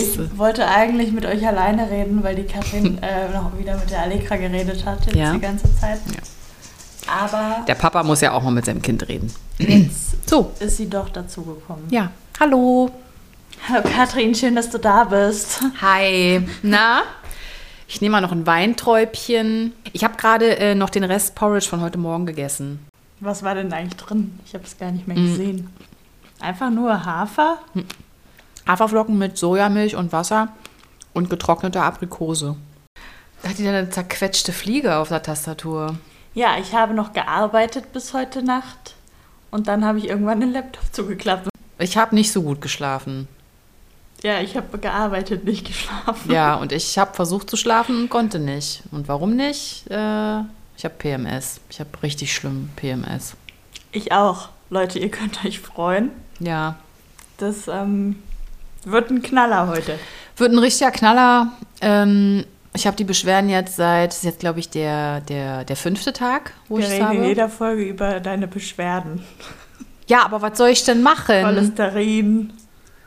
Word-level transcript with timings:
Ich 0.00 0.38
wollte 0.38 0.66
eigentlich 0.66 1.12
mit 1.12 1.26
euch 1.26 1.46
alleine 1.46 1.90
reden, 1.90 2.22
weil 2.22 2.34
die 2.36 2.44
Katrin 2.44 2.98
äh, 3.02 3.28
noch 3.32 3.56
wieder 3.58 3.76
mit 3.76 3.90
der 3.90 4.02
Allegra 4.02 4.36
geredet 4.36 4.84
hat 4.84 5.04
jetzt 5.06 5.14
Ja. 5.16 5.32
die 5.32 5.40
ganze 5.40 5.64
Zeit. 5.78 5.98
Ja. 6.08 7.12
Aber 7.22 7.64
Der 7.66 7.74
Papa 7.74 8.02
muss 8.02 8.20
ja 8.20 8.32
auch 8.32 8.42
mal 8.42 8.50
mit 8.52 8.64
seinem 8.64 8.82
Kind 8.82 9.06
reden. 9.08 9.32
jetzt 9.58 10.28
So, 10.28 10.52
ist 10.60 10.76
sie 10.76 10.88
doch 10.88 11.08
dazugekommen. 11.08 11.84
ja. 11.90 12.10
Hallo. 12.38 12.90
Hallo 13.68 13.82
Katrin, 13.94 14.34
schön, 14.34 14.54
dass 14.54 14.70
du 14.70 14.78
da 14.78 15.04
bist. 15.04 15.60
Hi. 15.82 16.40
Na? 16.62 17.02
Ich 17.86 18.00
nehme 18.00 18.12
mal 18.12 18.20
noch 18.22 18.32
ein 18.32 18.46
Weinträubchen. 18.46 19.74
Ich 19.92 20.04
habe 20.04 20.16
gerade 20.16 20.56
äh, 20.58 20.74
noch 20.74 20.88
den 20.88 21.04
Rest 21.04 21.34
Porridge 21.34 21.68
von 21.68 21.82
heute 21.82 21.98
Morgen 21.98 22.24
gegessen. 22.24 22.78
Was 23.18 23.42
war 23.42 23.54
denn 23.54 23.70
eigentlich 23.74 23.96
drin? 23.96 24.38
Ich 24.46 24.54
habe 24.54 24.64
es 24.64 24.78
gar 24.78 24.90
nicht 24.92 25.06
mehr 25.06 25.18
Mm. 25.18 25.26
gesehen. 25.26 25.70
Einfach 26.38 26.70
nur 26.70 27.04
Hafer? 27.04 27.58
Haferflocken 28.66 29.18
mit 29.18 29.38
Sojamilch 29.38 29.96
und 29.96 30.12
Wasser 30.12 30.48
und 31.12 31.30
getrocknete 31.30 31.82
Aprikose. 31.82 32.56
Da 33.42 33.50
hat 33.50 33.58
die 33.58 33.64
dann 33.64 33.74
eine 33.74 33.90
zerquetschte 33.90 34.52
Fliege 34.52 34.96
auf 34.96 35.08
der 35.08 35.22
Tastatur. 35.22 35.96
Ja, 36.34 36.58
ich 36.58 36.74
habe 36.74 36.94
noch 36.94 37.12
gearbeitet 37.12 37.92
bis 37.92 38.14
heute 38.14 38.42
Nacht. 38.42 38.94
Und 39.50 39.66
dann 39.66 39.84
habe 39.84 39.98
ich 39.98 40.08
irgendwann 40.08 40.40
den 40.40 40.52
Laptop 40.52 40.84
zugeklappt. 40.92 41.48
Ich 41.78 41.96
habe 41.96 42.14
nicht 42.14 42.32
so 42.32 42.42
gut 42.42 42.60
geschlafen. 42.60 43.26
Ja, 44.22 44.40
ich 44.40 44.56
habe 44.56 44.78
gearbeitet, 44.78 45.44
nicht 45.44 45.66
geschlafen. 45.66 46.30
Ja, 46.30 46.54
und 46.54 46.72
ich 46.72 46.98
habe 46.98 47.14
versucht 47.14 47.48
zu 47.48 47.56
schlafen 47.56 48.02
und 48.02 48.10
konnte 48.10 48.38
nicht. 48.38 48.82
Und 48.92 49.08
warum 49.08 49.34
nicht? 49.34 49.90
Äh, 49.90 50.40
ich 50.76 50.84
habe 50.84 50.94
PMS. 50.98 51.60
Ich 51.70 51.80
habe 51.80 51.90
richtig 52.02 52.34
schlimm 52.34 52.68
PMS. 52.76 53.34
Ich 53.92 54.12
auch. 54.12 54.50
Leute, 54.68 54.98
ihr 54.98 55.10
könnt 55.10 55.44
euch 55.44 55.58
freuen. 55.58 56.10
Ja. 56.38 56.76
Das 57.38 57.66
ähm, 57.66 58.22
wird 58.84 59.10
ein 59.10 59.22
Knaller 59.22 59.68
heute. 59.68 59.98
Wird 60.36 60.52
ein 60.52 60.58
richtiger 60.58 60.90
Knaller. 60.90 61.52
Ähm, 61.80 62.44
ich 62.74 62.86
habe 62.86 62.96
die 62.96 63.04
Beschwerden 63.04 63.50
jetzt 63.50 63.76
seit, 63.76 64.10
das 64.10 64.18
ist 64.18 64.24
jetzt 64.24 64.40
glaube 64.40 64.60
ich 64.60 64.70
der, 64.70 65.20
der, 65.22 65.64
der 65.64 65.76
fünfte 65.76 66.12
Tag, 66.12 66.52
wo 66.68 66.78
Wir 66.78 66.84
ich 66.84 66.92
reden 66.92 67.12
in 67.12 67.24
jeder 67.24 67.48
Folge 67.48 67.82
über 67.82 68.20
deine 68.20 68.46
Beschwerden. 68.46 69.24
Ja, 70.06 70.24
aber 70.24 70.42
was 70.42 70.58
soll 70.58 70.68
ich 70.70 70.84
denn 70.84 71.02
machen? 71.02 71.42
Cholesterin, 71.42 72.52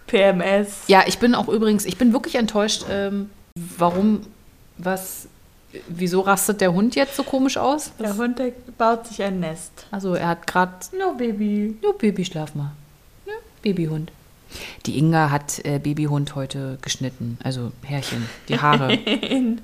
PMS. 0.08 0.84
Ja, 0.88 1.04
ich 1.06 1.20
bin 1.20 1.36
auch 1.36 1.48
übrigens, 1.48 1.86
ich 1.86 1.98
bin 1.98 2.14
wirklich 2.14 2.36
enttäuscht. 2.36 2.86
Ähm, 2.90 3.30
warum, 3.78 4.22
was, 4.78 5.28
wieso 5.88 6.22
rastet 6.22 6.62
der 6.62 6.74
Hund 6.74 6.96
jetzt 6.96 7.16
so 7.16 7.24
komisch 7.24 7.58
aus? 7.58 7.92
Der 8.00 8.16
Hund 8.16 8.40
der 8.40 8.52
baut 8.78 9.08
sich 9.08 9.22
ein 9.24 9.40
Nest. 9.40 9.72
Also 9.92 10.14
er 10.14 10.28
hat 10.28 10.48
gerade 10.48 10.74
No, 10.98 11.14
Baby. 11.14 11.78
Ja, 11.82 11.92
Baby, 11.98 12.26
schlaf 12.26 12.54
mal. 12.56 12.72
Ja, 13.26 13.34
Babyhund. 13.62 14.12
Die 14.86 14.98
Inga 14.98 15.32
hat 15.32 15.64
äh, 15.66 15.80
Babyhund 15.80 16.36
heute 16.36 16.78
geschnitten. 16.82 17.38
Also 17.44 17.72
Härchen, 17.84 18.28
die 18.50 18.60
Haare. 18.60 18.94
In, 18.94 19.62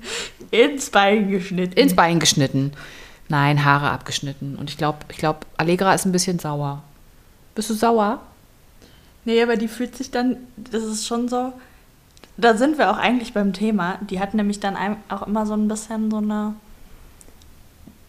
ins 0.50 0.90
Bein 0.90 1.30
geschnitten. 1.30 1.78
ins 1.78 1.94
Bein 1.94 2.18
geschnitten. 2.18 2.72
Nein, 3.28 3.64
Haare 3.64 3.90
abgeschnitten. 3.90 4.56
Und 4.56 4.70
ich 4.70 4.76
glaube, 4.76 4.98
ich 5.08 5.18
glaub, 5.18 5.46
Allegra 5.56 5.94
ist 5.94 6.04
ein 6.04 6.12
bisschen 6.12 6.38
sauer. 6.38 6.82
Bist 7.54 7.70
du 7.70 7.74
sauer? 7.74 8.20
Nee, 9.24 9.42
aber 9.42 9.56
die 9.56 9.68
fühlt 9.68 9.96
sich 9.96 10.10
dann, 10.10 10.36
das 10.56 10.82
ist 10.82 11.06
schon 11.06 11.28
so, 11.28 11.52
da 12.36 12.56
sind 12.56 12.78
wir 12.78 12.90
auch 12.90 12.96
eigentlich 12.96 13.32
beim 13.32 13.52
Thema. 13.52 13.98
Die 14.08 14.18
hat 14.18 14.34
nämlich 14.34 14.60
dann 14.60 14.76
auch 15.08 15.26
immer 15.26 15.46
so 15.46 15.54
ein 15.54 15.68
bisschen 15.68 16.10
so 16.10 16.16
eine, 16.16 16.54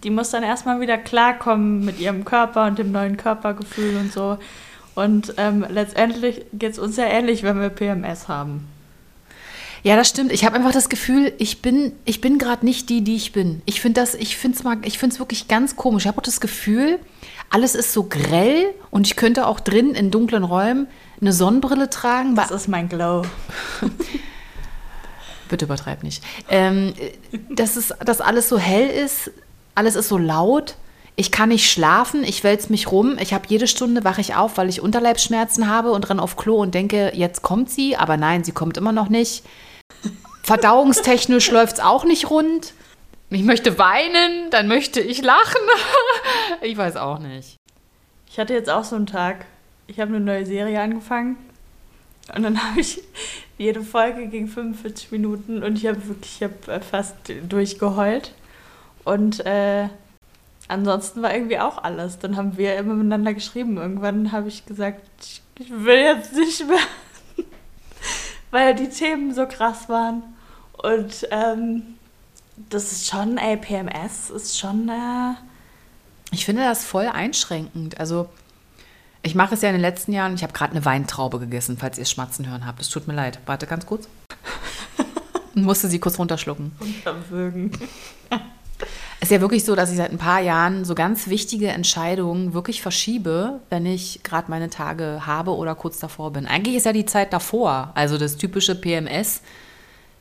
die 0.03 0.09
muss 0.09 0.31
dann 0.31 0.43
erstmal 0.43 0.79
wieder 0.79 0.97
klarkommen 0.97 1.85
mit 1.85 1.99
ihrem 1.99 2.25
Körper 2.25 2.65
und 2.65 2.79
dem 2.79 2.91
neuen 2.91 3.17
Körpergefühl 3.17 3.97
und 3.97 4.11
so. 4.11 4.37
Und 4.95 5.35
ähm, 5.37 5.65
letztendlich 5.69 6.45
geht 6.53 6.73
es 6.73 6.79
uns 6.79 6.97
ja 6.97 7.05
ähnlich, 7.05 7.43
wenn 7.43 7.59
wir 7.59 7.69
PMS 7.69 8.27
haben. 8.27 8.67
Ja, 9.83 9.95
das 9.95 10.09
stimmt. 10.09 10.31
Ich 10.31 10.45
habe 10.45 10.55
einfach 10.55 10.73
das 10.73 10.89
Gefühl, 10.89 11.33
ich 11.39 11.61
bin, 11.61 11.93
ich 12.05 12.21
bin 12.21 12.37
gerade 12.37 12.65
nicht 12.65 12.89
die, 12.89 13.03
die 13.03 13.15
ich 13.15 13.31
bin. 13.31 13.63
Ich 13.65 13.81
finde 13.81 13.99
das, 13.99 14.13
ich 14.13 14.37
finde 14.37 14.57
es 14.57 14.63
mal, 14.63 14.77
ich 14.83 14.99
finde 14.99 15.15
es 15.15 15.19
wirklich 15.19 15.47
ganz 15.47 15.75
komisch. 15.75 16.03
Ich 16.03 16.07
habe 16.07 16.19
auch 16.19 16.23
das 16.23 16.39
Gefühl, 16.39 16.99
alles 17.49 17.73
ist 17.73 17.91
so 17.91 18.03
grell 18.03 18.73
und 18.91 19.07
ich 19.07 19.15
könnte 19.15 19.47
auch 19.47 19.59
drin 19.59 19.95
in 19.95 20.11
dunklen 20.11 20.43
Räumen 20.43 20.87
eine 21.19 21.33
Sonnenbrille 21.33 21.89
tragen. 21.89 22.35
Das 22.35 22.51
ist 22.51 22.67
mein 22.67 22.89
Glow. 22.89 23.23
Bitte 25.49 25.65
übertreib 25.65 26.03
nicht. 26.03 26.23
Ähm, 26.47 26.93
dass, 27.49 27.75
es, 27.75 27.93
dass 28.05 28.21
alles 28.21 28.49
so 28.49 28.59
hell 28.59 28.87
ist, 28.87 29.31
alles 29.73 29.95
ist 29.95 30.09
so 30.09 30.17
laut. 30.17 30.75
Ich 31.21 31.29
kann 31.29 31.49
nicht 31.49 31.69
schlafen, 31.69 32.23
ich 32.23 32.43
wälze 32.43 32.71
mich 32.71 32.91
rum. 32.91 33.15
Ich 33.19 33.31
habe 33.31 33.45
jede 33.47 33.67
Stunde 33.67 34.03
wache 34.03 34.21
ich 34.21 34.33
auf, 34.33 34.57
weil 34.57 34.69
ich 34.69 34.81
Unterleibsschmerzen 34.81 35.69
habe 35.69 35.91
und 35.91 36.09
renne 36.09 36.19
auf 36.19 36.35
Klo 36.35 36.55
und 36.55 36.73
denke, 36.73 37.11
jetzt 37.13 37.43
kommt 37.43 37.69
sie, 37.69 37.95
aber 37.95 38.17
nein, 38.17 38.43
sie 38.43 38.53
kommt 38.53 38.75
immer 38.75 38.91
noch 38.91 39.07
nicht. 39.07 39.43
Verdauungstechnisch 40.41 41.51
läuft 41.51 41.73
es 41.73 41.79
auch 41.79 42.05
nicht 42.05 42.31
rund. 42.31 42.73
Ich 43.29 43.43
möchte 43.43 43.77
weinen, 43.77 44.49
dann 44.49 44.67
möchte 44.67 44.99
ich 44.99 45.21
lachen. 45.21 45.61
ich 46.63 46.75
weiß 46.75 46.95
auch 46.95 47.19
nicht. 47.19 47.57
Ich 48.27 48.39
hatte 48.39 48.55
jetzt 48.55 48.71
auch 48.71 48.83
so 48.83 48.95
einen 48.95 49.05
Tag. 49.05 49.45
Ich 49.85 49.99
habe 49.99 50.15
eine 50.15 50.25
neue 50.25 50.47
Serie 50.47 50.81
angefangen 50.81 51.37
und 52.35 52.41
dann 52.41 52.63
habe 52.67 52.81
ich 52.81 52.99
jede 53.59 53.83
Folge 53.83 54.25
ging 54.25 54.47
45 54.47 55.11
Minuten 55.11 55.61
und 55.61 55.77
ich 55.77 55.85
habe 55.85 56.03
wirklich, 56.07 56.37
ich 56.37 56.43
habe 56.43 56.79
äh, 56.79 56.81
fast 56.81 57.15
durchgeheult. 57.47 58.33
Und 59.03 59.45
äh, 59.45 59.87
ansonsten 60.71 61.21
war 61.21 61.33
irgendwie 61.33 61.59
auch 61.59 61.83
alles. 61.83 62.17
Dann 62.19 62.37
haben 62.37 62.57
wir 62.57 62.77
immer 62.77 62.93
miteinander 62.93 63.33
geschrieben. 63.33 63.77
Irgendwann 63.77 64.31
habe 64.31 64.47
ich 64.47 64.65
gesagt, 64.65 65.01
ich, 65.21 65.41
ich 65.59 65.69
will 65.69 65.99
jetzt 65.99 66.33
nicht 66.33 66.65
mehr, 66.67 67.45
weil 68.51 68.73
die 68.75 68.89
Themen 68.89 69.33
so 69.33 69.45
krass 69.45 69.89
waren. 69.89 70.23
Und 70.73 71.27
ähm, 71.29 71.83
das 72.69 72.91
ist 72.91 73.07
schon, 73.07 73.37
ey, 73.37 73.57
PMS 73.57 74.29
ist 74.29 74.57
schon, 74.57 74.89
äh, 74.89 75.33
Ich 76.31 76.45
finde 76.45 76.63
das 76.63 76.85
voll 76.85 77.07
einschränkend. 77.07 77.99
Also, 77.99 78.29
ich 79.23 79.35
mache 79.35 79.53
es 79.53 79.61
ja 79.61 79.69
in 79.69 79.75
den 79.75 79.81
letzten 79.81 80.13
Jahren. 80.13 80.33
Ich 80.33 80.41
habe 80.41 80.53
gerade 80.53 80.71
eine 80.71 80.85
Weintraube 80.85 81.37
gegessen, 81.39 81.77
falls 81.77 81.99
ihr 81.99 82.05
Schmatzen 82.05 82.49
hören 82.49 82.65
habt. 82.65 82.81
Es 82.81 82.89
tut 82.89 83.07
mir 83.07 83.13
leid. 83.13 83.39
Warte 83.45 83.67
ganz 83.67 83.85
kurz. 83.85 84.07
Und 85.53 85.63
musste 85.63 85.87
sie 85.89 85.99
kurz 85.99 86.17
runterschlucken. 86.17 86.71
unterwürgen. 86.79 87.71
Es 89.21 89.27
ist 89.27 89.35
ja 89.35 89.41
wirklich 89.41 89.63
so, 89.63 89.75
dass 89.75 89.91
ich 89.91 89.97
seit 89.97 90.11
ein 90.11 90.17
paar 90.17 90.41
Jahren 90.41 90.83
so 90.83 90.95
ganz 90.95 91.27
wichtige 91.27 91.67
Entscheidungen 91.67 92.55
wirklich 92.55 92.81
verschiebe, 92.81 93.59
wenn 93.69 93.85
ich 93.85 94.21
gerade 94.23 94.49
meine 94.49 94.71
Tage 94.71 95.27
habe 95.27 95.55
oder 95.55 95.75
kurz 95.75 95.99
davor 95.99 96.33
bin. 96.33 96.47
Eigentlich 96.47 96.75
ist 96.75 96.87
ja 96.87 96.91
die 96.91 97.05
Zeit 97.05 97.31
davor, 97.31 97.91
also 97.93 98.17
das 98.17 98.37
typische 98.37 98.73
PMS, 98.73 99.43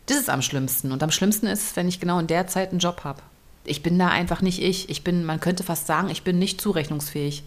das 0.04 0.18
ist 0.18 0.28
am 0.28 0.42
schlimmsten. 0.42 0.92
Und 0.92 1.02
am 1.02 1.10
schlimmsten 1.10 1.46
ist, 1.46 1.76
wenn 1.76 1.88
ich 1.88 1.98
genau 1.98 2.18
in 2.18 2.26
der 2.26 2.46
Zeit 2.46 2.72
einen 2.72 2.78
Job 2.78 3.02
habe. 3.04 3.22
Ich 3.64 3.82
bin 3.82 3.98
da 3.98 4.08
einfach 4.08 4.42
nicht 4.42 4.62
ich. 4.62 4.90
Ich 4.90 5.02
bin, 5.02 5.24
man 5.24 5.40
könnte 5.40 5.62
fast 5.62 5.86
sagen, 5.86 6.10
ich 6.10 6.22
bin 6.22 6.38
nicht 6.38 6.60
zurechnungsfähig. 6.60 7.42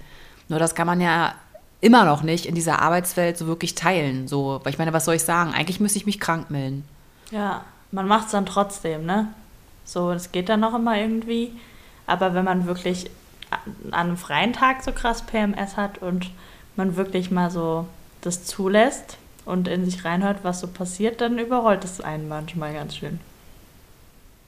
Nur 0.50 0.58
das 0.58 0.74
kann 0.74 0.88
man 0.88 1.02
ja 1.02 1.36
immer 1.82 2.04
noch 2.04 2.24
nicht 2.24 2.48
in 2.48 2.56
dieser 2.56 2.82
Arbeitswelt 2.82 3.38
so 3.38 3.46
wirklich 3.46 3.76
teilen. 3.76 4.28
So, 4.28 4.60
weil 4.64 4.74
ich 4.74 4.80
meine, 4.80 4.94
was 4.94 5.06
soll 5.06 5.16
ich 5.16 5.24
sagen? 5.24 5.54
Eigentlich 5.54 5.80
müsste 5.80 6.00
ich 6.00 6.08
mich 6.08 6.20
krank 6.20 6.50
melden. 6.50 6.84
Ja, 7.30 7.64
man 7.92 8.08
macht 8.08 8.26
es 8.26 8.32
dann 8.32 8.48
trotzdem, 8.48 9.06
ne? 9.06 9.28
So, 9.86 10.14
das 10.14 10.32
geht 10.32 10.50
dann 10.50 10.62
noch 10.62 10.76
immer 10.76 10.98
irgendwie. 10.98 11.52
Aber 12.08 12.34
wenn 12.34 12.46
man 12.46 12.66
wirklich 12.66 13.10
an 13.92 13.94
einem 14.08 14.18
freien 14.18 14.54
Tag 14.54 14.84
so 14.84 14.92
krass 14.92 15.22
PMS 15.24 15.78
hat 15.78 16.00
und 16.00 16.32
man 16.76 16.96
wirklich 16.96 17.32
mal 17.32 17.52
so 17.52 17.88
das 18.22 18.46
zulässt 18.46 19.18
und 19.46 19.68
in 19.68 19.86
sich 19.86 20.06
reinhört, 20.06 20.40
was 20.44 20.60
so 20.60 20.68
passiert, 20.68 21.22
dann 21.22 21.38
überrollt 21.38 21.84
es 21.84 22.02
einen 22.02 22.28
manchmal 22.28 22.74
ganz 22.74 22.96
schön. 22.96 23.20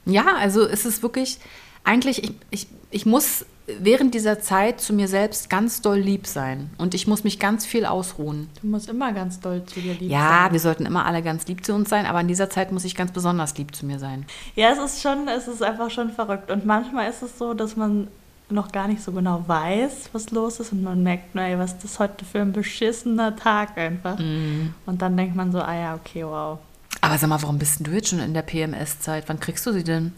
Ja, 0.06 0.36
also 0.36 0.66
es 0.66 0.86
ist 0.86 1.02
wirklich, 1.02 1.38
eigentlich, 1.84 2.24
ich, 2.24 2.32
ich, 2.50 2.66
ich 2.96 3.04
muss 3.06 3.44
während 3.66 4.14
dieser 4.14 4.40
Zeit 4.40 4.80
zu 4.80 4.94
mir 4.94 5.06
selbst 5.06 5.50
ganz 5.50 5.82
doll 5.82 5.98
lieb 5.98 6.26
sein. 6.26 6.70
Und 6.78 6.94
ich 6.94 7.06
muss 7.06 7.24
mich 7.24 7.38
ganz 7.38 7.66
viel 7.66 7.84
ausruhen. 7.84 8.48
Du 8.62 8.68
musst 8.68 8.88
immer 8.88 9.12
ganz 9.12 9.38
doll 9.40 9.64
zu 9.66 9.80
dir 9.80 9.92
lieb 9.94 10.10
Ja, 10.10 10.44
sein. 10.44 10.52
wir 10.52 10.60
sollten 10.60 10.86
immer 10.86 11.04
alle 11.04 11.20
ganz 11.22 11.46
lieb 11.46 11.64
zu 11.66 11.74
uns 11.74 11.90
sein, 11.90 12.06
aber 12.06 12.20
in 12.20 12.28
dieser 12.28 12.48
Zeit 12.48 12.72
muss 12.72 12.84
ich 12.84 12.94
ganz 12.94 13.10
besonders 13.12 13.58
lieb 13.58 13.74
zu 13.74 13.84
mir 13.84 13.98
sein. 13.98 14.24
Ja, 14.54 14.70
es 14.70 14.78
ist 14.78 15.02
schon, 15.02 15.28
es 15.28 15.46
ist 15.46 15.62
einfach 15.62 15.90
schon 15.90 16.10
verrückt. 16.10 16.50
Und 16.50 16.64
manchmal 16.64 17.10
ist 17.10 17.22
es 17.22 17.36
so, 17.38 17.52
dass 17.54 17.76
man 17.76 18.08
noch 18.48 18.70
gar 18.72 18.86
nicht 18.88 19.02
so 19.02 19.10
genau 19.12 19.44
weiß, 19.46 20.10
was 20.12 20.30
los 20.30 20.60
ist 20.60 20.70
und 20.72 20.82
man 20.84 21.02
merkt, 21.02 21.34
nur, 21.34 21.44
ey, 21.44 21.58
was 21.58 21.72
ist 21.72 21.84
das 21.84 21.98
heute 21.98 22.24
für 22.24 22.40
ein 22.40 22.52
beschissener 22.52 23.34
Tag 23.36 23.76
einfach. 23.76 24.18
Mhm. 24.18 24.72
Und 24.86 25.02
dann 25.02 25.16
denkt 25.16 25.34
man 25.36 25.50
so, 25.52 25.60
ah 25.60 25.74
ja, 25.74 25.94
okay, 25.96 26.24
wow. 26.24 26.60
Aber 27.00 27.18
sag 27.18 27.28
mal, 27.28 27.42
warum 27.42 27.58
bist 27.58 27.80
denn 27.80 27.84
du 27.86 27.90
jetzt 27.90 28.08
schon 28.10 28.20
in 28.20 28.32
der 28.32 28.42
PMS-Zeit? 28.42 29.24
Wann 29.28 29.40
kriegst 29.40 29.66
du 29.66 29.72
sie 29.72 29.84
denn? 29.84 30.12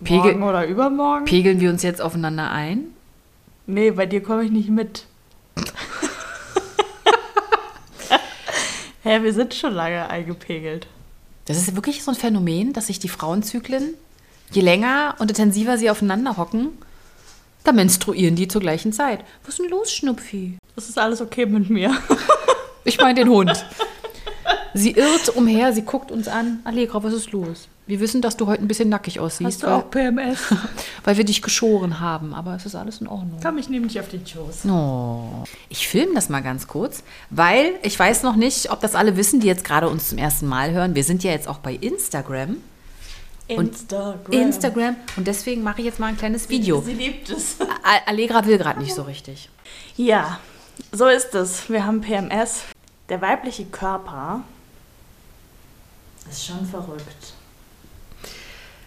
Morgen 0.00 0.22
Pegel, 0.22 0.42
oder 0.42 0.66
übermorgen? 0.66 1.24
pegeln 1.24 1.60
wir 1.60 1.70
uns 1.70 1.82
jetzt 1.82 2.00
aufeinander 2.02 2.50
ein? 2.50 2.88
nee, 3.66 3.90
bei 3.90 4.04
dir 4.06 4.22
komme 4.22 4.44
ich 4.44 4.50
nicht 4.50 4.68
mit. 4.68 5.06
Hä, 9.02 9.22
wir 9.22 9.32
sind 9.32 9.54
schon 9.54 9.72
lange 9.72 10.08
eingepegelt. 10.10 10.86
Das 11.46 11.56
ist 11.58 11.74
wirklich 11.76 12.02
so 12.02 12.10
ein 12.10 12.16
Phänomen, 12.16 12.72
dass 12.72 12.86
sich 12.88 12.98
die 12.98 13.08
Frauenzyklen, 13.08 13.94
je 14.50 14.62
länger 14.62 15.14
und 15.18 15.30
intensiver 15.30 15.76
sie 15.78 15.90
aufeinander 15.90 16.36
hocken, 16.36 16.70
da 17.64 17.72
menstruieren 17.72 18.34
die 18.36 18.48
zur 18.48 18.60
gleichen 18.60 18.92
Zeit. 18.92 19.20
Was 19.44 19.54
ist 19.54 19.60
denn 19.60 19.70
los, 19.70 19.92
Schnupfi? 19.92 20.58
Das 20.74 20.88
ist 20.88 20.98
alles 20.98 21.20
okay 21.20 21.46
mit 21.46 21.70
mir. 21.70 21.94
Ich 22.84 22.98
meine 22.98 23.14
den 23.20 23.28
Hund. 23.30 23.64
Sie 24.74 24.90
irrt 24.90 25.28
umher, 25.36 25.72
sie 25.72 25.82
guckt 25.82 26.10
uns 26.10 26.26
an. 26.26 26.58
Allegra, 26.64 27.02
was 27.02 27.12
ist 27.14 27.30
los? 27.30 27.68
Wir 27.86 28.00
wissen, 28.00 28.22
dass 28.22 28.38
du 28.38 28.46
heute 28.46 28.62
ein 28.62 28.68
bisschen 28.68 28.88
nackig 28.88 29.20
aussiehst. 29.20 29.44
Hast 29.44 29.62
du 29.62 29.66
auch 29.66 29.90
PMS? 29.90 30.38
weil 31.04 31.18
wir 31.18 31.24
dich 31.24 31.42
geschoren 31.42 32.00
haben, 32.00 32.32
aber 32.32 32.54
es 32.54 32.64
ist 32.64 32.74
alles 32.74 33.02
in 33.02 33.06
Ordnung. 33.06 33.38
Komm, 33.42 33.58
ich 33.58 33.68
nehme 33.68 33.86
dich 33.86 34.00
auf 34.00 34.08
den 34.08 34.26
Schoß. 34.26 34.64
Oh. 34.66 35.44
Ich 35.68 35.86
filme 35.86 36.14
das 36.14 36.30
mal 36.30 36.40
ganz 36.40 36.66
kurz, 36.66 37.02
weil 37.28 37.74
ich 37.82 37.98
weiß 37.98 38.22
noch 38.22 38.36
nicht, 38.36 38.70
ob 38.70 38.80
das 38.80 38.94
alle 38.94 39.18
wissen, 39.18 39.40
die 39.40 39.46
jetzt 39.46 39.64
gerade 39.64 39.90
uns 39.90 40.08
zum 40.08 40.16
ersten 40.16 40.46
Mal 40.46 40.72
hören. 40.72 40.94
Wir 40.94 41.04
sind 41.04 41.22
ja 41.24 41.32
jetzt 41.32 41.46
auch 41.46 41.58
bei 41.58 41.74
Instagram. 41.74 42.56
Instagram. 43.48 44.32
Instagram. 44.32 44.96
Und 45.18 45.26
deswegen 45.26 45.62
mache 45.62 45.80
ich 45.80 45.84
jetzt 45.84 46.00
mal 46.00 46.06
ein 46.06 46.16
kleines 46.16 46.48
Video. 46.48 46.80
Sie 46.80 46.94
liebt 46.94 47.28
es. 47.28 47.56
Allegra 48.06 48.46
will 48.46 48.56
gerade 48.56 48.80
nicht 48.80 48.94
so 48.94 49.02
richtig. 49.02 49.50
Ja, 49.96 50.40
so 50.90 51.06
ist 51.06 51.34
es. 51.34 51.68
Wir 51.68 51.84
haben 51.84 52.00
PMS. 52.00 52.62
Der 53.10 53.20
weibliche 53.20 53.66
Körper 53.66 54.40
ist 56.30 56.46
schon 56.46 56.64
verrückt. 56.64 57.34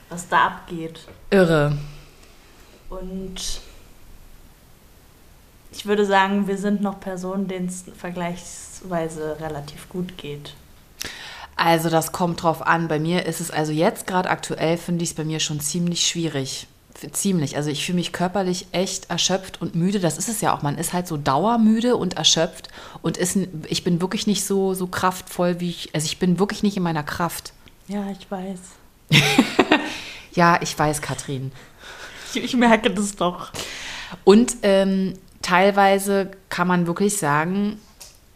Was 0.09 0.27
da 0.29 0.47
abgeht. 0.47 1.01
Irre. 1.29 1.77
Und 2.89 3.61
ich 5.71 5.85
würde 5.85 6.05
sagen, 6.05 6.47
wir 6.47 6.57
sind 6.57 6.81
noch 6.81 6.99
Personen, 6.99 7.47
denen 7.47 7.67
es 7.67 7.85
vergleichsweise 7.97 9.37
relativ 9.39 9.89
gut 9.89 10.17
geht. 10.17 10.53
Also 11.55 11.89
das 11.89 12.11
kommt 12.11 12.43
drauf 12.43 12.65
an. 12.65 12.87
Bei 12.87 12.99
mir 12.99 13.25
ist 13.25 13.41
es 13.41 13.51
also 13.51 13.71
jetzt 13.71 14.07
gerade 14.07 14.29
aktuell, 14.29 14.77
finde 14.77 15.03
ich 15.03 15.09
es 15.11 15.15
bei 15.15 15.23
mir 15.23 15.39
schon 15.39 15.59
ziemlich 15.59 16.07
schwierig. 16.07 16.67
Ziemlich. 17.11 17.57
Also 17.57 17.69
ich 17.69 17.85
fühle 17.85 17.97
mich 17.97 18.11
körperlich 18.11 18.67
echt 18.71 19.09
erschöpft 19.09 19.61
und 19.61 19.75
müde. 19.75 19.99
Das 19.99 20.17
ist 20.17 20.29
es 20.29 20.41
ja 20.41 20.55
auch. 20.55 20.61
Man 20.61 20.77
ist 20.77 20.93
halt 20.93 21.07
so 21.07 21.17
dauermüde 21.17 21.95
und 21.95 22.15
erschöpft 22.15 22.69
und 23.01 23.17
ist, 23.17 23.37
ich 23.67 23.83
bin 23.83 24.01
wirklich 24.01 24.25
nicht 24.25 24.45
so, 24.45 24.73
so 24.73 24.87
kraftvoll, 24.87 25.59
wie 25.59 25.69
ich, 25.69 25.89
also 25.93 26.05
ich 26.05 26.17
bin 26.17 26.39
wirklich 26.39 26.63
nicht 26.63 26.77
in 26.77 26.83
meiner 26.83 27.03
Kraft. 27.03 27.53
Ja, 27.87 28.03
ich 28.09 28.29
weiß. 28.31 28.59
Ja, 30.37 30.59
ich 30.61 30.77
weiß, 30.77 31.01
Katrin. 31.01 31.51
Ich, 32.31 32.43
ich 32.43 32.55
merke 32.55 32.91
das 32.91 33.15
doch. 33.15 33.49
Und 34.23 34.57
ähm, 34.61 35.15
teilweise 35.41 36.29
kann 36.49 36.67
man 36.67 36.85
wirklich 36.85 37.17
sagen, 37.17 37.79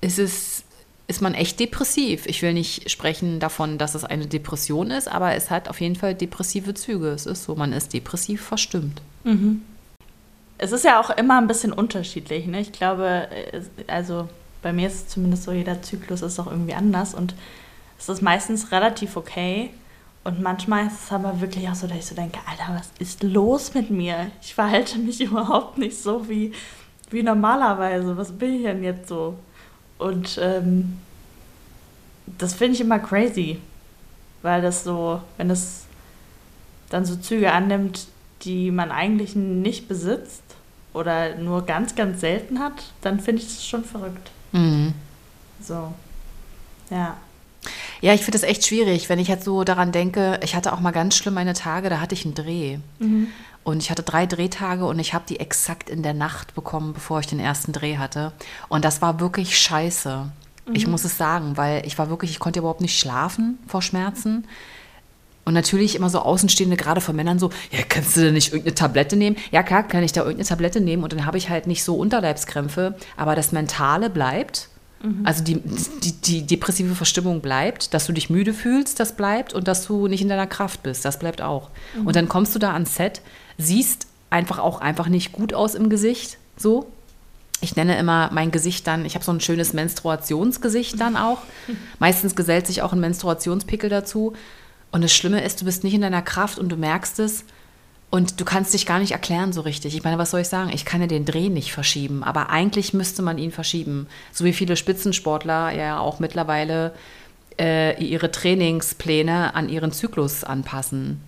ist 0.02 0.18
es 0.18 0.64
ist 1.08 1.22
man 1.22 1.34
echt 1.34 1.60
depressiv. 1.60 2.26
Ich 2.26 2.42
will 2.42 2.54
nicht 2.54 2.90
sprechen 2.90 3.40
davon, 3.40 3.78
dass 3.78 3.96
es 3.96 4.06
eine 4.06 4.26
Depression 4.26 4.92
ist, 4.92 5.10
aber 5.10 5.36
es 5.36 5.52
hat 5.52 5.68
auf 5.68 5.82
jeden 5.82 5.98
Fall 5.98 6.16
depressive 6.16 6.74
Züge. 6.74 7.10
Es 7.10 7.26
ist 7.26 7.44
so, 7.44 7.54
man 7.54 7.74
ist 7.74 7.94
depressiv 7.94 8.42
verstimmt. 8.42 9.02
Es 10.58 10.72
ist 10.72 10.86
ja 10.86 11.02
auch 11.02 11.10
immer 11.12 11.38
ein 11.38 11.48
bisschen 11.48 11.74
unterschiedlich. 11.74 12.48
Ne? 12.48 12.62
Ich 12.62 12.72
glaube, 12.72 13.28
also 13.88 14.30
bei 14.62 14.72
mir 14.72 14.88
ist 14.88 14.96
es 14.96 15.08
zumindest 15.10 15.44
so, 15.44 15.52
jeder 15.52 15.82
Zyklus 15.82 16.22
ist 16.22 16.40
auch 16.40 16.48
irgendwie 16.48 16.74
anders 16.74 17.14
und 17.14 17.36
es 18.00 18.08
ist 18.08 18.22
meistens 18.22 18.72
relativ 18.72 19.18
okay. 19.18 19.70
Und 20.24 20.42
manchmal 20.42 20.88
ist 20.88 21.06
es 21.06 21.12
aber 21.12 21.42
wirklich 21.42 21.68
auch 21.68 21.76
so, 21.76 21.88
dass 21.88 21.98
ich 21.98 22.06
so 22.06 22.16
denke, 22.16 22.40
Alter, 22.46 22.76
was 22.76 22.90
ist 23.00 23.24
los 23.24 23.74
mit 23.74 23.90
mir? 23.90 24.32
Ich 24.42 24.54
verhalte 24.54 25.00
mich 25.00 25.20
überhaupt 25.22 25.78
nicht 25.78 25.98
so 25.98 26.30
wie, 26.30 26.54
wie 27.10 27.24
normalerweise. 27.24 28.16
Was 28.18 28.32
bin 28.32 28.56
ich 28.56 28.64
denn 28.64 28.84
jetzt 28.84 29.08
so? 29.08 29.36
Und 29.98 30.40
ähm, 30.42 31.00
das 32.38 32.54
finde 32.54 32.76
ich 32.76 32.82
immer 32.82 33.00
crazy, 33.00 33.60
weil 34.42 34.62
das 34.62 34.84
so, 34.84 35.22
wenn 35.38 35.50
es 35.50 35.86
dann 36.90 37.06
so 37.06 37.16
Züge 37.16 37.52
annimmt, 37.52 38.08
die 38.44 38.72
man 38.72 38.92
eigentlich 38.92 39.36
nicht 39.36 39.88
besitzt 39.88 40.44
oder 40.94 41.36
nur 41.36 41.66
ganz, 41.66 41.96
ganz 41.96 42.22
selten 42.22 42.60
hat, 42.60 42.92
dann 43.02 43.20
finde 43.20 43.42
ich 43.42 43.48
das 43.48 43.66
schon 43.66 43.84
verrückt. 43.84 44.32
Mhm. 44.52 44.94
So. 45.62 45.94
Ja. 46.90 47.18
Ja, 48.02 48.14
ich 48.14 48.22
finde 48.22 48.38
es 48.38 48.44
echt 48.44 48.66
schwierig, 48.66 49.10
wenn 49.10 49.20
ich 49.20 49.28
jetzt 49.28 49.46
so 49.46 49.64
daran 49.64 49.92
denke, 49.92 50.40
ich 50.44 50.56
hatte 50.56 50.74
auch 50.74 50.80
mal 50.80 50.92
ganz 50.92 51.16
schlimm 51.16 51.36
meine 51.36 51.54
Tage, 51.54 51.90
da 51.90 52.00
hatte 52.00 52.16
ich 52.16 52.26
einen 52.26 52.34
Dreh. 52.34 52.80
Und 53.64 53.78
ich 53.78 53.92
hatte 53.92 54.02
drei 54.02 54.26
Drehtage 54.26 54.86
und 54.86 54.98
ich 54.98 55.14
habe 55.14 55.26
die 55.30 55.40
exakt 55.40 55.90
in 55.90 56.02
der 56.02 56.16
Nacht 56.16 56.56
bekommen, 56.56 56.94
bevor 56.94 57.20
ich 57.20 57.28
den 57.28 57.40
ersten 57.40 57.74
Dreh 57.74 57.98
hatte. 57.98 58.32
Und 58.70 58.84
das 58.86 59.04
war 59.04 59.20
wirklich 59.20 59.58
scheiße. 59.58 60.32
Ich 60.74 60.88
muss 60.88 61.04
es 61.04 61.18
sagen, 61.18 61.58
weil 61.58 61.86
ich 61.86 61.98
war 61.98 62.10
wirklich, 62.10 62.32
ich 62.32 62.40
konnte 62.40 62.60
überhaupt 62.60 62.82
nicht 62.82 62.98
schlafen 62.98 63.60
vor 63.68 63.82
Schmerzen. 63.82 64.48
Und 65.44 65.54
natürlich 65.54 65.96
immer 65.96 66.10
so 66.10 66.20
Außenstehende, 66.20 66.78
gerade 66.78 67.02
von 67.02 67.16
Männern 67.16 67.40
so, 67.40 67.50
ja, 67.72 67.80
kannst 67.88 68.16
du 68.16 68.22
denn 68.22 68.36
nicht 68.36 68.50
irgendeine 68.50 68.76
Tablette 68.76 69.16
nehmen? 69.16 69.38
Ja, 69.52 69.64
klar, 69.64 69.84
kann 69.84 70.04
ich 70.04 70.12
da 70.12 70.22
irgendeine 70.22 70.48
Tablette 70.48 70.82
nehmen 70.82 71.04
und 71.04 71.14
dann 71.14 71.26
habe 71.26 71.38
ich 71.38 71.50
halt 71.50 71.68
nicht 71.68 71.84
so 71.84 71.96
Unterleibskrämpfe, 71.96 72.96
aber 73.18 73.36
das 73.36 73.52
Mentale 73.52 74.10
bleibt. 74.10 74.70
Also 75.24 75.44
die, 75.44 75.62
die, 76.04 76.12
die 76.12 76.46
depressive 76.46 76.96
Verstimmung 76.96 77.42
bleibt, 77.42 77.94
dass 77.94 78.06
du 78.06 78.14
dich 78.14 78.30
müde 78.30 78.54
fühlst, 78.54 79.00
das 79.00 79.16
bleibt 79.16 79.54
und 79.54 79.68
dass 79.68 79.88
du 79.88 80.08
nicht 80.08 80.22
in 80.22 80.30
deiner 80.30 80.48
Kraft 80.48 80.84
bist, 80.84 81.06
das 81.06 81.18
bleibt 81.20 81.42
auch. 81.42 81.70
Und 82.06 82.16
dann 82.16 82.28
kommst 82.30 82.54
du 82.54 82.60
da 82.60 82.74
ans 82.74 82.96
Set, 82.96 83.22
siehst 83.58 84.08
einfach 84.30 84.60
auch 84.60 84.80
einfach 84.82 85.08
nicht 85.08 85.32
gut 85.32 85.54
aus 85.54 85.76
im 85.76 85.90
Gesicht, 85.90 86.38
so. 86.58 86.92
Ich 87.64 87.76
nenne 87.76 87.98
immer 87.98 88.30
mein 88.34 88.50
Gesicht 88.50 88.88
dann, 88.88 89.06
ich 89.06 89.14
habe 89.14 89.24
so 89.24 89.32
ein 89.32 89.40
schönes 89.40 89.74
Menstruationsgesicht 89.74 91.00
dann 91.00 91.16
auch. 91.16 91.40
Meistens 92.00 92.36
gesellt 92.36 92.66
sich 92.66 92.82
auch 92.82 92.92
ein 92.92 93.00
Menstruationspickel 93.00 93.88
dazu. 93.90 94.34
Und 94.92 95.04
das 95.04 95.14
Schlimme 95.14 95.44
ist, 95.44 95.62
du 95.62 95.66
bist 95.66 95.84
nicht 95.84 95.94
in 95.94 96.02
deiner 96.02 96.24
Kraft 96.24 96.58
und 96.58 96.70
du 96.70 96.76
merkst 96.76 97.20
es 97.20 97.46
und 98.12 98.42
du 98.42 98.46
kannst 98.46 98.74
dich 98.74 98.86
gar 98.86 99.00
nicht 99.00 99.14
erklären 99.14 99.54
so 99.54 99.62
richtig. 99.62 99.96
Ich 99.96 100.04
meine, 100.04 100.18
was 100.18 100.32
soll 100.32 100.42
ich 100.42 100.50
sagen? 100.50 100.70
Ich 100.74 100.84
kann 100.84 101.00
ja 101.00 101.08
den 101.08 101.24
Dreh 101.24 101.48
nicht 101.48 101.72
verschieben, 101.72 102.24
aber 102.24 102.50
eigentlich 102.50 102.94
müsste 102.94 103.22
man 103.22 103.38
ihn 103.38 103.54
verschieben. 103.54 104.08
So 104.34 104.44
wie 104.44 104.52
viele 104.52 104.76
Spitzensportler 104.76 105.72
ja 105.72 105.98
auch 105.98 106.20
mittlerweile 106.20 106.92
äh, 107.58 108.04
ihre 108.04 108.30
Trainingspläne 108.30 109.56
an 109.56 109.70
ihren 109.70 109.94
Zyklus 109.94 110.44
anpassen. 110.44 111.24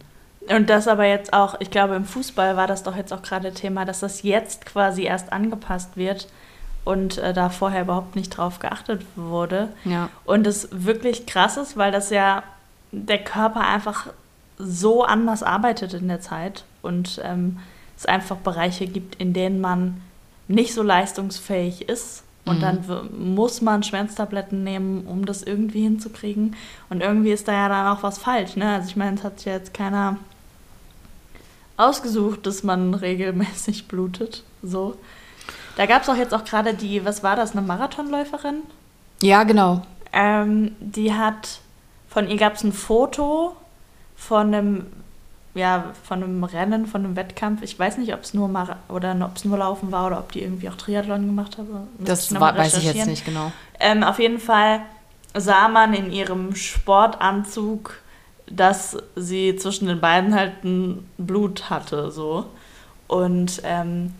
Und 0.49 0.69
das 0.69 0.89
aber 0.89 1.05
jetzt 1.05 1.31
auch, 1.31 1.55
ich 1.61 1.71
glaube, 1.71 1.95
im 1.95 2.03
Fußball 2.03 2.57
war 2.57 2.67
das 2.67 2.83
doch 2.83 2.97
jetzt 2.97 3.13
auch 3.13 3.21
gerade 3.21 3.53
Thema, 3.53 3.85
dass 3.85 4.01
das 4.01 4.23
jetzt 4.23 4.65
quasi 4.65 5.03
erst 5.03 5.31
angepasst 5.31 5.95
wird 5.95 6.27
und 6.83 7.17
äh, 7.17 7.33
da 7.33 7.47
vorher 7.47 7.83
überhaupt 7.83 8.17
nicht 8.17 8.31
drauf 8.31 8.59
geachtet 8.59 9.05
wurde. 9.15 9.69
Ja. 9.85 10.09
Und 10.25 10.45
es 10.45 10.67
wirklich 10.69 11.27
krass 11.27 11.55
ist, 11.55 11.77
weil 11.77 11.93
das 11.93 12.09
ja 12.09 12.43
der 12.91 13.23
Körper 13.23 13.61
einfach 13.61 14.07
so 14.57 15.05
anders 15.05 15.43
arbeitet 15.43 15.93
in 15.93 16.09
der 16.09 16.19
Zeit 16.19 16.65
und 16.83 17.19
ähm, 17.23 17.57
es 17.97 18.05
einfach 18.05 18.37
Bereiche 18.37 18.85
gibt, 18.85 19.15
in 19.15 19.33
denen 19.33 19.59
man 19.59 20.01
nicht 20.47 20.73
so 20.73 20.83
leistungsfähig 20.83 21.89
ist. 21.89 22.23
Und 22.45 22.61
dann 22.61 22.85
w- 22.89 23.03
muss 23.17 23.61
man 23.61 23.83
Schmerztabletten 23.83 24.65
nehmen, 24.65 25.07
um 25.07 25.25
das 25.25 25.43
irgendwie 25.43 25.83
hinzukriegen. 25.83 26.57
Und 26.89 26.99
irgendwie 26.99 27.31
ist 27.31 27.47
da 27.47 27.53
ja 27.53 27.69
dann 27.69 27.87
auch 27.87 28.03
was 28.03 28.17
falsch. 28.17 28.57
Ne? 28.57 28.69
Also 28.69 28.89
ich 28.89 28.97
meine, 28.97 29.15
es 29.15 29.23
hat 29.23 29.39
sich 29.39 29.45
ja 29.45 29.53
jetzt 29.53 29.73
keiner 29.73 30.17
ausgesucht, 31.77 32.45
dass 32.45 32.63
man 32.63 32.93
regelmäßig 32.93 33.87
blutet. 33.87 34.43
So. 34.61 34.97
Da 35.77 35.85
gab 35.85 36.03
es 36.03 36.09
auch 36.09 36.17
jetzt 36.17 36.33
auch 36.33 36.43
gerade 36.43 36.73
die, 36.73 37.05
was 37.05 37.23
war 37.23 37.37
das, 37.37 37.53
eine 37.53 37.61
Marathonläuferin? 37.61 38.63
Ja, 39.21 39.43
genau. 39.43 39.81
Ähm, 40.11 40.75
die 40.81 41.13
hat, 41.13 41.61
von 42.09 42.29
ihr 42.29 42.37
gab 42.37 42.55
es 42.55 42.63
ein 42.65 42.73
Foto 42.73 43.55
von 44.17 44.53
einem, 44.53 44.85
ja, 45.55 45.91
von 46.03 46.23
einem 46.23 46.43
Rennen, 46.43 46.87
von 46.87 47.05
einem 47.05 47.15
Wettkampf. 47.15 47.61
Ich 47.61 47.77
weiß 47.77 47.97
nicht, 47.97 48.13
ob 48.13 48.21
es 48.21 48.33
nur 48.33 48.47
Mara 48.47 48.77
oder 48.89 49.15
ob 49.23 49.35
es 49.35 49.45
nur 49.45 49.57
Laufen 49.57 49.91
war 49.91 50.07
oder 50.07 50.19
ob 50.19 50.31
die 50.31 50.41
irgendwie 50.41 50.69
auch 50.69 50.75
Triathlon 50.75 51.27
gemacht. 51.27 51.57
Müsste 51.57 51.87
Das 51.99 52.31
noch 52.31 52.41
war, 52.41 52.57
weiß 52.57 52.77
ich 52.77 52.85
jetzt 52.85 53.05
nicht 53.05 53.25
genau. 53.25 53.51
Ähm, 53.79 54.03
auf 54.03 54.19
jeden 54.19 54.39
Fall 54.39 54.81
sah 55.35 55.67
man 55.67 55.93
in 55.93 56.11
ihrem 56.11 56.55
Sportanzug, 56.55 57.99
dass 58.47 58.97
sie 59.15 59.55
zwischen 59.55 59.87
den 59.87 60.01
Beinen 60.01 60.33
halt 60.33 60.63
ein 60.63 61.07
Blut 61.17 61.69
hatte, 61.69 62.11
so. 62.11 62.45
Und 63.07 63.61
ähm, 63.63 64.13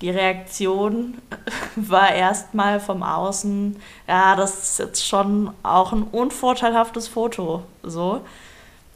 die 0.00 0.10
Reaktion 0.10 1.14
war 1.76 2.12
erstmal 2.12 2.80
vom 2.80 3.02
Außen, 3.02 3.76
ja, 4.06 4.36
das 4.36 4.70
ist 4.70 4.78
jetzt 4.78 5.06
schon 5.06 5.50
auch 5.62 5.92
ein 5.92 6.04
unvorteilhaftes 6.04 7.08
Foto, 7.08 7.64
so. 7.82 8.20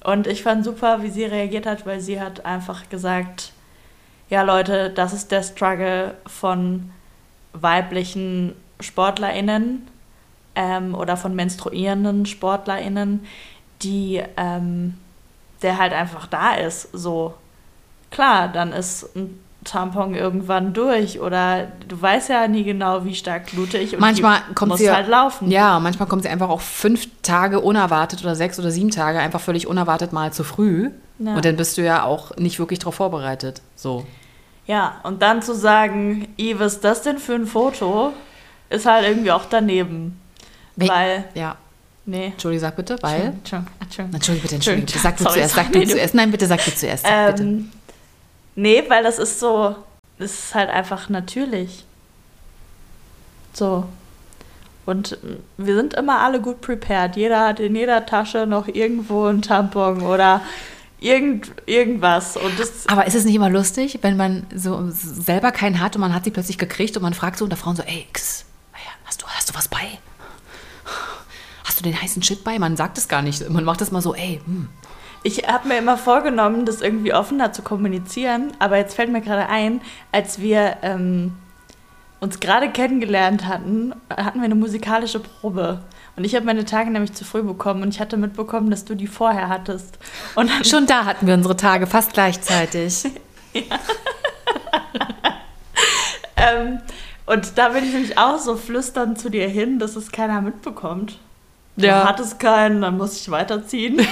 Und 0.05 0.27
ich 0.27 0.43
fand 0.43 0.65
super, 0.65 1.03
wie 1.03 1.11
sie 1.11 1.25
reagiert 1.25 1.67
hat, 1.67 1.85
weil 1.87 2.01
sie 2.01 2.21
hat 2.21 2.45
einfach 2.45 2.89
gesagt, 2.89 3.53
ja 4.29 4.43
Leute, 4.43 4.91
das 4.91 5.13
ist 5.13 5.31
der 5.31 5.43
Struggle 5.43 6.15
von 6.27 6.91
weiblichen 7.53 8.55
SportlerInnen 8.81 9.87
ähm, 10.55 10.95
oder 10.95 11.17
von 11.17 11.35
menstruierenden 11.35 12.25
SportlerInnen, 12.27 13.27
die 13.83 14.23
ähm, 14.37 14.95
der 15.63 15.79
halt 15.79 15.93
einfach 15.93 16.27
da 16.27 16.55
ist. 16.55 16.89
So, 16.93 17.35
klar, 18.11 18.49
dann 18.49 18.73
ist 18.73 19.15
ein 19.15 19.39
Tampon 19.65 20.15
irgendwann 20.15 20.73
durch 20.73 21.21
oder 21.21 21.69
du 21.89 22.01
weißt 22.01 22.31
ja 22.31 22.49
nie 22.49 22.65
genau, 22.65 23.05
wie 23.05 23.15
stark 23.15 23.47
blute 23.53 23.77
ich 23.79 23.93
und 23.95 24.01
Manchmal 24.01 24.41
kommt 24.55 24.71
muss 24.71 24.81
sie 24.81 24.91
halt 24.91 25.07
laufen. 25.09 25.51
Ja, 25.51 25.79
manchmal 25.81 26.09
kommt 26.09 26.23
sie 26.23 26.29
einfach 26.31 26.49
auch 26.49 26.61
fünf 26.63 27.07
Tage 27.23 27.61
unerwartet 27.61 28.23
oder 28.23 28.35
sechs 28.35 28.59
oder 28.59 28.71
sieben 28.71 28.91
Tage 28.91 29.19
einfach 29.19 29.41
völlig 29.41 29.67
unerwartet 29.67 30.13
mal 30.13 30.33
zu 30.33 30.45
früh. 30.45 30.91
Ja. 31.19 31.35
Und 31.35 31.45
dann 31.45 31.57
bist 31.57 31.77
du 31.77 31.83
ja 31.83 32.05
auch 32.05 32.35
nicht 32.39 32.59
wirklich 32.59 32.79
darauf 32.79 32.95
vorbereitet. 32.95 33.61
So. 33.77 34.07
Ja, 34.67 34.95
und 35.03 35.21
dann 35.21 35.43
zu 35.43 35.55
sagen, 35.55 36.29
I, 36.39 36.59
was 36.59 36.75
ist 36.77 36.85
das 36.85 37.03
denn 37.03 37.19
für 37.19 37.35
ein 37.35 37.47
Foto, 37.47 38.13
ist 38.71 38.87
halt 38.87 39.07
irgendwie 39.07 39.31
auch 39.33 39.45
daneben. 39.51 40.19
Wenn- 40.77 40.89
Weil 40.89 41.25
Ja. 41.35 41.57
Nee. 42.07 42.27
Entschuldigung, 42.29 42.61
sag 42.63 42.77
bitte, 42.77 42.97
weil. 43.03 43.21
Entschuldigung, 43.27 43.67
Entschuldigung. 43.81 44.15
Entschuldigung, 44.15 44.43
bitte, 44.43 44.55
Entschuldigung. 44.57 44.87
Bitte, 44.87 44.99
sag 44.99 45.17
du 45.19 45.23
sorry, 45.25 45.35
zuerst, 45.35 45.55
sag 45.55 45.73
du 45.73 45.87
zuerst. 45.87 46.15
Nein, 46.15 46.31
bitte 46.31 46.47
sag 46.47 46.65
du 46.65 46.75
zuerst. 46.75 47.05
Ähm, 47.07 47.35
bitte. 47.35 47.65
Nee, 48.55 48.85
weil 48.89 49.03
das 49.03 49.19
ist 49.19 49.41
so, 49.41 49.77
das 50.19 50.33
ist 50.33 50.55
halt 50.55 50.71
einfach 50.71 51.09
natürlich. 51.09 51.85
So. 53.53 53.85
Und 54.87 55.19
wir 55.57 55.77
sind 55.77 55.95
immer 55.95 56.21
alle 56.21 56.41
gut 56.41 56.61
prepared. 56.61 57.17
Jeder 57.17 57.47
hat 57.47 57.61
in 57.61 57.77
jeder 57.77 58.07
Tasche 58.07 58.47
noch 58.47 58.67
irgendwo 58.67 59.27
einen 59.27 59.43
Tampon 59.43 60.03
oder 60.03 60.41
irgend, 60.99 61.53
irgendwas. 61.67 62.37
Und 62.37 62.59
das 62.59 62.89
Aber 62.89 63.07
ist 63.07 63.15
es 63.15 63.25
nicht 63.25 63.35
immer 63.35 63.51
lustig, 63.51 63.99
wenn 64.03 64.17
man 64.17 64.47
so 64.55 64.89
selber 64.91 65.53
keinen 65.53 65.81
hat 65.81 65.95
und 65.97 66.01
man 66.01 66.15
hat 66.15 66.25
sie 66.25 66.31
plötzlich 66.31 66.59
gekriegt 66.59 66.97
und 66.97 67.03
man 67.03 67.15
fragt 67.15 67.39
so 67.39 67.45
unter 67.45 67.57
Frauen 67.57 67.77
so, 67.77 67.83
ey, 67.83 68.07
X, 68.09 68.47
hast 69.05 69.23
du, 69.23 69.27
hast 69.27 69.51
du 69.51 69.55
was 69.55 69.69
bei? 69.69 69.99
Hast 71.65 71.79
du 71.79 71.85
den 71.85 72.01
heißen 72.01 72.23
Shit 72.23 72.43
bei? 72.43 72.59
Man 72.59 72.77
sagt 72.77 72.99
es 72.99 73.09
gar 73.09 73.23
nicht. 73.23 73.49
Man 73.49 73.65
macht 73.65 73.81
das 73.81 73.91
mal 73.93 74.03
so, 74.03 74.15
ey, 74.15 74.41
hm. 74.45 74.69
Ich 75.23 75.47
habe 75.49 75.69
mir 75.69 75.79
immer 75.79 75.99
vorgenommen, 75.99 76.65
das 76.65 76.81
irgendwie 76.81 77.13
offener 77.13 77.53
zu 77.53 77.63
kommunizieren, 77.63 78.53
aber 78.59 78.79
jetzt 78.79 78.95
fällt 78.95 79.13
mir 79.13 79.21
gerade 79.21 79.49
ein, 79.49 79.83
als 80.13 80.41
wir 80.41 80.79
ähm, 80.83 81.35
uns 82.21 82.41
gerade 82.41 82.71
kennengelernt 82.71 83.47
hatten, 83.47 83.95
hatten 84.09 84.39
wir 84.39 84.47
eine 84.47 84.55
musikalische 84.55 85.21
Probe. 85.21 85.83
Und 86.17 86.25
ich 86.25 86.35
habe 86.35 86.47
meine 86.47 86.65
Tage 86.65 86.91
nämlich 86.91 87.13
zu 87.13 87.25
früh 87.25 87.43
bekommen 87.43 87.83
und 87.83 87.95
ich 87.95 88.01
hatte 88.01 88.17
mitbekommen, 88.17 88.71
dass 88.71 88.85
du 88.85 88.95
die 88.95 89.07
vorher 89.07 89.49
hattest. 89.49 89.99
Und 90.35 90.51
Schon 90.67 90.87
da 90.87 91.05
hatten 91.05 91.27
wir 91.27 91.35
unsere 91.35 91.57
Tage 91.57 91.87
fast 91.87 92.13
gleichzeitig. 92.15 93.05
ähm, 96.37 96.81
und 97.27 97.59
da 97.59 97.69
bin 97.71 97.85
ich 97.85 97.93
nämlich 97.93 98.19
auch 98.19 98.39
so 98.39 98.57
flüsternd 98.57 99.19
zu 99.19 99.31
dir 99.31 99.49
hin, 99.49 99.79
dass 99.79 99.97
es 99.97 100.11
keiner 100.11 100.41
mitbekommt. 100.41 101.19
Ja. 101.77 102.01
Du 102.01 102.09
hattest 102.09 102.41
keinen, 102.41 102.83
dann 102.83 102.97
muss 102.97 103.21
ich 103.21 103.31
weiterziehen. 103.31 104.01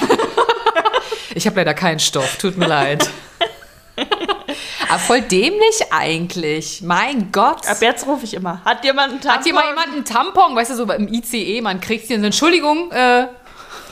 Ich 1.39 1.47
habe 1.47 1.55
leider 1.55 1.73
keinen 1.73 2.01
Stoff, 2.01 2.37
tut 2.37 2.57
mir 2.57 2.67
leid. 2.67 3.09
Aber 4.89 4.99
voll 4.99 5.21
dämlich 5.21 5.85
eigentlich. 5.93 6.83
Mein 6.83 7.31
Gott. 7.31 7.65
Ab 7.65 7.77
jetzt 7.81 8.09
rufe 8.09 8.25
ich 8.25 8.35
immer. 8.35 8.61
Hat 8.65 8.85
jemand 8.85 9.13
einen 9.13 9.21
Tampon? 9.21 9.39
Hat 9.39 9.47
jemand 9.47 9.87
einen 9.87 10.05
Tampon? 10.05 10.57
Weißt 10.57 10.73
du, 10.73 10.75
so 10.75 10.93
im 10.93 11.07
ICE, 11.07 11.61
man 11.61 11.81
kriegt 11.81 12.09
hier 12.09 12.17
eine 12.17 12.27
Entschuldigung. 12.27 12.91
Äh. 12.91 13.29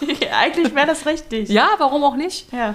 eigentlich 0.37 0.75
wäre 0.75 0.89
das 0.89 1.07
richtig. 1.07 1.49
Ja, 1.49 1.69
warum 1.79 2.03
auch 2.03 2.17
nicht? 2.17 2.53
Ja. 2.53 2.75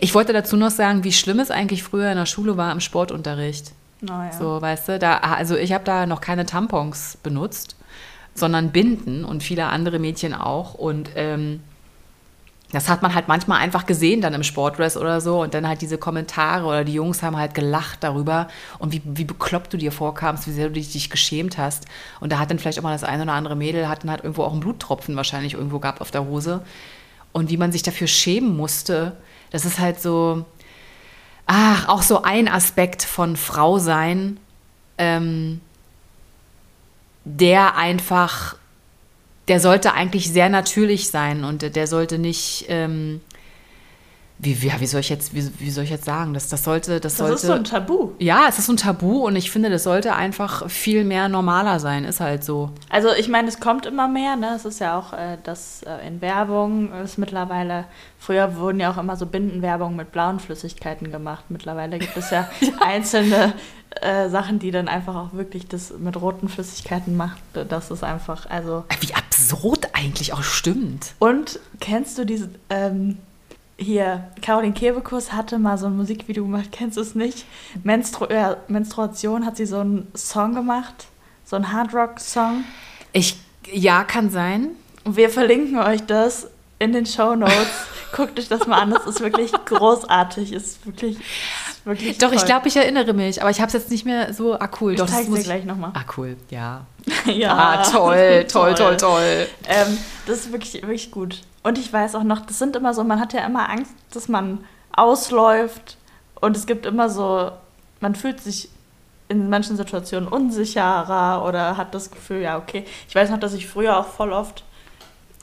Ich 0.00 0.14
wollte 0.14 0.32
dazu 0.32 0.56
noch 0.56 0.70
sagen, 0.70 1.04
wie 1.04 1.12
schlimm 1.12 1.38
es 1.38 1.50
eigentlich 1.50 1.82
früher 1.82 2.10
in 2.10 2.16
der 2.16 2.24
Schule 2.24 2.56
war 2.56 2.72
im 2.72 2.80
Sportunterricht. 2.80 3.72
Oh, 4.04 4.06
ja. 4.06 4.32
So, 4.32 4.62
weißt 4.62 4.88
du, 4.88 4.98
da, 4.98 5.18
also 5.18 5.54
ich 5.54 5.74
habe 5.74 5.84
da 5.84 6.06
noch 6.06 6.22
keine 6.22 6.46
Tampons 6.46 7.18
benutzt, 7.22 7.76
sondern 8.34 8.72
Binden 8.72 9.26
und 9.26 9.42
viele 9.42 9.66
andere 9.66 9.98
Mädchen 9.98 10.32
auch. 10.32 10.72
Und 10.72 11.10
ähm, 11.14 11.60
das 12.76 12.90
hat 12.90 13.00
man 13.00 13.14
halt 13.14 13.26
manchmal 13.26 13.60
einfach 13.60 13.86
gesehen 13.86 14.20
dann 14.20 14.34
im 14.34 14.42
Sportdress 14.42 14.98
oder 14.98 15.22
so 15.22 15.40
und 15.40 15.54
dann 15.54 15.66
halt 15.66 15.80
diese 15.80 15.96
Kommentare 15.96 16.66
oder 16.66 16.84
die 16.84 16.92
Jungs 16.92 17.22
haben 17.22 17.34
halt 17.34 17.54
gelacht 17.54 18.04
darüber 18.04 18.48
und 18.78 18.92
wie, 18.92 19.00
wie 19.02 19.24
bekloppt 19.24 19.72
du 19.72 19.78
dir 19.78 19.90
vorkamst, 19.90 20.46
wie 20.46 20.52
sehr 20.52 20.66
du 20.66 20.72
dich, 20.74 20.92
dich 20.92 21.08
geschämt 21.08 21.56
hast. 21.56 21.86
Und 22.20 22.32
da 22.32 22.38
hat 22.38 22.50
dann 22.50 22.58
vielleicht 22.58 22.78
auch 22.78 22.82
mal 22.82 22.92
das 22.92 23.02
eine 23.02 23.22
oder 23.22 23.32
andere 23.32 23.56
Mädel, 23.56 23.88
hat 23.88 24.02
dann 24.02 24.10
halt 24.10 24.24
irgendwo 24.24 24.42
auch 24.42 24.52
einen 24.52 24.60
Bluttropfen 24.60 25.16
wahrscheinlich 25.16 25.54
irgendwo 25.54 25.78
gehabt 25.78 26.02
auf 26.02 26.10
der 26.10 26.26
Hose. 26.26 26.64
Und 27.32 27.48
wie 27.48 27.56
man 27.56 27.72
sich 27.72 27.82
dafür 27.82 28.08
schämen 28.08 28.54
musste, 28.54 29.16
das 29.52 29.64
ist 29.64 29.78
halt 29.78 29.98
so, 29.98 30.44
ach, 31.46 31.88
auch 31.88 32.02
so 32.02 32.24
ein 32.24 32.46
Aspekt 32.46 33.04
von 33.04 33.36
Frau 33.36 33.78
sein, 33.78 34.38
ähm, 34.98 35.62
der 37.24 37.78
einfach 37.78 38.56
der 39.48 39.60
sollte 39.60 39.92
eigentlich 39.94 40.32
sehr 40.32 40.48
natürlich 40.48 41.08
sein 41.08 41.44
und 41.44 41.76
der 41.76 41.86
sollte 41.86 42.18
nicht, 42.18 42.66
ähm, 42.68 43.20
wie, 44.38 44.60
wie, 44.60 44.70
wie, 44.78 44.86
soll 44.86 45.00
ich 45.00 45.08
jetzt, 45.08 45.34
wie, 45.34 45.48
wie 45.58 45.70
soll 45.70 45.84
ich 45.84 45.90
jetzt 45.90 46.04
sagen? 46.04 46.34
Das, 46.34 46.48
das 46.48 46.62
sollte, 46.62 47.00
das, 47.00 47.14
das 47.14 47.16
sollte. 47.16 47.34
ist 47.34 47.42
so 47.42 47.52
ein 47.52 47.64
Tabu. 47.64 48.10
Ja, 48.18 48.44
es 48.48 48.58
ist 48.58 48.66
so 48.66 48.72
ein 48.72 48.76
Tabu 48.76 49.26
und 49.26 49.34
ich 49.34 49.50
finde, 49.50 49.70
das 49.70 49.84
sollte 49.84 50.14
einfach 50.14 50.68
viel 50.68 51.04
mehr 51.04 51.28
normaler 51.28 51.80
sein, 51.80 52.04
ist 52.04 52.20
halt 52.20 52.44
so. 52.44 52.70
Also 52.90 53.08
ich 53.18 53.28
meine, 53.28 53.48
es 53.48 53.60
kommt 53.60 53.86
immer 53.86 54.08
mehr, 54.08 54.36
ne? 54.36 54.52
Es 54.54 54.66
ist 54.66 54.78
ja 54.78 54.98
auch, 54.98 55.14
äh, 55.14 55.38
das 55.42 55.82
äh, 55.84 56.06
in 56.06 56.20
Werbung 56.20 56.92
ist 57.02 57.16
mittlerweile, 57.16 57.86
früher 58.18 58.56
wurden 58.56 58.78
ja 58.78 58.92
auch 58.92 58.98
immer 58.98 59.16
so 59.16 59.24
Bindenwerbung 59.24 59.96
mit 59.96 60.12
blauen 60.12 60.38
Flüssigkeiten 60.38 61.10
gemacht. 61.10 61.46
Mittlerweile 61.48 61.98
gibt 61.98 62.16
es 62.16 62.30
ja, 62.30 62.50
ja. 62.60 62.68
einzelne 62.80 63.54
äh, 64.02 64.28
Sachen, 64.28 64.58
die 64.58 64.70
dann 64.70 64.88
einfach 64.88 65.14
auch 65.14 65.32
wirklich 65.32 65.66
das 65.66 65.94
mit 65.98 66.20
roten 66.20 66.50
Flüssigkeiten 66.50 67.16
macht. 67.16 67.40
Das 67.54 67.90
ist 67.90 68.04
einfach, 68.04 68.44
also. 68.50 68.84
Wie 69.00 69.14
absurd 69.14 69.88
eigentlich 69.94 70.34
auch 70.34 70.42
stimmt. 70.42 71.14
Und 71.18 71.58
kennst 71.80 72.18
du 72.18 72.26
diese, 72.26 72.50
ähm, 72.68 73.16
hier, 73.78 74.30
Caroline 74.42 74.72
Kebekus 74.72 75.32
hatte 75.32 75.58
mal 75.58 75.76
so 75.76 75.86
ein 75.86 75.96
Musikvideo 75.96 76.44
gemacht, 76.44 76.68
kennst 76.72 76.96
du 76.96 77.02
es 77.02 77.14
nicht? 77.14 77.44
Menstru 77.82 78.26
äh, 78.26 78.56
Menstruation 78.68 79.44
hat 79.44 79.56
sie 79.56 79.66
so 79.66 79.80
einen 79.80 80.08
Song 80.14 80.54
gemacht, 80.54 81.06
so 81.44 81.56
einen 81.56 81.72
Hardrock-Song. 81.72 82.64
Ich, 83.12 83.36
ja, 83.70 84.04
kann 84.04 84.30
sein. 84.30 84.70
Wir 85.04 85.30
verlinken 85.30 85.78
euch 85.78 86.02
das 86.02 86.48
in 86.78 86.92
den 86.92 87.06
Show 87.06 87.34
Notes. 87.34 87.54
Guckt 88.12 88.38
euch 88.38 88.48
das 88.48 88.66
mal 88.66 88.80
an, 88.80 88.90
das 88.90 89.06
ist 89.06 89.20
wirklich 89.20 89.52
großartig, 89.66 90.52
ist 90.52 90.86
wirklich, 90.86 91.18
ist 91.18 91.84
wirklich 91.84 92.18
Doch, 92.18 92.28
toll. 92.28 92.36
ich 92.36 92.44
glaube, 92.46 92.68
ich 92.68 92.76
erinnere 92.76 93.12
mich, 93.12 93.42
aber 93.42 93.50
ich 93.50 93.60
habe 93.60 93.66
es 93.66 93.74
jetzt 93.74 93.90
nicht 93.90 94.06
mehr 94.06 94.32
so, 94.32 94.54
ah 94.54 94.70
cool. 94.80 94.92
Ich 94.92 94.98
Doch, 94.98 95.06
dir 95.06 95.42
gleich 95.42 95.64
nochmal. 95.64 95.90
Ah 95.92 96.04
cool, 96.16 96.36
ja. 96.48 96.86
ja. 97.26 97.54
Ah, 97.54 97.82
toll, 97.82 98.46
toll, 98.48 98.74
toll, 98.74 98.96
toll. 98.96 99.48
Ähm, 99.68 99.98
das 100.26 100.38
ist 100.38 100.52
wirklich, 100.52 100.74
wirklich 100.74 101.10
gut. 101.10 101.42
Und 101.66 101.78
ich 101.78 101.92
weiß 101.92 102.14
auch 102.14 102.22
noch, 102.22 102.46
das 102.46 102.60
sind 102.60 102.76
immer 102.76 102.94
so, 102.94 103.02
man 103.02 103.18
hat 103.18 103.32
ja 103.32 103.44
immer 103.44 103.68
Angst, 103.68 103.92
dass 104.12 104.28
man 104.28 104.64
ausläuft. 104.92 105.96
Und 106.40 106.56
es 106.56 106.64
gibt 106.64 106.86
immer 106.86 107.10
so, 107.10 107.50
man 107.98 108.14
fühlt 108.14 108.40
sich 108.40 108.68
in 109.28 109.50
manchen 109.50 109.76
Situationen 109.76 110.28
unsicherer 110.28 111.44
oder 111.44 111.76
hat 111.76 111.92
das 111.92 112.12
Gefühl, 112.12 112.42
ja, 112.42 112.56
okay. 112.56 112.84
Ich 113.08 113.16
weiß 113.16 113.30
noch, 113.30 113.40
dass 113.40 113.52
ich 113.52 113.66
früher 113.66 113.98
auch 113.98 114.06
voll 114.06 114.32
oft 114.32 114.62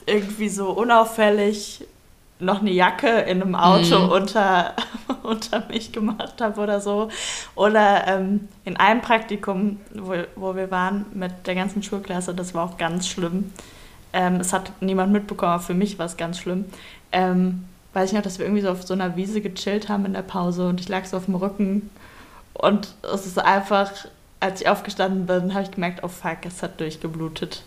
irgendwie 0.06 0.48
so 0.48 0.70
unauffällig 0.70 1.86
noch 2.38 2.62
eine 2.62 2.70
Jacke 2.70 3.06
in 3.06 3.42
einem 3.42 3.54
Auto 3.54 3.98
mhm. 3.98 4.08
unter, 4.08 4.72
unter 5.24 5.66
mich 5.68 5.92
gemacht 5.92 6.40
habe 6.40 6.58
oder 6.58 6.80
so. 6.80 7.10
Oder 7.54 8.06
ähm, 8.06 8.48
in 8.64 8.78
einem 8.78 9.02
Praktikum, 9.02 9.78
wo, 9.92 10.14
wo 10.36 10.56
wir 10.56 10.70
waren 10.70 11.04
mit 11.12 11.46
der 11.46 11.54
ganzen 11.54 11.82
Schulklasse, 11.82 12.34
das 12.34 12.54
war 12.54 12.64
auch 12.64 12.78
ganz 12.78 13.08
schlimm. 13.08 13.52
Ähm, 14.14 14.36
es 14.36 14.52
hat 14.52 14.70
niemand 14.80 15.12
mitbekommen, 15.12 15.52
aber 15.52 15.62
für 15.62 15.74
mich 15.74 15.98
war 15.98 16.06
es 16.06 16.16
ganz 16.16 16.38
schlimm. 16.38 16.64
Ähm, 17.12 17.64
weiß 17.92 18.10
ich 18.10 18.14
noch, 18.16 18.22
dass 18.22 18.38
wir 18.38 18.46
irgendwie 18.46 18.62
so 18.62 18.70
auf 18.70 18.82
so 18.84 18.94
einer 18.94 19.16
Wiese 19.16 19.40
gechillt 19.40 19.88
haben 19.88 20.06
in 20.06 20.14
der 20.14 20.22
Pause 20.22 20.68
und 20.68 20.80
ich 20.80 20.88
lag 20.88 21.04
so 21.04 21.16
auf 21.16 21.26
dem 21.26 21.34
Rücken 21.34 21.90
und 22.54 22.94
es 23.12 23.26
ist 23.26 23.38
einfach, 23.38 23.90
als 24.40 24.60
ich 24.60 24.68
aufgestanden 24.68 25.26
bin, 25.26 25.52
habe 25.52 25.64
ich 25.64 25.72
gemerkt, 25.72 26.02
oh 26.02 26.08
fuck, 26.08 26.38
es 26.46 26.62
hat 26.62 26.80
durchgeblutet. 26.80 27.64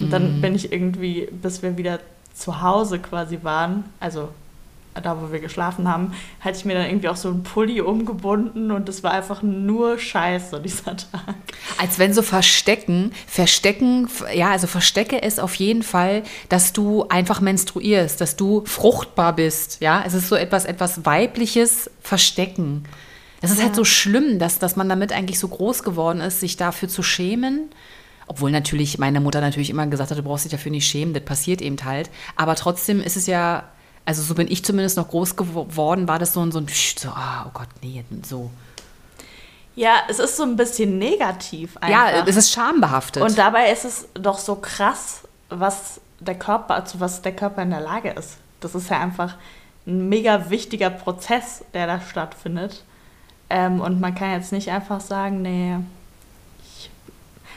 Und 0.00 0.12
dann 0.12 0.38
mhm. 0.38 0.40
bin 0.40 0.54
ich 0.56 0.72
irgendwie, 0.72 1.28
bis 1.30 1.62
wir 1.62 1.76
wieder 1.76 2.00
zu 2.34 2.60
Hause 2.60 2.98
quasi 2.98 3.38
waren, 3.42 3.84
also 4.00 4.30
da 5.02 5.20
wo 5.20 5.32
wir 5.32 5.40
geschlafen 5.40 5.88
haben, 5.88 6.12
hatte 6.40 6.58
ich 6.58 6.64
mir 6.64 6.74
dann 6.74 6.86
irgendwie 6.86 7.08
auch 7.08 7.16
so 7.16 7.28
einen 7.28 7.42
Pulli 7.42 7.80
umgebunden 7.80 8.70
und 8.70 8.88
es 8.88 9.02
war 9.02 9.12
einfach 9.12 9.42
nur 9.42 9.98
Scheiße 9.98 10.60
dieser 10.60 10.96
Tag. 10.96 11.34
Als 11.78 11.98
wenn 11.98 12.14
so 12.14 12.22
Verstecken, 12.22 13.12
Verstecken, 13.26 14.08
ja, 14.34 14.50
also 14.50 14.66
verstecke 14.66 15.22
es 15.22 15.38
auf 15.38 15.54
jeden 15.56 15.82
Fall, 15.82 16.22
dass 16.48 16.72
du 16.72 17.06
einfach 17.08 17.40
menstruierst, 17.40 18.20
dass 18.20 18.36
du 18.36 18.64
fruchtbar 18.64 19.34
bist, 19.34 19.80
ja. 19.80 20.02
Es 20.06 20.14
ist 20.14 20.28
so 20.28 20.36
etwas, 20.36 20.64
etwas 20.64 21.04
weibliches 21.04 21.90
Verstecken. 22.00 22.84
Es 23.40 23.50
ist 23.50 23.56
halt 23.56 23.60
ja. 23.60 23.66
halt 23.66 23.76
so 23.76 23.84
schlimm, 23.84 24.38
dass, 24.38 24.58
dass 24.58 24.76
man 24.76 24.88
damit 24.88 25.12
eigentlich 25.12 25.38
so 25.38 25.48
groß 25.48 25.82
geworden 25.82 26.20
ist, 26.20 26.40
sich 26.40 26.56
dafür 26.56 26.88
zu 26.88 27.02
schämen. 27.02 27.68
Obwohl 28.26 28.50
natürlich 28.50 28.96
meine 28.98 29.20
Mutter 29.20 29.42
natürlich 29.42 29.68
immer 29.68 29.86
gesagt 29.86 30.10
hat, 30.10 30.16
du 30.16 30.22
brauchst 30.22 30.44
dich 30.44 30.52
dafür 30.52 30.70
nicht 30.70 30.88
schämen, 30.88 31.12
das 31.12 31.24
passiert 31.24 31.60
eben 31.60 31.76
halt. 31.84 32.10
Aber 32.36 32.54
trotzdem 32.54 33.02
ist 33.02 33.16
es 33.16 33.26
ja 33.26 33.64
also 34.04 34.22
so 34.22 34.34
bin 34.34 34.50
ich 34.50 34.64
zumindest 34.64 34.96
noch 34.96 35.08
groß 35.08 35.36
geworden, 35.36 36.08
war 36.08 36.18
das 36.18 36.34
so 36.34 36.40
ein, 36.40 36.52
so 36.52 36.58
ein, 36.58 36.66
so, 36.68 37.08
ah, 37.08 37.46
oh 37.46 37.50
Gott, 37.54 37.68
nee, 37.82 38.04
so. 38.22 38.50
Ja, 39.76 40.02
es 40.08 40.18
ist 40.18 40.36
so 40.36 40.44
ein 40.44 40.56
bisschen 40.56 40.98
negativ 40.98 41.76
einfach. 41.78 41.88
Ja, 41.88 42.24
es 42.26 42.36
ist 42.36 42.52
schambehaftet. 42.52 43.22
Und 43.22 43.36
dabei 43.36 43.72
ist 43.72 43.84
es 43.84 44.08
doch 44.14 44.38
so 44.38 44.56
krass, 44.56 45.22
was 45.48 46.00
der 46.20 46.36
Körper, 46.36 46.74
also 46.74 47.00
was 47.00 47.22
der 47.22 47.34
Körper 47.34 47.62
in 47.62 47.70
der 47.70 47.80
Lage 47.80 48.10
ist. 48.10 48.36
Das 48.60 48.74
ist 48.74 48.88
ja 48.88 49.00
einfach 49.00 49.34
ein 49.86 50.08
mega 50.08 50.48
wichtiger 50.48 50.90
Prozess, 50.90 51.64
der 51.74 51.86
da 51.86 52.00
stattfindet. 52.00 52.84
Ähm, 53.50 53.80
und 53.80 54.00
man 54.00 54.14
kann 54.14 54.30
jetzt 54.30 54.52
nicht 54.52 54.70
einfach 54.70 55.00
sagen, 55.00 55.42
nee, 55.42 55.76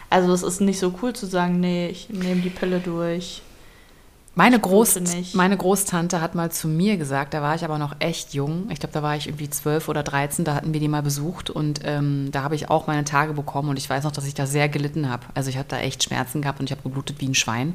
also 0.10 0.34
es 0.34 0.44
ist 0.44 0.62
nicht 0.62 0.80
so 0.80 0.94
cool 1.02 1.14
zu 1.14 1.26
sagen, 1.26 1.60
nee, 1.60 1.90
ich 1.90 2.10
nehme 2.10 2.42
die 2.42 2.50
Pille 2.50 2.80
durch. 2.80 3.42
Meine, 4.38 4.60
Groß, 4.60 5.00
meine 5.34 5.58
Großtante 5.58 6.22
hat 6.22 6.36
mal 6.36 6.52
zu 6.52 6.68
mir 6.68 6.98
gesagt, 6.98 7.34
da 7.34 7.42
war 7.42 7.56
ich 7.56 7.66
aber 7.66 7.80
noch 7.80 7.96
echt 7.98 8.36
jung. 8.36 8.68
Ich 8.70 8.80
glaube, 8.80 8.94
da 8.94 9.02
war 9.02 9.16
ich 9.16 9.26
irgendwie 9.26 9.50
zwölf 9.50 9.90
oder 9.90 10.04
dreizehn, 10.04 10.46
da 10.46 10.54
hatten 10.54 10.74
wir 10.74 10.80
die 10.80 10.88
mal 10.88 11.02
besucht 11.02 11.50
und 11.50 11.80
ähm, 11.84 12.30
da 12.32 12.44
habe 12.44 12.54
ich 12.54 12.70
auch 12.70 12.86
meine 12.86 13.04
Tage 13.04 13.34
bekommen 13.34 13.70
und 13.70 13.78
ich 13.78 13.90
weiß 13.90 14.04
noch, 14.04 14.12
dass 14.12 14.28
ich 14.28 14.36
da 14.36 14.46
sehr 14.46 14.70
gelitten 14.70 15.10
habe. 15.10 15.26
Also 15.34 15.50
ich 15.50 15.58
habe 15.58 15.68
da 15.68 15.80
echt 15.80 16.04
Schmerzen 16.04 16.44
gehabt 16.44 16.60
und 16.60 16.68
ich 16.68 16.72
habe 16.72 16.84
geblutet 16.84 17.20
wie 17.20 17.28
ein 17.28 17.34
Schwein. 17.34 17.74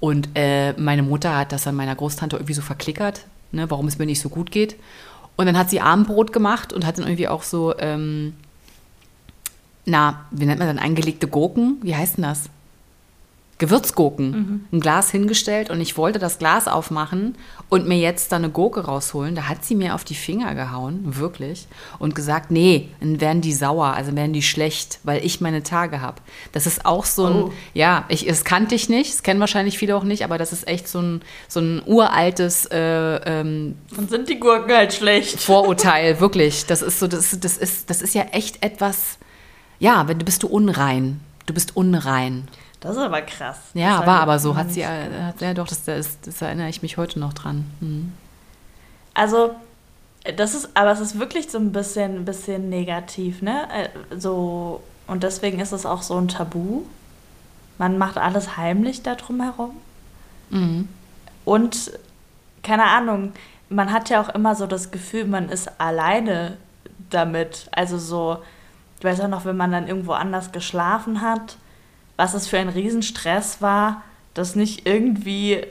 Und 0.00 0.30
äh, 0.34 0.72
meine 0.80 1.02
Mutter 1.02 1.36
hat 1.36 1.52
das 1.52 1.66
an 1.66 1.74
meiner 1.74 1.94
Großtante 1.94 2.36
irgendwie 2.36 2.54
so 2.54 2.62
verklickert, 2.62 3.26
ne, 3.50 3.70
warum 3.70 3.86
es 3.86 3.98
mir 3.98 4.06
nicht 4.06 4.22
so 4.22 4.30
gut 4.30 4.50
geht. 4.50 4.76
Und 5.36 5.44
dann 5.44 5.58
hat 5.58 5.68
sie 5.68 5.82
Abendbrot 5.82 6.32
gemacht 6.32 6.72
und 6.72 6.86
hat 6.86 6.96
dann 6.96 7.04
irgendwie 7.04 7.28
auch 7.28 7.42
so, 7.42 7.78
ähm, 7.78 8.32
na, 9.84 10.24
wie 10.30 10.46
nennt 10.46 10.58
man 10.58 10.68
dann, 10.68 10.78
eingelegte 10.78 11.28
Gurken? 11.28 11.76
Wie 11.82 11.94
heißt 11.94 12.16
denn 12.16 12.24
das? 12.24 12.44
Gewürzgurken, 13.62 14.66
ein 14.72 14.80
Glas 14.80 15.12
hingestellt 15.12 15.70
und 15.70 15.80
ich 15.80 15.96
wollte 15.96 16.18
das 16.18 16.40
Glas 16.40 16.66
aufmachen 16.66 17.36
und 17.68 17.86
mir 17.86 17.96
jetzt 17.96 18.32
da 18.32 18.36
eine 18.36 18.50
Gurke 18.50 18.80
rausholen. 18.86 19.36
Da 19.36 19.48
hat 19.48 19.64
sie 19.64 19.76
mir 19.76 19.94
auf 19.94 20.02
die 20.02 20.16
Finger 20.16 20.56
gehauen, 20.56 21.16
wirklich, 21.16 21.68
und 22.00 22.16
gesagt, 22.16 22.50
nee, 22.50 22.88
dann 22.98 23.20
werden 23.20 23.40
die 23.40 23.52
sauer, 23.52 23.94
also 23.94 24.16
werden 24.16 24.32
die 24.32 24.42
schlecht, 24.42 24.98
weil 25.04 25.24
ich 25.24 25.40
meine 25.40 25.62
Tage 25.62 26.00
habe. 26.00 26.16
Das 26.50 26.66
ist 26.66 26.84
auch 26.84 27.04
so 27.04 27.26
ein, 27.26 27.32
Oh. 27.36 27.52
ja, 27.72 28.04
ich, 28.08 28.26
das 28.26 28.42
kannte 28.44 28.74
ich 28.74 28.88
nicht, 28.88 29.12
das 29.14 29.22
kennen 29.22 29.38
wahrscheinlich 29.38 29.78
viele 29.78 29.94
auch 29.94 30.02
nicht, 30.02 30.24
aber 30.24 30.38
das 30.38 30.52
ist 30.52 30.66
echt 30.66 30.88
so 30.88 30.98
ein, 31.00 31.22
so 31.46 31.60
ein 31.60 31.82
uraltes 31.86 32.66
äh, 32.66 32.78
ähm, 32.78 33.76
Dann 33.94 34.08
sind 34.08 34.28
die 34.28 34.40
Gurken 34.40 34.74
halt 34.74 34.92
schlecht. 34.92 35.40
Vorurteil, 35.40 36.18
wirklich. 36.20 36.66
Das 36.66 36.82
ist 36.82 36.98
so, 36.98 37.06
das, 37.06 37.38
das 37.38 37.58
ist, 37.58 37.88
das 37.88 38.02
ist 38.02 38.14
ja 38.14 38.22
echt 38.32 38.60
etwas, 38.64 39.18
ja, 39.78 40.08
wenn 40.08 40.18
du 40.18 40.24
bist 40.24 40.42
du 40.42 40.48
unrein. 40.48 41.20
Du 41.46 41.54
bist 41.54 41.76
unrein. 41.76 42.48
Das 42.82 42.96
ist 42.96 43.02
aber 43.02 43.22
krass. 43.22 43.58
Ja, 43.74 44.04
war 44.06 44.16
ich 44.16 44.22
aber 44.22 44.38
so. 44.38 44.56
Hat 44.56 44.72
sie, 44.72 44.82
äh, 44.82 45.22
hat, 45.22 45.40
ja 45.40 45.54
doch, 45.54 45.68
das, 45.68 45.84
das, 45.84 46.20
das 46.20 46.42
erinnere 46.42 46.68
ich 46.68 46.82
mich 46.82 46.96
heute 46.96 47.20
noch 47.20 47.32
dran. 47.32 47.64
Hm. 47.80 48.12
Also, 49.14 49.54
das 50.36 50.54
ist, 50.54 50.70
aber 50.74 50.90
es 50.90 51.00
ist 51.00 51.18
wirklich 51.18 51.48
so 51.48 51.58
ein 51.58 51.72
bisschen, 51.72 52.16
ein 52.16 52.24
bisschen 52.24 52.68
negativ, 52.68 53.40
ne? 53.40 53.68
Äh, 53.72 54.18
So, 54.18 54.82
und 55.06 55.22
deswegen 55.22 55.60
ist 55.60 55.72
es 55.72 55.86
auch 55.86 56.02
so 56.02 56.18
ein 56.18 56.28
Tabu. 56.28 56.82
Man 57.78 57.98
macht 57.98 58.18
alles 58.18 58.56
heimlich 58.56 59.02
da 59.02 59.14
drum 59.14 59.40
herum. 59.40 59.76
Mhm. 60.50 60.88
Und 61.44 61.92
keine 62.62 62.84
Ahnung, 62.84 63.32
man 63.68 63.92
hat 63.92 64.10
ja 64.10 64.20
auch 64.20 64.28
immer 64.28 64.54
so 64.54 64.66
das 64.66 64.90
Gefühl, 64.90 65.24
man 65.24 65.48
ist 65.48 65.80
alleine 65.80 66.56
damit. 67.10 67.68
Also 67.72 67.98
so, 67.98 68.38
ich 68.98 69.04
weiß 69.04 69.20
auch 69.20 69.28
noch, 69.28 69.44
wenn 69.44 69.56
man 69.56 69.72
dann 69.72 69.88
irgendwo 69.88 70.12
anders 70.12 70.52
geschlafen 70.52 71.20
hat, 71.20 71.56
was 72.22 72.34
es 72.34 72.46
für 72.46 72.58
ein 72.58 72.68
Riesenstress 72.68 73.60
war, 73.60 74.04
dass 74.32 74.54
nicht 74.54 74.86
irgendwie 74.86 75.66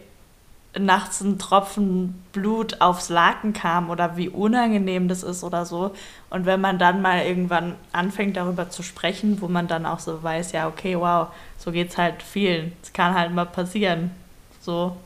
nachts 0.77 1.21
ein 1.21 1.39
Tropfen 1.39 2.21
Blut 2.33 2.81
aufs 2.81 3.07
Laken 3.07 3.53
kam 3.53 3.89
oder 3.89 4.17
wie 4.17 4.27
unangenehm 4.27 5.07
das 5.07 5.23
ist 5.23 5.45
oder 5.45 5.65
so. 5.65 5.95
Und 6.29 6.45
wenn 6.45 6.59
man 6.59 6.77
dann 6.77 7.01
mal 7.01 7.25
irgendwann 7.25 7.75
anfängt 7.93 8.35
darüber 8.35 8.69
zu 8.69 8.83
sprechen, 8.83 9.39
wo 9.39 9.47
man 9.47 9.69
dann 9.69 9.85
auch 9.85 9.99
so 9.99 10.21
weiß, 10.21 10.51
ja, 10.51 10.67
okay, 10.67 10.97
wow, 10.99 11.29
so 11.57 11.71
geht's 11.71 11.97
halt 11.97 12.21
vielen. 12.21 12.73
Es 12.83 12.91
kann 12.91 13.13
halt 13.13 13.33
mal 13.33 13.45
passieren. 13.45 14.11
So, 14.59 14.97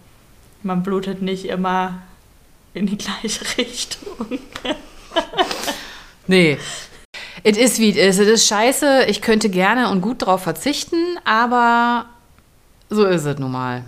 man 0.63 0.81
blutet 0.81 1.21
nicht 1.21 1.45
immer 1.45 2.01
in 2.73 2.87
die 2.87 2.97
gleiche 2.97 3.45
Richtung. 3.59 4.39
Nee. 6.25 6.57
Es 7.45 7.57
ist 7.57 7.79
wie 7.79 7.91
es 7.91 8.17
ist. 8.17 8.19
Es 8.19 8.27
ist 8.27 8.47
scheiße. 8.47 9.05
Ich 9.05 9.21
könnte 9.21 9.49
gerne 9.49 9.89
und 9.89 10.01
gut 10.01 10.25
drauf 10.25 10.43
verzichten, 10.43 11.19
aber 11.23 12.05
so 12.89 13.05
ist 13.05 13.25
es 13.25 13.37
nun 13.37 13.51
mal. 13.51 13.83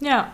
Ja, 0.00 0.28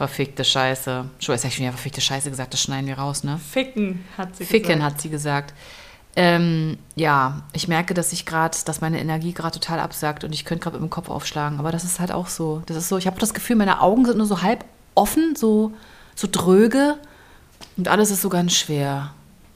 Verfickte 0.00 0.44
Scheiße. 0.44 1.04
Schon, 1.18 1.34
jetzt 1.34 1.42
habe 1.42 1.48
ich 1.48 1.56
schon 1.56 1.64
wieder 1.64 1.74
verfickte 1.74 2.00
Scheiße 2.00 2.30
gesagt, 2.30 2.54
das 2.54 2.62
schneiden 2.62 2.86
wir 2.86 2.96
raus, 2.96 3.22
ne? 3.22 3.36
ficken, 3.36 4.02
hat 4.16 4.34
sie 4.34 4.46
Ficken, 4.46 4.76
gesagt. 4.76 4.94
hat 4.94 5.00
sie 5.02 5.10
gesagt. 5.10 5.54
Ähm, 6.16 6.78
ja, 6.94 7.42
ich 7.52 7.68
merke, 7.68 7.92
dass 7.92 8.14
ich 8.14 8.24
gerade, 8.24 8.56
dass 8.64 8.80
meine 8.80 8.98
Energie 8.98 9.34
gerade 9.34 9.60
total 9.60 9.78
absackt 9.78 10.24
und 10.24 10.32
ich 10.32 10.46
könnte 10.46 10.62
gerade 10.62 10.78
mit 10.78 10.88
dem 10.88 10.90
Kopf 10.90 11.10
aufschlagen. 11.10 11.58
Aber 11.58 11.70
das 11.70 11.84
ist 11.84 12.00
halt 12.00 12.12
auch 12.12 12.28
so. 12.28 12.62
Das 12.64 12.78
ist 12.78 12.88
so, 12.88 12.96
ich 12.96 13.06
habe 13.06 13.20
das 13.20 13.34
Gefühl, 13.34 13.56
meine 13.56 13.82
Augen 13.82 14.06
sind 14.06 14.16
nur 14.16 14.26
so 14.26 14.40
halb 14.40 14.64
offen, 14.94 15.36
so, 15.36 15.72
so 16.14 16.26
dröge 16.32 16.96
und 17.76 17.88
alles 17.88 18.10
ist 18.10 18.22
so 18.22 18.30
ganz 18.30 18.54
schwer. 18.54 19.12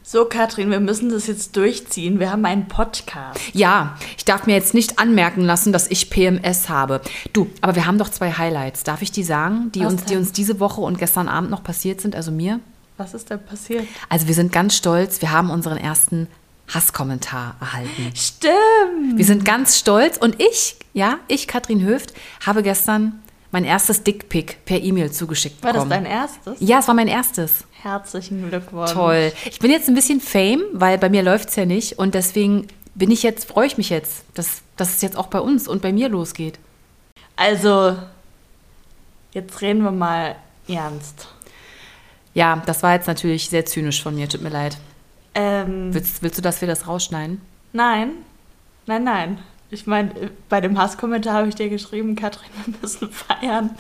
So, 0.07 0.27
Katrin, 0.27 0.71
wir 0.71 0.81
müssen 0.81 1.09
das 1.09 1.27
jetzt 1.29 1.57
durchziehen. 1.57 2.21
Wir 2.21 2.31
haben 2.31 2.45
einen 2.45 2.69
Podcast. 2.69 3.41
Ja, 3.55 3.97
ich 4.19 4.27
darf 4.27 4.47
mir 4.47 4.53
jetzt 4.53 4.75
nicht 4.75 4.99
anmerken 4.99 5.41
lassen, 5.41 5.73
dass 5.73 5.91
ich 5.91 6.11
PMS 6.11 6.69
habe. 6.69 7.01
Du, 7.33 7.51
aber 7.63 7.75
wir 7.75 7.87
haben 7.87 7.97
doch 7.97 8.11
zwei 8.11 8.31
Highlights. 8.31 8.85
Darf 8.85 9.01
ich 9.01 9.13
die 9.13 9.23
sagen, 9.23 9.73
die 9.73 9.81
Was 9.81 9.95
uns, 9.95 10.05
die 10.05 10.17
uns 10.17 10.33
diese 10.33 10.61
Woche 10.61 10.83
und 10.83 10.99
gestern 10.99 11.27
Abend 11.27 11.51
noch 11.51 11.65
passiert 11.65 12.03
sind, 12.03 12.15
also 12.15 12.31
mir? 12.33 12.61
Was 12.99 13.15
ist 13.15 13.31
denn 13.31 13.43
passiert? 13.43 13.87
Also 14.11 14.29
wir 14.29 14.35
sind 14.35 14.53
ganz 14.53 14.77
stolz, 14.77 15.23
wir 15.23 15.33
haben 15.33 15.49
unseren 15.49 15.79
ersten 15.79 16.29
Hasskommentar 16.69 17.57
erhalten. 17.59 18.13
Stimmt. 18.15 19.17
Wir 19.17 19.25
sind 19.25 19.47
ganz 19.47 19.79
stolz 19.79 20.19
und 20.19 20.39
ich, 20.39 20.77
ja, 20.93 21.17
ich, 21.29 21.49
Katrin 21.49 21.83
Höft, 21.83 22.13
habe 22.45 22.63
gestern 22.63 23.23
mein 23.55 23.65
erstes 23.65 24.03
Dickpick 24.03 24.65
per 24.65 24.81
E-Mail 24.83 25.13
zugeschickt 25.13 25.63
War 25.63 25.73
das 25.73 25.85
bekommen. 25.85 26.05
dein 26.05 26.13
erstes? 26.13 26.57
ja, 26.59 26.81
es 26.81 26.89
war 26.89 26.95
mein 26.95 27.07
erstes. 27.07 27.65
Herzlichen 27.83 28.49
Glückwunsch. 28.49 28.91
Toll. 28.91 29.33
Ich 29.45 29.61
bin 29.61 29.71
jetzt 29.71 29.89
ein 29.89 29.95
bisschen 29.95 30.21
Fame, 30.21 30.65
weil 30.73 30.99
bei 30.99 31.09
mir 31.09 31.23
läuft 31.23 31.51
es 31.51 31.55
ja 31.57 31.65
nicht 31.65 31.97
und 32.01 32.15
deswegen 32.15 32.67
bin 32.97 33.13
ich 33.13 33.23
jetzt, 33.23 33.47
freue 33.49 33.69
ich 33.69 33.79
mich 33.79 33.91
jetzt, 33.91 34.25
dass, 34.35 34.63
dass 34.77 34.97
es 34.97 35.03
jetzt 35.03 35.17
auch 35.17 35.29
bei 35.29 35.39
uns 35.39 35.69
und 35.69 35.83
bei 35.83 35.93
mir 35.93 36.09
losgeht. 36.09 36.59
Also, 37.37 37.97
jetzt 39.33 39.61
reden 39.61 39.85
wir 39.85 39.93
mal 39.93 40.35
ernst. 40.67 41.29
Ja, 42.35 42.61
das 42.67 42.83
war 42.83 42.95
jetzt 42.95 43.07
natürlich 43.07 43.49
sehr 43.51 43.65
zynisch 43.67 44.03
von 44.03 44.17
mir, 44.17 44.29
tut 44.29 44.43
mir 44.43 44.49
leid. 44.49 44.79
Ähm, 45.37 45.95
Willst, 45.95 46.23
willst 46.25 46.39
du, 46.39 46.43
dass 46.43 46.61
wir 46.61 46.67
das 46.67 46.89
rausschneiden? 46.89 47.41
nein, 47.73 48.11
nein, 48.87 49.05
nein. 49.05 49.39
Ich 49.75 49.87
meine, 49.87 50.11
bei 50.49 50.61
dem 50.61 50.79
Hasskommentar 50.79 51.35
habe 51.35 51.49
ich 51.49 51.55
dir 51.57 51.69
geschrieben, 51.69 52.15
Katrin, 52.17 52.49
wir 52.65 52.75
müssen 52.81 53.11
feiern. 53.11 53.71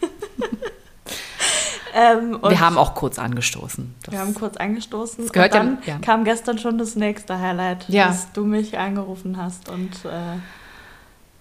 ähm, 1.94 2.38
wir 2.42 2.60
haben 2.60 2.78
auch 2.78 2.94
kurz 2.94 3.18
angestoßen. 3.18 3.94
Das- 4.02 4.12
wir 4.12 4.20
haben 4.20 4.34
kurz 4.34 4.56
angestoßen. 4.56 5.24
Das 5.24 5.32
gehört 5.32 5.52
und 5.54 5.58
ja- 5.58 5.64
dann 5.64 5.78
ja. 5.86 5.98
kam 5.98 6.24
gestern 6.24 6.58
schon 6.58 6.78
das 6.78 6.96
nächste 6.96 7.38
Highlight, 7.38 7.88
Ja. 7.88 8.08
dass 8.08 8.32
du 8.32 8.44
mich 8.44 8.78
angerufen 8.78 9.36
hast 9.36 9.68
und 9.68 9.90
äh, 10.04 10.38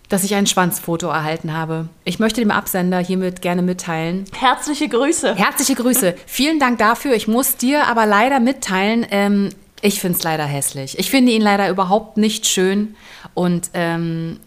dass 0.10 0.24
ich 0.24 0.36
ein 0.36 0.46
Schwanzfoto 0.46 1.08
erhalten 1.08 1.54
habe. 1.54 1.88
Ich 2.04 2.20
möchte 2.20 2.42
dem 2.42 2.52
Absender 2.52 3.00
hiermit 3.00 3.42
gerne 3.42 3.62
mitteilen. 3.64 4.26
herzliche 4.38 4.88
Grüße. 4.90 5.34
Herzliche 5.36 5.74
Grüße. 5.76 6.14
Vielen 6.28 6.60
Dank 6.60 6.78
dafür. 6.78 7.14
Ich 7.16 7.28
muss 7.28 7.56
dir 7.58 7.88
aber 7.88 8.06
leider 8.06 8.40
mitteilen, 8.40 9.08
ähm, 9.10 9.50
ich 9.84 10.00
finde 10.00 10.18
es 10.18 10.24
leider 10.24 10.46
hässlich. 10.46 10.98
Ich 10.98 11.10
finde 11.12 11.34
ihn 11.34 11.42
leider 11.42 11.70
überhaupt 11.70 12.16
nicht 12.18 12.46
schön 12.48 12.96
und 13.34 13.70
ähm, 13.74 14.40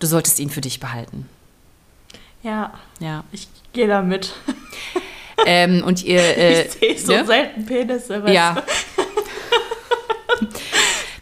du 0.00 0.06
solltest 0.06 0.40
ihn 0.40 0.50
für 0.50 0.60
dich 0.60 0.80
behalten. 0.80 1.28
Ja, 2.42 2.72
Ja. 2.98 3.22
ich 3.30 3.48
gehe 3.72 3.86
da 3.86 4.02
mit. 4.02 4.34
Ähm, 5.46 5.82
und 5.84 6.02
ihr. 6.04 6.20
Äh, 6.36 6.62
ich 6.66 6.72
sehe 6.72 6.98
so 6.98 7.12
ne? 7.12 7.24
selten 7.24 7.66
Penisse. 7.66 8.22
Ja. 8.26 8.62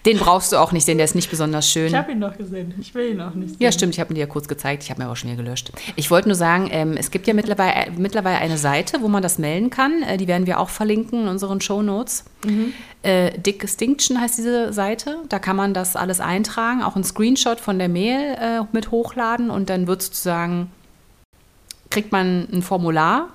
Den 0.07 0.19
brauchst 0.19 0.53
du 0.53 0.57
auch 0.57 0.73
nicht 0.73 0.85
sehen, 0.85 0.99
der 0.99 1.05
ist 1.05 1.15
nicht 1.15 1.31
besonders 1.31 1.69
schön. 1.69 1.89
Ich 1.89 1.95
habe 1.95 2.13
ihn 2.13 2.19
noch 2.19 2.37
gesehen. 2.37 2.75
Ich 2.81 2.95
will 2.95 3.13
ihn 3.13 3.21
auch 3.21 3.35
nicht 3.35 3.51
sehen. 3.51 3.59
Ja, 3.61 3.73
stimmt, 3.73 3.95
ich 3.95 4.01
habe 4.01 4.13
ihn 4.13 4.15
dir 4.15 4.23
ja 4.23 4.27
kurz 4.27 4.49
gezeigt, 4.49 4.83
ich 4.85 4.91
habe 4.91 5.01
mir 5.01 5.07
aber 5.07 5.17
schon 5.17 5.31
wieder 5.31 5.43
gelöscht. 5.43 5.73
Ich 5.97 6.11
wollte 6.11 6.29
nur 6.29 6.37
sagen, 6.37 6.69
ähm, 6.71 6.95
es 6.97 7.11
gibt 7.11 7.27
ja 7.27 7.35
mittlerweile, 7.35 7.87
äh, 7.87 7.91
mittlerweile 7.97 8.39
eine 8.39 8.59
Seite, 8.59 9.03
wo 9.03 9.09
man 9.09 9.23
das 9.23 9.39
melden 9.39 9.71
kann. 9.71 10.03
Äh, 10.03 10.17
die 10.17 10.29
werden 10.29 10.47
wir 10.47 10.61
auch 10.61 10.69
verlinken 10.69 11.23
in 11.23 11.29
unseren 11.29 11.61
Shownotes. 11.61 12.25
Äh, 13.03 13.39
Dick 13.39 13.63
Extinction 13.63 14.21
heißt 14.21 14.39
diese 14.39 14.73
Seite. 14.73 15.19
Da 15.29 15.39
kann 15.39 15.57
man 15.57 15.75
das 15.75 15.97
alles 15.97 16.21
eintragen, 16.21 16.83
auch 16.83 16.95
einen 16.95 17.05
Screenshot 17.05 17.61
von 17.61 17.79
der 17.79 17.89
Mail 17.89 18.37
äh, 18.41 18.61
mit 18.73 18.91
hochladen 18.91 19.51
und 19.51 19.71
dann 19.71 19.87
wird 19.87 20.03
sozusagen, 20.03 20.71
kriegt 21.91 22.13
man 22.13 22.49
ein 22.53 22.63
Formular. 22.63 23.29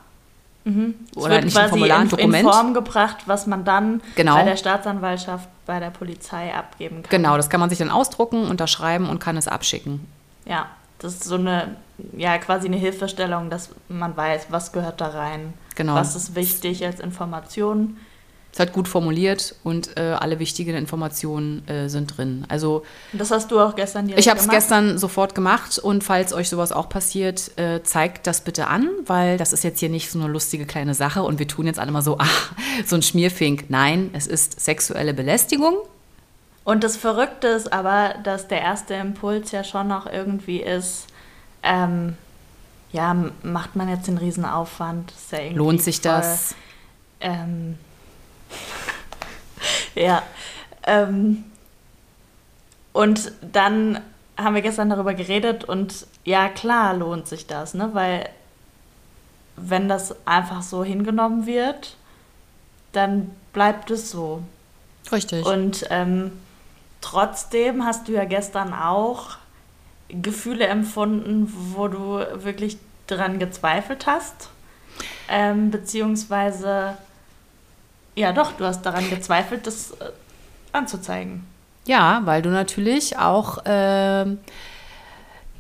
Es 0.66 1.18
Oder 1.18 1.30
wird 1.36 1.46
nicht 1.46 1.58
ein 1.58 1.62
quasi 1.62 1.70
Formular, 1.70 1.98
ein 1.98 2.04
in, 2.04 2.10
Dokument. 2.10 2.36
in 2.46 2.50
Form 2.52 2.74
gebracht, 2.74 3.18
was 3.26 3.48
man 3.48 3.66
dann 3.66 4.02
Genau. 4.16 4.36
bei 4.36 4.44
der 4.44 4.56
Staatsanwaltschaft, 4.56 5.50
bei 5.66 5.80
der 5.80 5.90
Polizei 5.90 6.54
abgeben 6.54 7.04
kann. 7.04 7.10
Genau, 7.10 7.36
das 7.38 7.50
kann 7.50 7.60
man 7.60 7.70
sich 7.70 7.80
dann 7.80 7.90
ausdrucken, 7.90 8.48
unterschreiben 8.48 9.10
und 9.10 9.20
kann 9.20 9.36
es 9.36 9.48
abschicken. 9.48 10.08
Ja, 10.46 10.68
das 11.00 11.16
ist 11.16 11.24
so 11.26 11.36
eine, 11.36 11.76
ja, 12.16 12.38
quasi 12.38 12.68
eine 12.68 12.78
Hilfestellung, 12.78 13.50
dass 13.50 13.70
man 13.90 14.16
weiß, 14.16 14.48
was 14.52 14.72
gehört 14.72 15.02
da 15.02 15.08
rein. 15.10 15.54
Genau. 15.76 15.96
Was 15.96 16.16
ist 16.16 16.36
wichtig 16.36 16.86
als 16.86 17.00
Information. 17.02 17.98
Ist 18.54 18.60
halt 18.60 18.72
gut 18.72 18.88
formuliert 18.88 19.56
und 19.64 19.98
äh, 19.98 20.02
alle 20.12 20.38
wichtigen 20.38 20.76
Informationen 20.76 21.68
äh, 21.68 21.90
sind 21.90 22.16
drin. 22.16 22.46
Also 22.50 22.84
das 23.12 23.32
hast 23.32 23.50
du 23.50 23.60
auch 23.60 23.76
gestern 23.76 24.06
direkt 24.06 24.24
Ich 24.24 24.30
habe 24.30 24.40
es 24.40 24.48
gestern 24.48 25.00
sofort 25.00 25.34
gemacht 25.34 25.80
und 25.80 26.04
falls 26.04 26.34
euch 26.34 26.50
sowas 26.50 26.72
auch 26.72 26.88
passiert, 26.88 27.58
äh, 27.58 27.82
zeigt 27.82 28.28
das 28.28 28.42
bitte 28.42 28.68
an, 28.68 28.88
weil 29.08 29.40
das 29.40 29.54
ist 29.54 29.64
jetzt 29.64 29.80
hier 29.80 29.90
nicht 29.90 30.12
so 30.12 30.20
eine 30.20 30.28
lustige 30.28 30.68
kleine 30.68 30.94
Sache 30.94 31.24
und 31.24 31.40
wir 31.40 31.48
tun 31.48 31.66
jetzt 31.66 31.80
alle 31.80 31.92
mal 31.92 32.04
so, 32.04 32.18
ach, 32.20 32.52
so 32.86 32.96
ein 32.96 33.02
Schmierfink. 33.02 33.72
Nein, 33.72 34.12
es 34.14 34.28
ist 34.28 34.60
sexuelle 34.60 35.16
Belästigung. 35.16 35.74
Und 36.64 36.84
das 36.84 36.96
Verrückte 36.96 37.48
ist 37.48 37.74
aber, 37.74 38.14
dass 38.24 38.48
der 38.48 38.62
erste 38.62 38.94
Impuls 38.94 39.52
ja 39.52 39.64
schon 39.64 39.88
noch 39.88 40.06
irgendwie 40.06 40.62
ist, 40.62 41.08
ähm, 41.64 42.18
ja, 42.92 43.16
macht 43.42 43.76
man 43.76 43.90
jetzt 43.90 44.06
den 44.06 44.20
Riesenaufwand? 44.20 45.10
Ist 45.10 45.32
ja 45.32 45.40
Lohnt 45.56 45.82
sich 45.82 45.96
voll, 45.96 46.12
das? 46.12 46.54
Ähm, 47.20 47.80
ja. 49.96 50.24
Ähm, 50.86 51.46
und 52.92 53.32
dann 53.42 54.00
haben 54.38 54.56
wir 54.56 54.62
gestern 54.62 54.90
darüber 54.90 55.14
geredet 55.14 55.64
und 55.64 56.08
ja, 56.26 56.50
klar 56.50 56.94
lohnt 56.94 57.28
sich 57.28 57.48
das, 57.48 57.74
ne? 57.74 57.90
Weil 57.94 58.30
wenn 59.56 59.88
das 59.88 60.16
einfach 60.26 60.62
so 60.62 60.84
hingenommen 60.84 61.46
wird, 61.46 61.96
dann 62.92 63.32
bleibt 63.54 63.92
es 63.92 64.10
so. 64.10 64.42
Richtig. 65.12 65.46
Und 65.46 65.86
ähm, 65.90 66.32
trotzdem 67.02 67.86
hast 67.86 68.08
du 68.08 68.14
ja 68.14 68.26
gestern 68.26 68.74
auch 68.74 69.38
Gefühle 70.10 70.66
empfunden, 70.68 71.52
wo 71.76 71.88
du 71.88 72.20
wirklich 72.44 72.78
dran 73.08 73.40
gezweifelt 73.40 74.08
hast. 74.08 74.50
Ähm, 75.28 75.72
beziehungsweise, 75.72 76.98
ja 78.16 78.34
doch, 78.34 78.54
du 78.54 78.66
hast 78.66 78.82
daran 78.84 79.10
gezweifelt, 79.10 79.68
das 79.68 79.92
äh, 79.92 80.12
anzuzeigen. 80.72 81.46
Ja, 81.86 82.22
weil 82.26 82.42
du 82.42 82.50
natürlich 82.50 83.18
auch, 83.18 83.66
äh, 83.66 84.26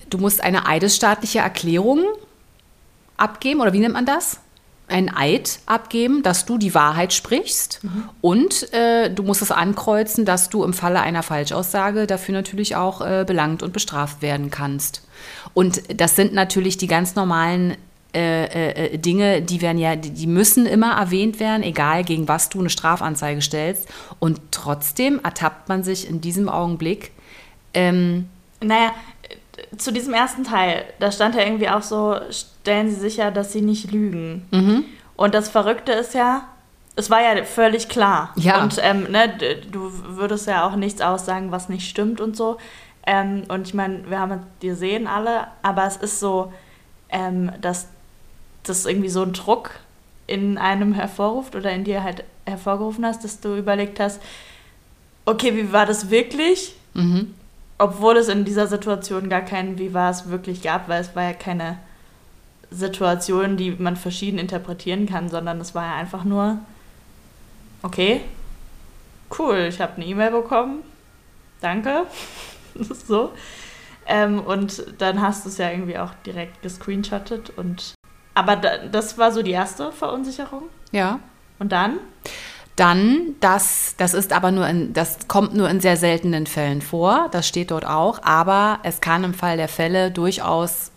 du 0.10 0.18
musst 0.18 0.42
eine 0.42 0.66
eidesstaatliche 0.66 1.40
Erklärung 1.40 2.04
abgeben, 3.18 3.62
oder 3.62 3.74
wie 3.74 3.80
nennt 3.80 3.94
man 3.94 4.06
das? 4.06 4.40
Ein 4.88 5.14
Eid 5.16 5.60
abgeben, 5.66 6.24
dass 6.24 6.46
du 6.46 6.58
die 6.58 6.76
Wahrheit 6.76 7.14
sprichst. 7.14 7.84
Mhm. 7.84 8.10
Und 8.22 8.74
äh, 8.74 9.10
du 9.10 9.24
musst 9.24 9.42
es 9.42 9.50
ankreuzen, 9.50 10.26
dass 10.26 10.50
du 10.50 10.64
im 10.64 10.74
Falle 10.74 11.02
einer 11.02 11.24
Falschaussage 11.24 12.06
dafür 12.06 12.34
natürlich 12.34 12.76
auch 12.76 13.02
äh, 13.02 13.24
belangt 13.26 13.64
und 13.64 13.74
bestraft 13.74 14.22
werden 14.22 14.52
kannst. 14.52 15.08
Und 15.54 15.82
das 16.00 16.16
sind 16.16 16.34
natürlich 16.34 16.78
die 16.78 16.88
ganz 16.88 17.16
normalen 17.16 17.78
äh, 18.14 18.46
äh, 18.46 18.94
äh, 18.94 18.98
Dinge, 19.00 19.42
die 19.42 19.62
werden 19.62 19.80
ja, 19.80 19.96
die 19.96 20.28
müssen 20.28 20.68
immer 20.68 20.94
erwähnt 20.94 21.40
werden, 21.40 21.64
egal 21.64 22.04
gegen 22.04 22.28
was 22.28 22.50
du 22.50 22.60
eine 22.60 22.70
Strafanzeige 22.70 23.42
stellst. 23.42 23.88
Und 24.20 24.40
trotzdem 24.52 25.20
ertappt 25.24 25.68
man 25.68 25.84
sich 25.84 26.08
in 26.08 26.22
diesem 26.22 26.48
Augenblick. 26.48 27.12
Ähm, 27.74 28.30
naja, 28.62 28.92
zu 29.78 29.92
diesem 29.92 30.14
ersten 30.14 30.44
Teil, 30.44 30.86
da 31.00 31.12
stand 31.12 31.34
ja 31.34 31.42
irgendwie 31.42 31.70
auch 31.70 31.82
so, 31.82 32.16
stellen 32.30 32.90
Sie 32.90 33.00
sicher, 33.00 33.32
dass 33.32 33.52
Sie 33.52 33.62
nicht 33.62 33.92
lügen. 33.92 34.48
Mhm. 34.52 34.86
Und 35.16 35.34
das 35.34 35.50
Verrückte 35.50 35.92
ist 35.94 36.14
ja, 36.14 36.44
es 36.96 37.10
war 37.10 37.22
ja 37.22 37.44
völlig 37.44 37.90
klar. 37.90 38.32
Ja. 38.36 38.62
Und 38.62 38.80
ähm, 38.82 39.12
ne, 39.12 39.34
du 39.72 39.92
würdest 40.16 40.48
ja 40.48 40.68
auch 40.68 40.76
nichts 40.76 41.02
aussagen, 41.02 41.52
was 41.52 41.68
nicht 41.68 41.90
stimmt 41.90 42.22
und 42.22 42.38
so. 42.38 42.58
Ähm, 43.08 43.44
und 43.48 43.68
ich 43.68 43.74
meine, 43.74 44.10
wir 44.10 44.20
haben 44.20 44.42
die 44.62 44.74
sehen 44.74 45.08
alle, 45.08 45.48
aber 45.62 45.86
es 45.86 45.98
ist 45.98 46.20
so, 46.20 46.54
ähm, 47.10 47.52
dass 47.60 47.88
das 48.64 48.86
irgendwie 48.86 49.10
so 49.10 49.22
einen 49.22 49.34
Druck 49.34 49.72
in 50.28 50.58
einem 50.58 50.94
hervorruft 50.94 51.56
oder 51.56 51.72
in 51.72 51.84
dir 51.84 52.04
halt 52.04 52.24
hervorgerufen 52.46 53.06
hast, 53.06 53.24
dass 53.24 53.40
du 53.40 53.56
überlegt 53.56 54.00
hast, 54.00 54.22
okay, 55.26 55.56
wie 55.56 55.72
war 55.72 55.86
das 55.86 56.10
wirklich? 56.10 56.76
Mhm. 56.94 57.34
Obwohl 57.78 58.18
es 58.18 58.30
in 58.30 58.46
dieser 58.46 58.68
Situation 58.68 59.30
gar 59.30 59.42
keinen 59.42 59.78
Wie 59.78 59.94
war 59.94 60.12
es 60.12 60.30
wirklich 60.30 60.62
gab, 60.62 60.88
weil 60.88 61.02
es 61.02 61.16
war 61.16 61.24
ja 61.24 61.34
keine 61.34 61.78
Situation, 62.72 63.58
die 63.58 63.72
man 63.72 63.96
verschieden 63.96 64.40
interpretieren 64.40 65.06
kann, 65.06 65.30
sondern 65.30 65.60
es 65.62 65.76
war 65.76 65.86
ja 65.86 65.96
einfach 65.96 66.24
nur, 66.24 66.60
okay, 67.82 68.22
cool, 69.38 69.68
ich 69.70 69.80
habe 69.80 69.96
eine 69.96 70.06
E-Mail 70.06 70.32
bekommen, 70.32 70.84
danke, 71.62 72.06
so. 73.08 73.32
Ähm, 74.06 74.40
und 74.40 74.84
dann 74.98 75.22
hast 75.22 75.46
du 75.46 75.50
es 75.50 75.58
ja 75.58 75.70
irgendwie 75.72 75.98
auch 75.98 76.14
direkt 76.26 76.62
gescreenshottet 76.62 77.52
und 77.56 77.94
aber 78.34 78.56
da, 78.56 78.78
das 78.92 79.18
war 79.18 79.32
so 79.32 79.42
die 79.42 79.52
erste 79.52 79.92
Verunsicherung. 79.92 80.64
Ja. 80.92 81.20
Und 81.60 81.72
dann? 81.72 82.00
Dann, 82.76 83.36
das, 83.40 83.96
das 83.98 84.16
ist 84.16 84.34
aber 84.34 84.52
nur 84.52 84.68
in, 84.68 84.94
das 84.94 85.28
kommt 85.28 85.54
nur 85.54 85.70
in 85.70 85.80
sehr 85.80 85.96
seltenen 85.96 86.48
Fällen 86.48 86.82
vor, 86.82 87.30
das 87.32 87.48
steht 87.48 87.70
dort 87.70 87.86
auch, 87.86 88.24
aber 88.24 88.80
es 88.82 89.00
kann 89.00 89.24
im 89.24 89.36
Fall 89.36 89.58
der 89.58 89.68
Fälle 89.68 90.10
durchaus, 90.10 90.90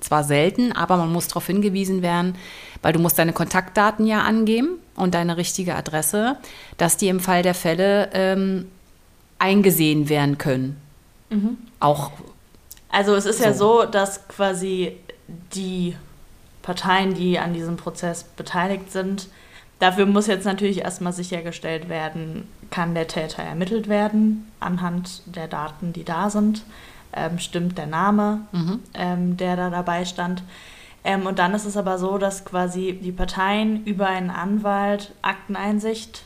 zwar 0.00 0.22
selten, 0.22 0.70
aber 0.70 0.96
man 0.96 1.12
muss 1.12 1.26
darauf 1.26 1.46
hingewiesen 1.46 2.02
werden, 2.02 2.36
weil 2.82 2.92
du 2.92 3.00
musst 3.00 3.18
deine 3.18 3.32
Kontaktdaten 3.32 4.06
ja 4.06 4.22
angeben 4.22 4.78
und 4.94 5.14
deine 5.14 5.36
richtige 5.36 5.74
Adresse, 5.74 6.36
dass 6.76 6.96
die 6.96 7.08
im 7.08 7.18
Fall 7.18 7.42
der 7.42 7.54
Fälle 7.54 8.10
ähm, 8.12 8.70
eingesehen 9.40 10.08
werden 10.08 10.38
können. 10.38 10.80
Mhm. 11.30 11.58
Auch. 11.80 12.12
Also 12.90 13.16
es 13.16 13.26
ist 13.26 13.38
so. 13.38 13.44
ja 13.44 13.52
so, 13.52 13.84
dass 13.86 14.28
quasi 14.28 14.96
die 15.52 15.96
Parteien, 16.68 17.14
die 17.14 17.38
an 17.38 17.54
diesem 17.54 17.78
Prozess 17.78 18.24
beteiligt 18.24 18.92
sind. 18.92 19.28
Dafür 19.78 20.04
muss 20.04 20.26
jetzt 20.26 20.44
natürlich 20.44 20.82
erstmal 20.82 21.14
sichergestellt 21.14 21.88
werden, 21.88 22.46
kann 22.70 22.94
der 22.94 23.08
Täter 23.08 23.42
ermittelt 23.42 23.88
werden 23.88 24.52
anhand 24.60 25.22
der 25.34 25.48
Daten, 25.48 25.94
die 25.94 26.04
da 26.04 26.28
sind. 26.28 26.66
Ähm, 27.14 27.38
stimmt 27.38 27.78
der 27.78 27.86
Name, 27.86 28.42
mhm. 28.52 28.80
ähm, 28.92 29.38
der 29.38 29.56
da 29.56 29.70
dabei 29.70 30.04
stand. 30.04 30.42
Ähm, 31.04 31.24
und 31.24 31.38
dann 31.38 31.54
ist 31.54 31.64
es 31.64 31.78
aber 31.78 31.96
so, 31.96 32.18
dass 32.18 32.44
quasi 32.44 33.00
die 33.02 33.12
Parteien 33.12 33.82
über 33.86 34.06
einen 34.06 34.28
Anwalt 34.28 35.14
Akteneinsicht 35.22 36.22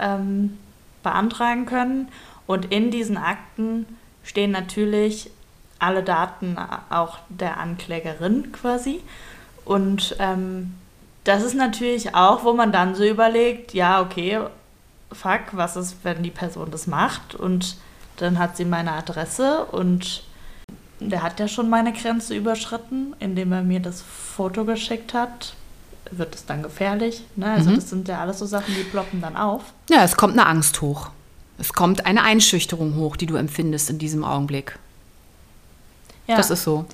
ähm, 0.00 0.58
beantragen 1.04 1.66
können. 1.66 2.08
Und 2.48 2.64
in 2.72 2.90
diesen 2.90 3.16
Akten 3.16 3.86
stehen 4.24 4.50
natürlich 4.50 5.30
alle 5.78 6.02
Daten 6.02 6.56
auch 6.90 7.18
der 7.28 7.60
Anklägerin 7.60 8.50
quasi. 8.50 9.00
Und 9.64 10.16
ähm, 10.18 10.74
das 11.24 11.42
ist 11.42 11.54
natürlich 11.54 12.14
auch, 12.14 12.44
wo 12.44 12.52
man 12.52 12.70
dann 12.72 12.94
so 12.94 13.04
überlegt, 13.04 13.72
ja, 13.72 14.00
okay, 14.00 14.40
fuck, 15.10 15.40
was 15.52 15.76
ist, 15.76 15.96
wenn 16.02 16.22
die 16.22 16.30
Person 16.30 16.70
das 16.70 16.86
macht? 16.86 17.34
Und 17.34 17.76
dann 18.16 18.38
hat 18.38 18.56
sie 18.56 18.64
meine 18.64 18.92
Adresse 18.92 19.64
und 19.64 20.24
der 21.00 21.22
hat 21.22 21.40
ja 21.40 21.48
schon 21.48 21.68
meine 21.68 21.92
Grenze 21.92 22.34
überschritten, 22.34 23.14
indem 23.18 23.52
er 23.52 23.62
mir 23.62 23.80
das 23.80 24.02
Foto 24.02 24.64
geschickt 24.64 25.14
hat. 25.14 25.54
Wird 26.10 26.34
es 26.34 26.44
dann 26.44 26.62
gefährlich? 26.62 27.24
Ne? 27.36 27.46
Also 27.46 27.70
mhm. 27.70 27.76
das 27.76 27.90
sind 27.90 28.08
ja 28.08 28.20
alles 28.20 28.38
so 28.38 28.46
Sachen, 28.46 28.74
die 28.74 28.84
ploppen 28.84 29.20
dann 29.20 29.36
auf. 29.36 29.62
Ja, 29.88 30.04
es 30.04 30.16
kommt 30.16 30.34
eine 30.34 30.46
Angst 30.46 30.80
hoch. 30.80 31.10
Es 31.58 31.72
kommt 31.72 32.04
eine 32.04 32.22
Einschüchterung 32.22 32.96
hoch, 32.96 33.16
die 33.16 33.26
du 33.26 33.36
empfindest 33.36 33.90
in 33.90 33.98
diesem 33.98 34.24
Augenblick. 34.24 34.78
Ja. 36.26 36.36
Das 36.36 36.50
ist 36.50 36.64
so. 36.64 36.84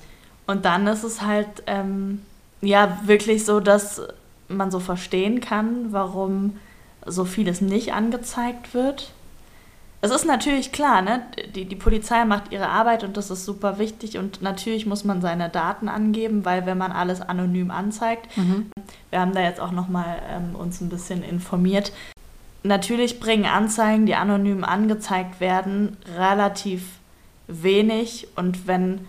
Und 0.47 0.65
dann 0.65 0.87
ist 0.87 1.03
es 1.03 1.21
halt, 1.21 1.63
ähm, 1.67 2.21
ja 2.61 2.99
wirklich 3.05 3.45
so, 3.45 3.59
dass 3.59 4.01
man 4.47 4.71
so 4.71 4.79
verstehen 4.79 5.41
kann, 5.41 5.91
warum 5.91 6.59
so 7.05 7.25
vieles 7.25 7.61
nicht 7.61 7.93
angezeigt 7.93 8.73
wird. 8.73 9.11
Es 10.03 10.09
ist 10.09 10.25
natürlich 10.25 10.71
klar, 10.71 11.03
ne? 11.03 11.21
die, 11.53 11.65
die 11.65 11.75
Polizei 11.75 12.25
macht 12.25 12.51
ihre 12.51 12.69
Arbeit 12.69 13.03
und 13.03 13.17
das 13.17 13.29
ist 13.29 13.45
super 13.45 13.77
wichtig 13.77 14.17
und 14.17 14.41
natürlich 14.41 14.87
muss 14.87 15.03
man 15.03 15.21
seine 15.21 15.49
Daten 15.49 15.87
angeben, 15.87 16.43
weil 16.43 16.65
wenn 16.65 16.77
man 16.77 16.91
alles 16.91 17.21
anonym 17.21 17.69
anzeigt, 17.69 18.35
mhm. 18.35 18.71
wir 19.11 19.19
haben 19.19 19.33
da 19.33 19.41
jetzt 19.41 19.59
auch 19.59 19.71
nochmal 19.71 20.19
ähm, 20.27 20.55
uns 20.55 20.81
ein 20.81 20.89
bisschen 20.89 21.21
informiert, 21.21 21.93
natürlich 22.63 23.19
bringen 23.19 23.45
Anzeigen, 23.45 24.07
die 24.07 24.15
anonym 24.15 24.63
angezeigt 24.63 25.39
werden, 25.39 25.97
relativ 26.17 26.83
wenig 27.47 28.27
und 28.35 28.65
wenn 28.65 29.07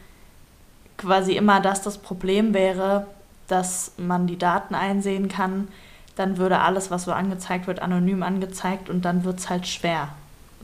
quasi 0.98 1.36
immer 1.36 1.60
das 1.60 1.80
das 1.80 1.96
Problem 1.96 2.52
wäre, 2.52 3.06
dass 3.52 3.92
man 3.98 4.26
die 4.26 4.38
Daten 4.38 4.74
einsehen 4.74 5.28
kann, 5.28 5.68
dann 6.16 6.38
würde 6.38 6.60
alles, 6.60 6.90
was 6.90 7.04
so 7.04 7.12
angezeigt 7.12 7.66
wird, 7.66 7.80
anonym 7.80 8.22
angezeigt 8.22 8.88
und 8.88 9.04
dann 9.04 9.24
wird 9.24 9.38
es 9.38 9.50
halt 9.50 9.66
schwer, 9.66 10.08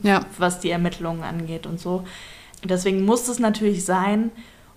ja. 0.01 0.21
was 0.37 0.59
die 0.59 0.71
Ermittlungen 0.71 1.23
angeht 1.23 1.65
und 1.67 1.79
so. 1.79 2.05
Deswegen 2.63 3.05
muss 3.05 3.27
es 3.27 3.39
natürlich 3.39 3.85
sein 3.85 4.31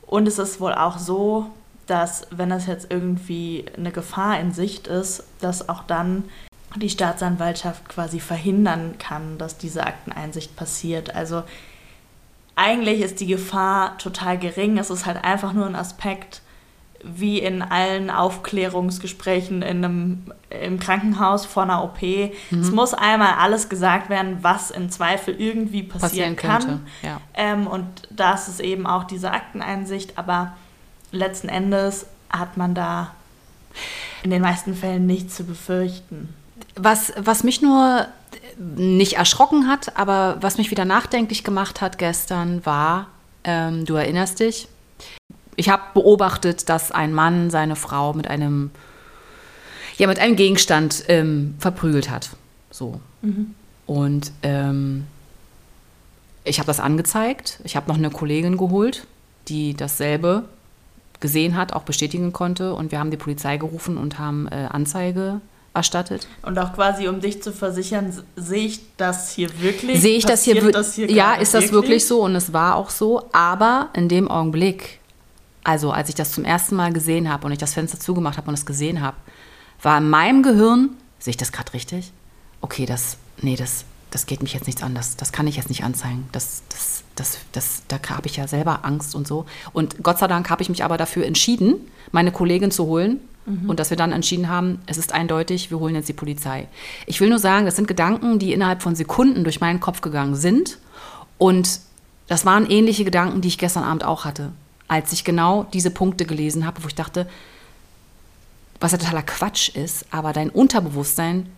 und 0.06 0.28
es 0.28 0.38
ist 0.38 0.60
wohl 0.60 0.74
auch 0.74 0.98
so, 0.98 1.46
dass 1.86 2.26
wenn 2.30 2.50
das 2.50 2.66
jetzt 2.66 2.86
irgendwie 2.90 3.64
eine 3.76 3.90
Gefahr 3.90 4.38
in 4.38 4.52
Sicht 4.52 4.86
ist, 4.86 5.24
dass 5.40 5.68
auch 5.68 5.82
dann 5.84 6.24
die 6.76 6.90
Staatsanwaltschaft 6.90 7.88
quasi 7.88 8.20
verhindern 8.20 8.96
kann, 8.98 9.36
dass 9.38 9.58
diese 9.58 9.86
Akteneinsicht 9.86 10.54
passiert. 10.54 11.14
Also 11.14 11.42
eigentlich 12.56 13.00
ist 13.00 13.20
die 13.20 13.26
Gefahr 13.26 13.98
total 13.98 14.38
gering. 14.38 14.78
Es 14.78 14.90
ist 14.90 15.06
halt 15.06 15.22
einfach 15.24 15.52
nur 15.52 15.66
ein 15.66 15.76
Aspekt, 15.76 16.42
wie 17.04 17.38
in 17.38 17.62
allen 17.62 18.10
Aufklärungsgesprächen 18.10 19.62
in 19.62 19.84
einem, 19.84 20.22
im 20.50 20.78
Krankenhaus 20.78 21.46
vor 21.46 21.64
einer 21.64 21.82
OP. 21.82 22.02
Mhm. 22.02 22.60
Es 22.60 22.70
muss 22.70 22.94
einmal 22.94 23.34
alles 23.38 23.68
gesagt 23.68 24.08
werden, 24.08 24.38
was 24.42 24.70
im 24.70 24.90
Zweifel 24.90 25.34
irgendwie 25.38 25.82
passieren, 25.82 26.36
passieren 26.36 26.36
kann. 26.36 26.86
Ja. 27.02 27.20
Ähm, 27.34 27.66
und 27.66 27.86
das 28.10 28.48
ist 28.48 28.60
eben 28.60 28.86
auch 28.86 29.04
diese 29.04 29.32
Akteneinsicht. 29.32 30.18
Aber 30.18 30.54
letzten 31.10 31.48
Endes 31.48 32.06
hat 32.30 32.56
man 32.56 32.74
da 32.74 33.12
in 34.22 34.30
den 34.30 34.42
meisten 34.42 34.74
Fällen 34.74 35.06
nichts 35.06 35.36
zu 35.36 35.44
befürchten. 35.44 36.34
Was, 36.76 37.12
was 37.16 37.42
mich 37.42 37.62
nur 37.62 38.06
nicht 38.58 39.14
erschrocken 39.14 39.68
hat, 39.68 39.96
aber 39.96 40.36
was 40.40 40.58
mich 40.58 40.70
wieder 40.70 40.84
nachdenklich 40.84 41.44
gemacht 41.44 41.80
hat 41.80 41.98
gestern, 41.98 42.64
war, 42.64 43.08
ähm, 43.44 43.84
du 43.84 43.94
erinnerst 43.94 44.40
dich, 44.40 44.68
ich 45.56 45.68
habe 45.68 45.82
beobachtet, 45.94 46.68
dass 46.68 46.92
ein 46.92 47.12
Mann 47.12 47.50
seine 47.50 47.76
Frau 47.76 48.12
mit 48.12 48.28
einem, 48.28 48.70
ja, 49.98 50.06
mit 50.06 50.18
einem 50.18 50.36
Gegenstand 50.36 51.04
ähm, 51.08 51.54
verprügelt 51.58 52.10
hat. 52.10 52.30
So. 52.70 53.00
Mhm. 53.20 53.54
Und 53.86 54.32
ähm, 54.42 55.06
ich 56.44 56.58
habe 56.58 56.66
das 56.66 56.80
angezeigt. 56.80 57.60
Ich 57.64 57.76
habe 57.76 57.88
noch 57.88 57.98
eine 57.98 58.10
Kollegin 58.10 58.56
geholt, 58.56 59.06
die 59.48 59.74
dasselbe 59.74 60.44
gesehen 61.20 61.56
hat, 61.56 61.72
auch 61.72 61.82
bestätigen 61.82 62.32
konnte. 62.32 62.74
Und 62.74 62.90
wir 62.90 62.98
haben 62.98 63.10
die 63.10 63.16
Polizei 63.16 63.56
gerufen 63.56 63.96
und 63.96 64.18
haben 64.18 64.48
äh, 64.48 64.68
Anzeige 64.70 65.40
erstattet. 65.74 66.26
Und 66.42 66.58
auch 66.58 66.74
quasi, 66.74 67.08
um 67.08 67.20
dich 67.20 67.42
zu 67.42 67.52
versichern, 67.52 68.12
sehe 68.36 68.66
ich 68.66 68.80
das 68.96 69.32
hier 69.32 69.48
wirklich? 69.60 70.00
Sehe 70.00 70.16
ich 70.16 70.26
das 70.26 70.42
hier, 70.42 70.70
das 70.70 70.94
hier 70.94 71.10
Ja, 71.10 71.34
ist 71.34 71.54
das 71.54 71.64
wirklich? 71.64 71.72
wirklich 71.72 72.06
so 72.06 72.22
und 72.22 72.34
es 72.34 72.52
war 72.52 72.76
auch 72.76 72.90
so. 72.90 73.28
Aber 73.32 73.88
in 73.94 74.08
dem 74.08 74.28
Augenblick, 74.28 74.98
also 75.64 75.92
als 75.92 76.08
ich 76.08 76.14
das 76.14 76.32
zum 76.32 76.44
ersten 76.44 76.76
Mal 76.76 76.92
gesehen 76.92 77.30
habe 77.30 77.46
und 77.46 77.52
ich 77.52 77.58
das 77.58 77.74
Fenster 77.74 77.98
zugemacht 78.00 78.36
habe 78.36 78.48
und 78.48 78.54
es 78.54 78.66
gesehen 78.66 79.00
habe, 79.00 79.16
war 79.80 79.98
in 79.98 80.10
meinem 80.10 80.42
Gehirn, 80.42 80.90
sehe 81.18 81.32
ich 81.32 81.36
das 81.36 81.52
gerade 81.52 81.72
richtig? 81.72 82.12
Okay, 82.60 82.86
das, 82.86 83.16
nee, 83.40 83.56
das, 83.56 83.84
das 84.10 84.26
geht 84.26 84.42
mich 84.42 84.54
jetzt 84.54 84.66
nichts 84.66 84.82
an, 84.82 84.94
das, 84.94 85.16
das 85.16 85.32
kann 85.32 85.46
ich 85.46 85.56
jetzt 85.56 85.68
nicht 85.68 85.84
anzeigen. 85.84 86.28
Das, 86.32 86.62
das, 86.68 87.04
das, 87.16 87.38
das, 87.52 87.82
da 87.88 87.98
habe 88.10 88.26
ich 88.26 88.36
ja 88.36 88.46
selber 88.46 88.84
Angst 88.84 89.14
und 89.14 89.26
so. 89.26 89.46
Und 89.72 90.02
Gott 90.02 90.18
sei 90.18 90.28
Dank 90.28 90.50
habe 90.50 90.62
ich 90.62 90.68
mich 90.68 90.84
aber 90.84 90.96
dafür 90.96 91.26
entschieden, 91.26 91.74
meine 92.12 92.32
Kollegin 92.32 92.70
zu 92.70 92.86
holen 92.86 93.20
Mhm. 93.46 93.68
Und 93.68 93.80
dass 93.80 93.90
wir 93.90 93.96
dann 93.96 94.12
entschieden 94.12 94.48
haben, 94.48 94.80
es 94.86 94.98
ist 94.98 95.12
eindeutig, 95.12 95.70
wir 95.70 95.78
holen 95.78 95.94
jetzt 95.94 96.08
die 96.08 96.14
Polizei. 96.14 96.68
Ich 97.06 97.20
will 97.20 97.28
nur 97.28 97.38
sagen, 97.38 97.66
das 97.66 97.76
sind 97.76 97.88
Gedanken, 97.88 98.38
die 98.38 98.52
innerhalb 98.52 98.82
von 98.82 98.94
Sekunden 98.94 99.44
durch 99.44 99.60
meinen 99.60 99.80
Kopf 99.80 100.00
gegangen 100.00 100.34
sind. 100.34 100.78
Und 101.38 101.80
das 102.28 102.46
waren 102.46 102.70
ähnliche 102.70 103.04
Gedanken, 103.04 103.40
die 103.40 103.48
ich 103.48 103.58
gestern 103.58 103.82
Abend 103.82 104.04
auch 104.04 104.24
hatte, 104.24 104.52
als 104.92 105.10
ich 105.12 105.24
genau 105.24 105.64
diese 105.72 105.90
Punkte 105.90 106.26
gelesen 106.26 106.66
habe, 106.66 106.84
wo 106.84 106.88
ich 106.88 106.94
dachte, 106.94 107.26
was 108.78 108.92
ja 108.92 108.98
totaler 108.98 109.22
Quatsch 109.22 109.70
ist, 109.70 110.04
aber 110.10 110.34
dein 110.34 110.50
Unterbewusstsein, 110.50 111.48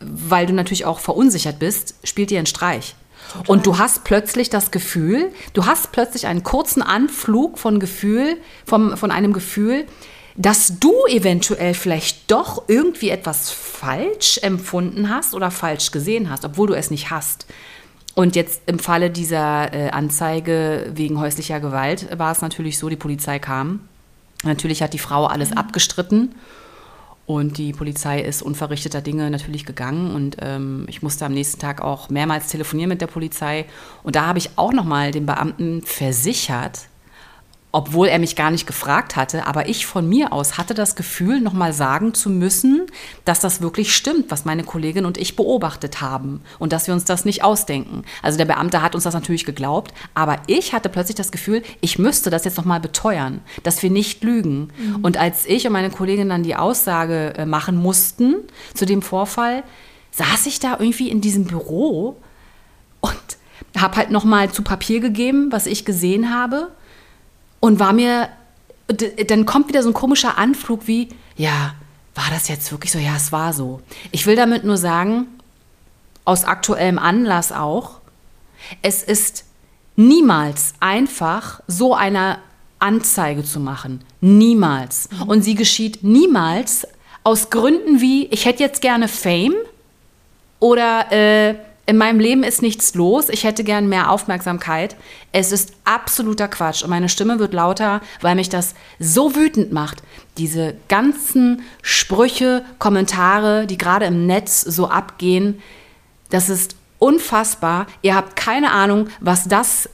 weil 0.00 0.46
du 0.46 0.52
natürlich 0.52 0.84
auch 0.84 0.98
verunsichert 0.98 1.60
bist, 1.60 1.94
spielt 2.02 2.30
dir 2.30 2.38
einen 2.38 2.46
Streich. 2.46 2.96
Total. 3.32 3.46
Und 3.46 3.66
du 3.66 3.78
hast 3.78 4.02
plötzlich 4.02 4.50
das 4.50 4.72
Gefühl, 4.72 5.32
du 5.52 5.66
hast 5.66 5.92
plötzlich 5.92 6.26
einen 6.26 6.42
kurzen 6.42 6.82
Anflug 6.82 7.58
von 7.58 7.78
Gefühl, 7.78 8.36
vom, 8.64 8.96
von 8.96 9.12
einem 9.12 9.32
Gefühl, 9.32 9.86
dass 10.36 10.80
du 10.80 10.92
eventuell 11.08 11.72
vielleicht 11.72 12.30
doch 12.30 12.64
irgendwie 12.66 13.10
etwas 13.10 13.50
falsch 13.50 14.38
empfunden 14.42 15.08
hast 15.08 15.34
oder 15.34 15.52
falsch 15.52 15.92
gesehen 15.92 16.30
hast, 16.30 16.44
obwohl 16.44 16.66
du 16.66 16.74
es 16.74 16.90
nicht 16.90 17.10
hast. 17.10 17.46
Und 18.16 18.34
jetzt 18.34 18.62
im 18.64 18.78
Falle 18.78 19.10
dieser 19.10 19.74
äh, 19.74 19.90
Anzeige 19.90 20.90
wegen 20.94 21.20
häuslicher 21.20 21.60
Gewalt 21.60 22.08
war 22.18 22.32
es 22.32 22.40
natürlich 22.40 22.78
so, 22.78 22.88
die 22.88 22.96
Polizei 22.96 23.38
kam. 23.38 23.80
Natürlich 24.42 24.82
hat 24.82 24.94
die 24.94 24.98
Frau 24.98 25.26
alles 25.26 25.50
mhm. 25.50 25.58
abgestritten 25.58 26.34
und 27.26 27.58
die 27.58 27.74
Polizei 27.74 28.22
ist 28.22 28.40
unverrichteter 28.40 29.02
Dinge 29.02 29.30
natürlich 29.30 29.66
gegangen 29.66 30.14
und 30.14 30.38
ähm, 30.40 30.86
ich 30.88 31.02
musste 31.02 31.26
am 31.26 31.34
nächsten 31.34 31.60
Tag 31.60 31.82
auch 31.82 32.08
mehrmals 32.08 32.46
telefonieren 32.46 32.88
mit 32.88 33.02
der 33.02 33.06
Polizei 33.06 33.66
und 34.02 34.16
da 34.16 34.24
habe 34.24 34.38
ich 34.38 34.50
auch 34.56 34.72
noch 34.72 34.84
mal 34.84 35.10
den 35.10 35.26
Beamten 35.26 35.82
versichert, 35.82 36.86
obwohl 37.72 38.08
er 38.08 38.18
mich 38.18 38.36
gar 38.36 38.50
nicht 38.50 38.66
gefragt 38.66 39.16
hatte, 39.16 39.46
aber 39.46 39.68
ich 39.68 39.84
von 39.84 40.08
mir 40.08 40.32
aus 40.32 40.56
hatte 40.56 40.72
das 40.72 40.96
Gefühl, 40.96 41.40
nochmal 41.40 41.74
sagen 41.74 42.14
zu 42.14 42.30
müssen, 42.30 42.86
dass 43.24 43.40
das 43.40 43.60
wirklich 43.60 43.94
stimmt, 43.94 44.30
was 44.30 44.46
meine 44.46 44.64
Kollegin 44.64 45.04
und 45.04 45.18
ich 45.18 45.36
beobachtet 45.36 46.00
haben 46.00 46.40
und 46.58 46.72
dass 46.72 46.86
wir 46.86 46.94
uns 46.94 47.04
das 47.04 47.24
nicht 47.26 47.44
ausdenken. 47.44 48.04
Also 48.22 48.38
der 48.38 48.46
Beamte 48.46 48.80
hat 48.80 48.94
uns 48.94 49.04
das 49.04 49.12
natürlich 49.12 49.44
geglaubt, 49.44 49.92
aber 50.14 50.38
ich 50.46 50.72
hatte 50.72 50.88
plötzlich 50.88 51.16
das 51.16 51.30
Gefühl, 51.30 51.62
ich 51.82 51.98
müsste 51.98 52.30
das 52.30 52.44
jetzt 52.44 52.56
nochmal 52.56 52.80
beteuern, 52.80 53.40
dass 53.62 53.82
wir 53.82 53.90
nicht 53.90 54.24
lügen. 54.24 54.70
Mhm. 54.78 54.96
Und 55.02 55.18
als 55.18 55.44
ich 55.44 55.66
und 55.66 55.72
meine 55.72 55.90
Kollegin 55.90 56.30
dann 56.30 56.44
die 56.44 56.56
Aussage 56.56 57.34
äh, 57.36 57.44
machen 57.44 57.76
mussten 57.76 58.36
zu 58.72 58.86
dem 58.86 59.02
Vorfall, 59.02 59.64
saß 60.12 60.46
ich 60.46 60.60
da 60.60 60.76
irgendwie 60.78 61.10
in 61.10 61.20
diesem 61.20 61.44
Büro 61.44 62.16
und 63.00 63.18
habe 63.76 63.96
halt 63.96 64.10
nochmal 64.10 64.50
zu 64.50 64.62
Papier 64.62 65.00
gegeben, 65.00 65.52
was 65.52 65.66
ich 65.66 65.84
gesehen 65.84 66.34
habe 66.34 66.68
und 67.60 67.78
war 67.78 67.92
mir, 67.92 68.28
dann 69.26 69.46
kommt 69.46 69.68
wieder 69.68 69.82
so 69.82 69.90
ein 69.90 69.94
komischer 69.94 70.38
Anflug 70.38 70.86
wie, 70.86 71.08
ja, 71.36 71.74
war 72.14 72.30
das 72.30 72.48
jetzt 72.48 72.70
wirklich 72.72 72.92
so? 72.92 72.98
Ja, 72.98 73.16
es 73.16 73.30
war 73.32 73.52
so. 73.52 73.80
Ich 74.10 74.26
will 74.26 74.36
damit 74.36 74.64
nur 74.64 74.78
sagen, 74.78 75.26
aus 76.24 76.44
aktuellem 76.44 76.98
Anlass 76.98 77.52
auch, 77.52 78.00
es 78.82 79.02
ist 79.02 79.44
niemals 79.96 80.74
einfach, 80.80 81.60
so 81.66 81.94
eine 81.94 82.38
Anzeige 82.78 83.44
zu 83.44 83.60
machen. 83.60 84.02
Niemals. 84.20 85.08
Mhm. 85.10 85.22
Und 85.22 85.42
sie 85.42 85.54
geschieht 85.54 86.02
niemals 86.02 86.86
aus 87.22 87.50
Gründen 87.50 88.00
wie, 88.00 88.26
ich 88.26 88.44
hätte 88.44 88.62
jetzt 88.62 88.80
gerne 88.80 89.08
Fame 89.08 89.54
oder 90.58 91.12
äh, 91.12 91.54
in 91.86 91.96
meinem 91.96 92.18
Leben 92.18 92.42
ist 92.42 92.62
nichts 92.62 92.94
los, 92.94 93.28
ich 93.28 93.44
hätte 93.44 93.62
gern 93.62 93.88
mehr 93.88 94.10
Aufmerksamkeit. 94.10 94.96
Es 95.30 95.52
ist 95.52 95.72
absoluter 95.84 96.48
Quatsch 96.48 96.82
und 96.82 96.90
meine 96.90 97.08
Stimme 97.08 97.38
wird 97.38 97.54
lauter, 97.54 98.00
weil 98.20 98.34
mich 98.34 98.48
das 98.48 98.74
so 98.98 99.36
wütend 99.36 99.72
macht. 99.72 100.02
Diese 100.36 100.74
ganzen 100.88 101.62
Sprüche, 101.82 102.64
Kommentare, 102.80 103.68
die 103.68 103.78
gerade 103.78 104.06
im 104.06 104.26
Netz 104.26 104.62
so 104.62 104.88
abgehen, 104.88 105.62
das 106.30 106.48
ist 106.48 106.74
unfassbar. 106.98 107.86
Ihr 108.02 108.16
habt 108.16 108.34
keine 108.34 108.72
Ahnung, 108.72 109.08
was 109.20 109.46
das 109.46 109.88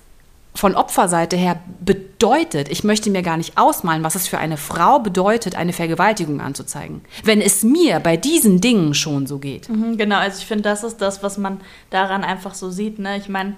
von 0.54 0.74
Opferseite 0.74 1.36
her 1.36 1.60
bedeutet. 1.80 2.68
Ich 2.68 2.84
möchte 2.84 3.10
mir 3.10 3.22
gar 3.22 3.36
nicht 3.36 3.56
ausmalen, 3.56 4.04
was 4.04 4.14
es 4.14 4.28
für 4.28 4.38
eine 4.38 4.56
Frau 4.56 4.98
bedeutet, 4.98 5.56
eine 5.56 5.72
Vergewaltigung 5.72 6.40
anzuzeigen. 6.40 7.02
Wenn 7.24 7.40
es 7.40 7.62
mir 7.62 8.00
bei 8.00 8.16
diesen 8.16 8.60
Dingen 8.60 8.94
schon 8.94 9.26
so 9.26 9.38
geht. 9.38 9.68
Mhm, 9.68 9.96
genau, 9.96 10.16
also 10.16 10.38
ich 10.38 10.46
finde, 10.46 10.64
das 10.64 10.84
ist 10.84 10.98
das, 11.00 11.22
was 11.22 11.38
man 11.38 11.60
daran 11.90 12.22
einfach 12.22 12.54
so 12.54 12.70
sieht. 12.70 12.98
Ne? 12.98 13.16
Ich 13.16 13.28
meine, 13.28 13.56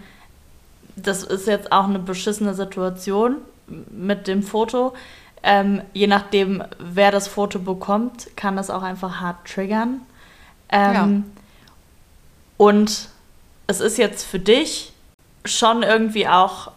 das 0.96 1.24
ist 1.24 1.46
jetzt 1.46 1.72
auch 1.72 1.84
eine 1.84 1.98
beschissene 1.98 2.54
Situation 2.54 3.36
mit 3.90 4.28
dem 4.28 4.42
Foto. 4.42 4.94
Ähm, 5.42 5.82
je 5.92 6.06
nachdem, 6.06 6.62
wer 6.78 7.10
das 7.10 7.28
Foto 7.28 7.58
bekommt, 7.58 8.28
kann 8.36 8.56
das 8.56 8.70
auch 8.70 8.82
einfach 8.82 9.20
hart 9.20 9.46
triggern. 9.46 10.00
Ähm, 10.70 10.94
ja. 10.94 11.08
Und 12.56 13.08
es 13.66 13.80
ist 13.80 13.98
jetzt 13.98 14.24
für 14.24 14.38
dich 14.38 14.92
schon 15.44 15.82
irgendwie 15.82 16.28
auch 16.28 16.70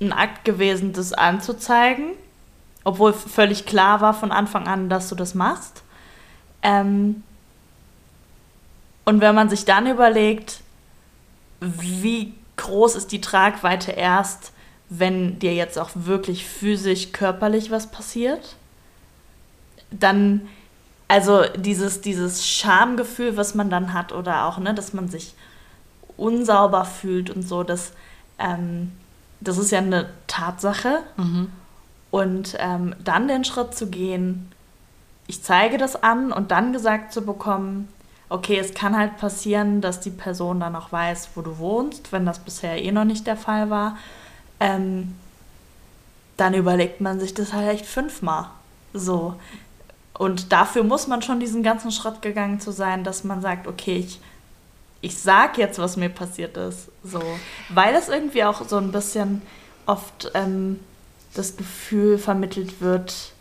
ein 0.00 0.12
Akt 0.12 0.44
gewesen, 0.44 0.92
das 0.92 1.12
anzuzeigen, 1.12 2.12
obwohl 2.84 3.12
völlig 3.12 3.66
klar 3.66 4.00
war 4.00 4.14
von 4.14 4.32
Anfang 4.32 4.66
an, 4.66 4.88
dass 4.88 5.08
du 5.08 5.14
das 5.14 5.34
machst. 5.34 5.82
Ähm 6.62 7.22
und 9.04 9.20
wenn 9.20 9.34
man 9.34 9.48
sich 9.48 9.64
dann 9.64 9.86
überlegt, 9.86 10.60
wie 11.60 12.34
groß 12.56 12.94
ist 12.94 13.12
die 13.12 13.20
Tragweite 13.20 13.92
erst, 13.92 14.52
wenn 14.90 15.38
dir 15.38 15.54
jetzt 15.54 15.78
auch 15.78 15.90
wirklich 15.94 16.46
physisch, 16.46 17.12
körperlich 17.12 17.70
was 17.70 17.90
passiert, 17.90 18.56
dann, 19.90 20.48
also 21.08 21.44
dieses, 21.56 22.00
dieses 22.00 22.46
Schamgefühl, 22.46 23.36
was 23.36 23.54
man 23.54 23.70
dann 23.70 23.92
hat, 23.92 24.12
oder 24.12 24.46
auch, 24.46 24.58
ne, 24.58 24.74
dass 24.74 24.92
man 24.92 25.08
sich 25.08 25.34
unsauber 26.16 26.84
fühlt 26.84 27.30
und 27.30 27.42
so, 27.46 27.62
das, 27.62 27.92
ähm, 28.38 28.92
das 29.40 29.58
ist 29.58 29.70
ja 29.70 29.78
eine 29.78 30.08
Tatsache. 30.26 31.00
Mhm. 31.16 31.50
Und 32.10 32.56
ähm, 32.58 32.94
dann 33.04 33.28
den 33.28 33.44
Schritt 33.44 33.74
zu 33.74 33.88
gehen, 33.88 34.50
ich 35.26 35.42
zeige 35.42 35.76
das 35.76 36.02
an 36.02 36.32
und 36.32 36.50
dann 36.50 36.72
gesagt 36.72 37.12
zu 37.12 37.22
bekommen, 37.22 37.88
okay, 38.30 38.58
es 38.58 38.74
kann 38.74 38.96
halt 38.96 39.18
passieren, 39.18 39.80
dass 39.80 40.00
die 40.00 40.10
Person 40.10 40.60
dann 40.60 40.74
auch 40.74 40.90
weiß, 40.90 41.30
wo 41.34 41.42
du 41.42 41.58
wohnst, 41.58 42.12
wenn 42.12 42.26
das 42.26 42.38
bisher 42.38 42.82
eh 42.82 42.92
noch 42.92 43.04
nicht 43.04 43.26
der 43.26 43.36
Fall 43.36 43.70
war. 43.70 43.96
Ähm, 44.60 45.14
dann 46.36 46.54
überlegt 46.54 47.00
man 47.00 47.20
sich 47.20 47.34
das 47.34 47.52
halt 47.52 47.68
echt 47.68 47.86
fünfmal. 47.86 48.46
So. 48.94 49.34
Und 50.14 50.52
dafür 50.52 50.82
muss 50.82 51.06
man 51.06 51.22
schon 51.22 51.40
diesen 51.40 51.62
ganzen 51.62 51.90
Schritt 51.90 52.22
gegangen 52.22 52.60
zu 52.60 52.70
sein, 52.70 53.04
dass 53.04 53.24
man 53.24 53.40
sagt, 53.40 53.66
okay, 53.66 53.98
ich 53.98 54.20
ich 55.00 55.18
sag 55.18 55.58
jetzt, 55.58 55.78
was 55.78 55.96
mir 55.96 56.08
passiert 56.08 56.56
ist. 56.56 56.90
So. 57.04 57.22
Weil 57.68 57.94
es 57.94 58.08
irgendwie 58.08 58.44
auch 58.44 58.66
so 58.66 58.76
ein 58.76 58.92
bisschen 58.92 59.42
oft 59.86 60.30
ähm, 60.34 60.80
das 61.34 61.56
Gefühl 61.56 62.18
vermittelt 62.18 62.80
wird, 62.80 63.32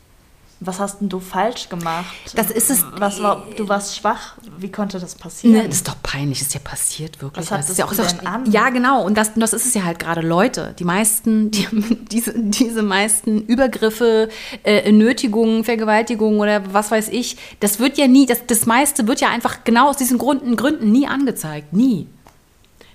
was 0.60 0.80
hast 0.80 1.02
denn 1.02 1.10
du 1.10 1.20
falsch 1.20 1.70
gemacht? 1.70 2.16
Das 2.36 2.50
ist 2.50 2.72
es. 2.72 2.84
Was 2.94 3.22
war, 3.22 3.46
du 3.56 3.70
warst 3.70 3.96
schwach. 3.96 4.38
Wie 4.58 4.72
konnte 4.72 5.00
das 5.00 5.14
passieren? 5.14 5.56
Ne, 5.56 5.68
das 5.68 5.78
ist 5.78 5.88
doch 5.88 6.02
peinlich. 6.02 6.40
Das 6.40 6.48
ist 6.48 6.54
ja 6.56 6.60
passiert, 6.60 7.22
wirklich. 7.22 7.46
Was 7.46 7.52
hat 7.52 7.60
das, 7.60 7.68
das 7.68 7.78
ja 7.78 7.86
auch 7.86 7.94
denn 7.94 8.26
an? 8.26 8.52
Ja, 8.52 8.70
genau. 8.70 9.06
Und 9.06 9.16
das, 9.16 9.34
das 9.36 9.54
ist 9.54 9.68
es 9.68 9.74
ja 9.76 9.84
halt 9.84 10.00
gerade. 10.00 10.22
Leute, 10.22 10.74
die 10.80 10.84
meisten, 10.84 11.52
die, 11.52 11.68
diese, 12.12 12.34
diese 12.38 12.82
meisten 12.82 13.44
Übergriffe, 13.44 14.30
äh, 14.64 14.92
Nötigungen, 14.92 15.64
Vergewaltigungen 15.64 16.40
oder 16.40 16.74
was 16.74 16.90
weiß 16.90 17.10
ich, 17.10 17.38
das 17.60 17.80
wird 17.80 18.00
ja 18.00 18.08
nie, 18.08 18.26
das, 18.26 18.46
das 18.48 18.66
meiste 18.66 19.08
wird 19.08 19.22
ja 19.22 19.30
einfach 19.30 19.64
genau 19.64 19.90
aus 19.90 19.98
diesen 19.98 20.18
Gründen, 20.18 20.56
Gründen 20.56 20.92
nie 20.92 21.08
angezeigt. 21.08 21.72
Nie. 21.74 22.08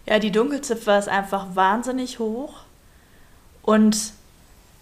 Ja, 0.06 0.18
die 0.18 0.32
Dunkelziffer 0.32 0.98
ist 0.98 1.08
einfach 1.08 1.54
wahnsinnig 1.54 2.18
hoch. 2.18 2.54
Und 3.62 4.12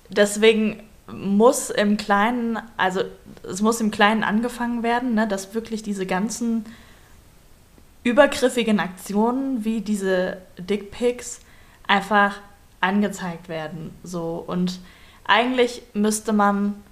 deswegen 0.08 0.82
muss 1.12 1.70
im 1.70 1.96
Kleinen, 1.96 2.58
also 2.76 3.02
es 3.42 3.62
muss 3.62 3.80
im 3.80 3.90
Kleinen 3.90 4.24
angefangen 4.24 4.82
werden, 4.82 5.14
ne, 5.14 5.26
dass 5.26 5.54
wirklich 5.54 5.82
diese 5.82 6.06
ganzen 6.06 6.64
übergriffigen 8.02 8.80
Aktionen 8.80 9.64
wie 9.64 9.80
diese 9.80 10.38
Dickpics 10.58 11.40
einfach 11.86 12.36
angezeigt 12.80 13.48
werden. 13.48 13.94
So. 14.02 14.42
Und 14.46 14.80
eigentlich 15.24 15.82
müsste 15.92 16.32
man 16.32 16.82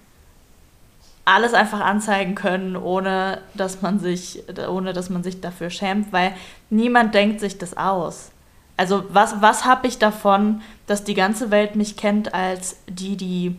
alles 1.25 1.55
einfach 1.55 1.81
anzeigen 1.81 2.35
können, 2.35 2.77
ohne 2.77 3.43
dass 3.55 3.83
man 3.83 4.01
sich, 4.01 4.45
ohne 4.69 4.93
dass 4.93 5.11
man 5.11 5.23
sich 5.23 5.41
dafür 5.41 5.71
schämt, 5.71 6.13
weil 6.13 6.35
niemand 6.71 7.15
denkt 7.15 7.41
sich 7.41 7.59
das 7.59 7.77
aus. 7.77 8.31
Also 8.79 9.05
was, 9.11 9.43
was 9.43 9.65
habe 9.65 9.89
ich 9.89 9.99
davon, 9.99 10.63
dass 10.87 11.05
die 11.05 11.15
ganze 11.15 11.51
Welt 11.51 11.75
mich 11.75 11.97
kennt 11.97 12.33
als 12.33 12.77
die, 12.89 13.17
die 13.17 13.57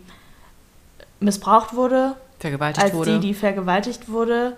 missbraucht 1.20 1.76
wurde, 1.76 2.16
vergewaltigt 2.40 2.86
als 2.86 2.94
wurde. 2.94 3.20
die, 3.20 3.28
die 3.28 3.34
vergewaltigt 3.34 4.10
wurde. 4.10 4.56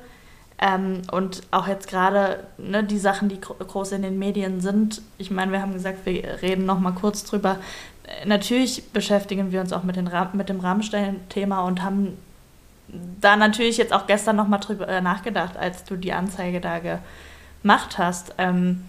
Ähm, 0.64 1.02
und 1.12 1.42
auch 1.50 1.68
jetzt 1.68 1.88
gerade 1.88 2.44
ne, 2.60 2.84
die 2.84 3.00
Sachen, 3.00 3.30
die 3.30 3.42
gro 3.42 3.56
groß 3.56 3.94
in 3.94 4.04
den 4.04 4.20
Medien 4.20 4.62
sind. 4.62 5.02
Ich 5.18 5.32
meine, 5.32 5.52
wir 5.52 5.62
haben 5.62 5.74
gesagt, 5.74 6.06
wir 6.06 6.42
reden 6.44 6.66
noch 6.66 6.80
mal 6.80 6.92
kurz 6.92 7.24
drüber. 7.24 7.58
Äh, 8.04 8.28
natürlich 8.28 8.90
beschäftigen 8.92 9.52
wir 9.52 9.60
uns 9.62 9.74
auch 9.74 9.84
mit, 9.84 9.96
den 9.96 10.06
Ra 10.06 10.30
mit 10.34 10.50
dem 10.50 10.60
Rammstein-Thema 10.60 11.62
und 11.64 11.82
haben 11.82 12.16
da 13.20 13.36
natürlich 13.36 13.78
jetzt 13.78 13.94
auch 13.94 14.06
gestern 14.06 14.36
noch 14.36 14.48
mal 14.48 14.60
drüber 14.60 14.88
äh, 14.88 15.02
nachgedacht, 15.02 15.58
als 15.58 15.84
du 15.84 15.96
die 15.96 16.14
Anzeige 16.14 16.62
da 16.62 16.80
gemacht 16.80 17.98
hast. 17.98 18.36
Ähm, 18.38 18.84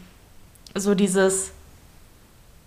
so 0.74 0.94
dieses, 0.94 1.52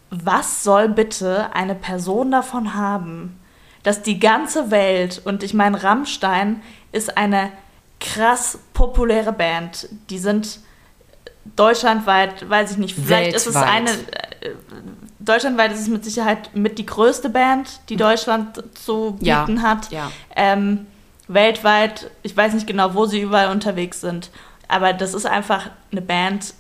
was 0.10 0.64
soll 0.64 0.90
bitte 0.90 1.54
eine 1.54 1.76
Person 1.76 2.32
davon 2.32 2.74
haben, 2.74 3.40
dass 3.86 4.02
die 4.02 4.20
ganze 4.20 4.72
Welt, 4.72 5.22
und 5.26 5.44
ich 5.44 5.54
meine, 5.54 5.84
Rammstein 5.84 6.64
ist 6.92 7.18
eine 7.18 7.52
krass 8.00 8.58
populäre 8.74 9.32
Band. 9.32 9.88
Die 10.10 10.18
sind 10.18 10.60
deutschlandweit, 11.56 12.50
weiß 12.50 12.72
ich 12.72 12.78
nicht, 12.78 12.96
vielleicht 12.96 13.34
Weltweit. 13.34 13.36
ist 13.36 13.48
es 13.48 13.56
eine. 13.56 13.92
Äh, 13.92 14.56
deutschlandweit 15.20 15.72
ist 15.72 15.82
es 15.82 15.88
mit 15.88 16.04
Sicherheit 16.04 16.56
mit 16.56 16.80
die 16.80 16.88
größte 16.88 17.30
Band, 17.30 17.80
die 17.90 17.96
Deutschland 17.96 18.64
zu 18.74 19.18
bieten 19.20 19.58
ja, 19.58 19.62
hat. 19.62 19.92
Ja. 19.92 20.12
Ähm, 20.36 20.88
weltweit, 21.28 22.10
ich 22.24 22.36
weiß 22.36 22.56
nicht 22.56 22.66
genau, 22.66 22.96
wo 22.96 23.06
sie 23.06 23.22
überall 23.22 23.52
unterwegs 23.52 24.02
sind, 24.02 24.32
aber 24.68 24.94
das 24.94 25.14
ist 25.14 25.28
einfach 25.28 25.70
eine 25.92 26.02
Band, 26.02 26.56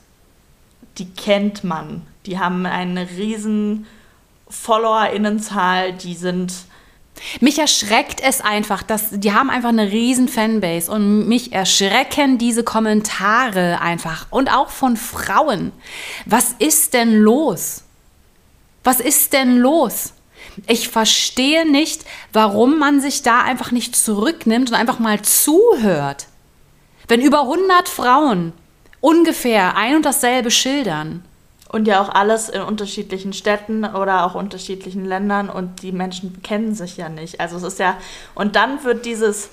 die 0.99 1.09
kennt 1.09 1.63
man. 1.63 2.03
Die 2.27 2.37
haben 2.37 2.67
eine 2.67 3.09
riesen 3.09 3.87
FollowerInnenzahl, 4.47 5.93
die 5.93 6.13
sind 6.13 6.53
mich 7.39 7.59
erschreckt 7.59 8.21
es 8.21 8.41
einfach, 8.41 8.83
dass 8.83 9.09
die 9.11 9.33
haben 9.33 9.49
einfach 9.49 9.69
eine 9.69 9.91
riesen 9.91 10.27
Fanbase 10.27 10.91
und 10.91 11.27
mich 11.27 11.53
erschrecken 11.53 12.37
diese 12.37 12.63
Kommentare 12.63 13.81
einfach 13.81 14.27
und 14.29 14.51
auch 14.53 14.69
von 14.69 14.97
Frauen. 14.97 15.71
Was 16.25 16.55
ist 16.59 16.93
denn 16.93 17.19
los? 17.19 17.83
Was 18.83 18.99
ist 18.99 19.33
denn 19.33 19.57
los? 19.57 20.13
Ich 20.67 20.89
verstehe 20.89 21.69
nicht, 21.69 22.05
warum 22.31 22.77
man 22.77 23.01
sich 23.01 23.23
da 23.23 23.41
einfach 23.41 23.71
nicht 23.71 23.95
zurücknimmt 23.95 24.69
und 24.69 24.75
einfach 24.75 24.99
mal 24.99 25.21
zuhört. 25.21 26.27
Wenn 27.07 27.21
über 27.21 27.41
100 27.41 27.89
Frauen 27.89 28.53
ungefähr 29.01 29.75
ein 29.75 29.97
und 29.97 30.05
dasselbe 30.05 30.51
schildern, 30.51 31.23
und 31.75 31.89
ja 31.89 32.01
auch 32.01 32.07
alles 32.07 32.47
in 32.47 32.61
unterschiedlichen 32.61 33.33
Städten 33.33 33.83
oder 33.83 34.25
auch 34.25 34.33
unterschiedlichen 34.33 35.03
Ländern 35.03 35.49
und 35.49 35.81
die 35.81 35.91
Menschen 35.91 36.41
kennen 36.41 36.73
sich 36.73 36.95
ja 36.95 37.09
nicht. 37.09 37.41
Also 37.41 37.57
es 37.57 37.63
ist 37.63 37.79
ja, 37.79 37.97
und 38.33 38.55
dann 38.55 38.85
wird 38.85 39.05
dieses, 39.05 39.49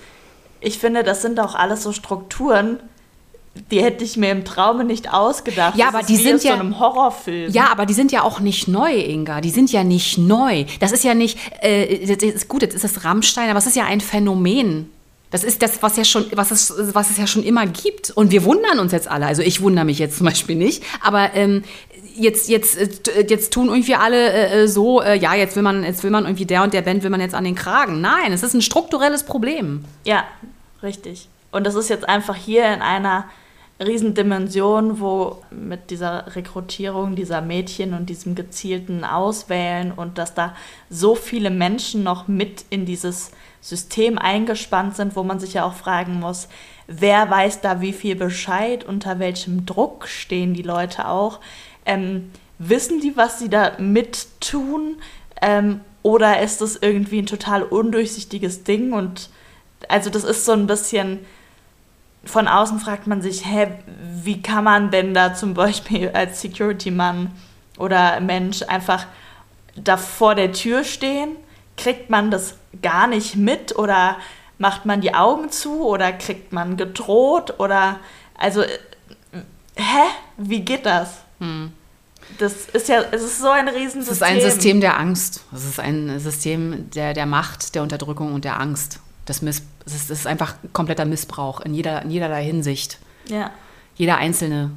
ich 0.61 0.79
finde, 0.79 1.03
das 1.03 1.21
sind 1.21 1.41
auch 1.41 1.57
alles 1.57 1.83
so 1.83 1.91
Strukturen, 1.91 2.79
die 3.73 3.83
hätte 3.83 4.05
ich 4.05 4.17
mir 4.17 4.31
im 4.31 4.45
Traume 4.45 4.85
nicht 4.85 5.13
ausgedacht. 5.13 5.77
Ja, 5.77 5.87
das 5.87 5.95
aber 5.97 6.07
die 6.07 6.17
sind 6.17 6.45
ja 6.45 6.53
so 6.53 6.61
einem 6.61 6.79
Horrorfilm. 6.79 7.51
Ja, 7.51 7.73
aber 7.73 7.87
die 7.87 7.95
sind 7.95 8.13
ja 8.13 8.23
auch 8.23 8.39
nicht 8.39 8.69
neu, 8.69 8.95
Inga. 8.95 9.41
Die 9.41 9.51
sind 9.51 9.73
ja 9.73 9.83
nicht 9.83 10.17
neu. 10.17 10.65
Das 10.79 10.93
ist 10.93 11.03
ja 11.03 11.15
nicht. 11.15 11.37
Äh, 11.61 12.07
das 12.07 12.23
ist 12.23 12.47
gut, 12.47 12.63
jetzt 12.63 12.77
ist 12.77 12.85
es 12.85 13.05
Rammstein, 13.05 13.51
aber 13.51 13.59
es 13.59 13.67
ist 13.67 13.75
ja 13.75 13.85
ein 13.87 14.01
Phänomen. 14.01 14.89
Das 15.33 15.45
ist 15.45 15.63
das, 15.63 15.83
was 15.83 15.97
ja 15.97 16.05
schon, 16.05 16.27
was 16.33 16.51
es, 16.51 16.75
was 16.93 17.09
es 17.09 17.17
ja 17.17 17.27
schon 17.27 17.43
immer 17.43 17.67
gibt. 17.67 18.11
Und 18.11 18.31
wir 18.31 18.45
wundern 18.45 18.79
uns 18.79 18.93
jetzt 18.93 19.09
alle. 19.09 19.27
Also 19.27 19.41
ich 19.41 19.63
wundere 19.63 19.87
mich 19.87 19.99
jetzt 19.99 20.19
zum 20.19 20.27
Beispiel 20.27 20.57
nicht. 20.57 20.85
Aber 21.01 21.35
ähm, 21.35 21.65
jetzt, 22.17 22.49
jetzt, 22.49 23.09
äh, 23.09 23.27
jetzt 23.29 23.53
tun 23.53 23.69
irgendwie 23.69 23.95
alle 23.95 24.33
äh, 24.33 24.63
äh, 24.63 24.69
so, 24.69 25.01
äh, 25.03 25.17
ja, 25.17 25.35
jetzt 25.35 25.57
will 25.57 25.63
man, 25.63 25.85
jetzt 25.85 26.03
will 26.03 26.11
man 26.11 26.25
irgendwie 26.25 26.47
der 26.47 26.63
und 26.63 26.75
der 26.75 26.83
Band 26.83 27.03
will 27.03 27.11
man 27.11 27.21
jetzt 27.21 27.35
an 27.35 27.45
den 27.45 27.55
Kragen. 27.55 28.01
Nein, 28.01 28.33
es 28.33 28.43
ist 28.43 28.55
ein 28.55 28.63
strukturelles 28.63 29.25
Problem. 29.25 29.85
Ja, 30.05 30.25
richtig. 30.83 31.29
Und 31.51 31.67
das 31.67 31.75
ist 31.75 31.91
jetzt 31.91 32.09
einfach 32.09 32.37
hier 32.37 32.73
in 32.73 32.81
einer 32.81 33.27
Riesendimension, 33.81 35.01
wo 35.01 35.43
mit 35.51 35.91
dieser 35.91 36.35
Rekrutierung 36.37 37.15
dieser 37.17 37.41
Mädchen 37.41 37.95
und 37.95 38.09
diesem 38.09 38.35
gezielten 38.35 39.05
Auswählen 39.05 39.93
und 39.93 40.19
dass 40.19 40.35
da 40.35 40.55
so 40.89 41.15
viele 41.15 41.51
Menschen 41.51 42.03
noch 42.03 42.29
mit 42.29 42.65
in 42.71 42.87
dieses 42.87 43.33
System 43.61 44.19
eingespannt 44.19 44.97
sind, 44.97 45.17
wo 45.17 45.23
man 45.23 45.41
sich 45.41 45.55
ja 45.55 45.65
auch 45.65 45.75
fragen 45.75 46.21
muss, 46.21 46.49
wer 46.87 47.31
weiß 47.31 47.61
da 47.61 47.81
wie 47.81 47.93
viel 47.93 48.17
Bescheid, 48.17 48.85
unter 48.85 49.19
welchem 49.19 49.67
Druck 49.67 50.09
stehen 50.09 50.55
die 50.55 50.63
Leute 50.63 51.09
auch. 51.09 51.41
Ähm, 51.85 52.31
wissen 52.59 53.01
die, 53.01 53.17
was 53.17 53.39
sie 53.39 53.49
da 53.49 53.73
mittun? 53.79 54.97
Ähm, 55.41 55.81
oder 56.03 56.41
ist 56.41 56.61
das 56.61 56.77
irgendwie 56.77 57.21
ein 57.21 57.27
total 57.27 57.63
undurchsichtiges 57.63 58.65
Ding? 58.65 58.93
Und 58.93 59.31
also 59.89 60.11
das 60.11 60.25
ist 60.25 60.45
so 60.45 60.53
ein 60.53 60.67
bisschen, 60.67 61.21
von 62.25 62.49
außen 62.49 62.79
fragt 62.81 63.07
man 63.07 63.23
sich, 63.23 63.47
hä, 63.47 63.69
wie 64.23 64.43
kann 64.43 64.65
man 64.65 64.91
denn 64.91 65.15
da 65.15 65.35
zum 65.35 65.55
Beispiel 65.55 66.11
als 66.15 66.41
Security-Mann 66.41 67.31
oder 67.79 68.21
Mensch 68.21 68.63
einfach 68.63 69.07
da 69.77 69.97
vor 69.97 70.35
der 70.35 70.53
Tür 70.53 70.85
stehen? 70.85 71.37
Kriegt 71.77 72.11
man 72.11 72.31
das 72.31 72.57
gar 72.83 73.07
nicht 73.07 73.37
mit 73.37 73.77
oder 73.77 74.17
macht 74.59 74.87
man 74.87 75.01
die 75.01 75.15
Augen 75.15 75.51
zu 75.51 75.85
oder 75.85 76.13
kriegt 76.13 76.53
man 76.53 76.77
gedroht 76.77 77.59
oder 77.59 77.99
also 78.39 78.63
äh, 78.63 78.79
hä, 79.77 80.05
wie 80.37 80.61
geht 80.61 80.87
das? 80.87 81.22
Hm. 81.43 81.73
Das 82.39 82.67
ist 82.73 82.89
ja, 82.89 83.03
es 83.11 83.23
ist 83.23 83.41
so 83.41 83.51
ein 83.51 83.69
Riesensystem. 83.69 84.13
Es 84.13 84.17
ist 84.17 84.23
ein 84.23 84.41
System 84.41 84.81
der 84.81 84.99
Angst. 84.99 85.45
Es 85.53 85.65
ist 85.65 85.81
ein 85.81 86.21
System 86.21 86.89
der, 86.95 87.15
der 87.15 87.27
Macht, 87.27 87.75
der 87.75 87.83
Unterdrückung 87.83 88.33
und 88.33 88.45
der 88.45 88.61
Angst. 88.61 89.01
Das, 89.27 89.43
Miss, 89.43 89.63
es 89.85 89.95
ist, 89.95 90.11
ist 90.11 90.27
einfach 90.27 90.55
kompletter 90.73 91.05
Missbrauch 91.05 91.61
in, 91.61 91.75
jeder, 91.75 92.03
in 92.03 92.11
jederlei 92.11 92.45
Hinsicht. 92.45 92.99
Ja. 93.27 93.51
Jeder 93.97 94.19
Einzelne. 94.19 94.71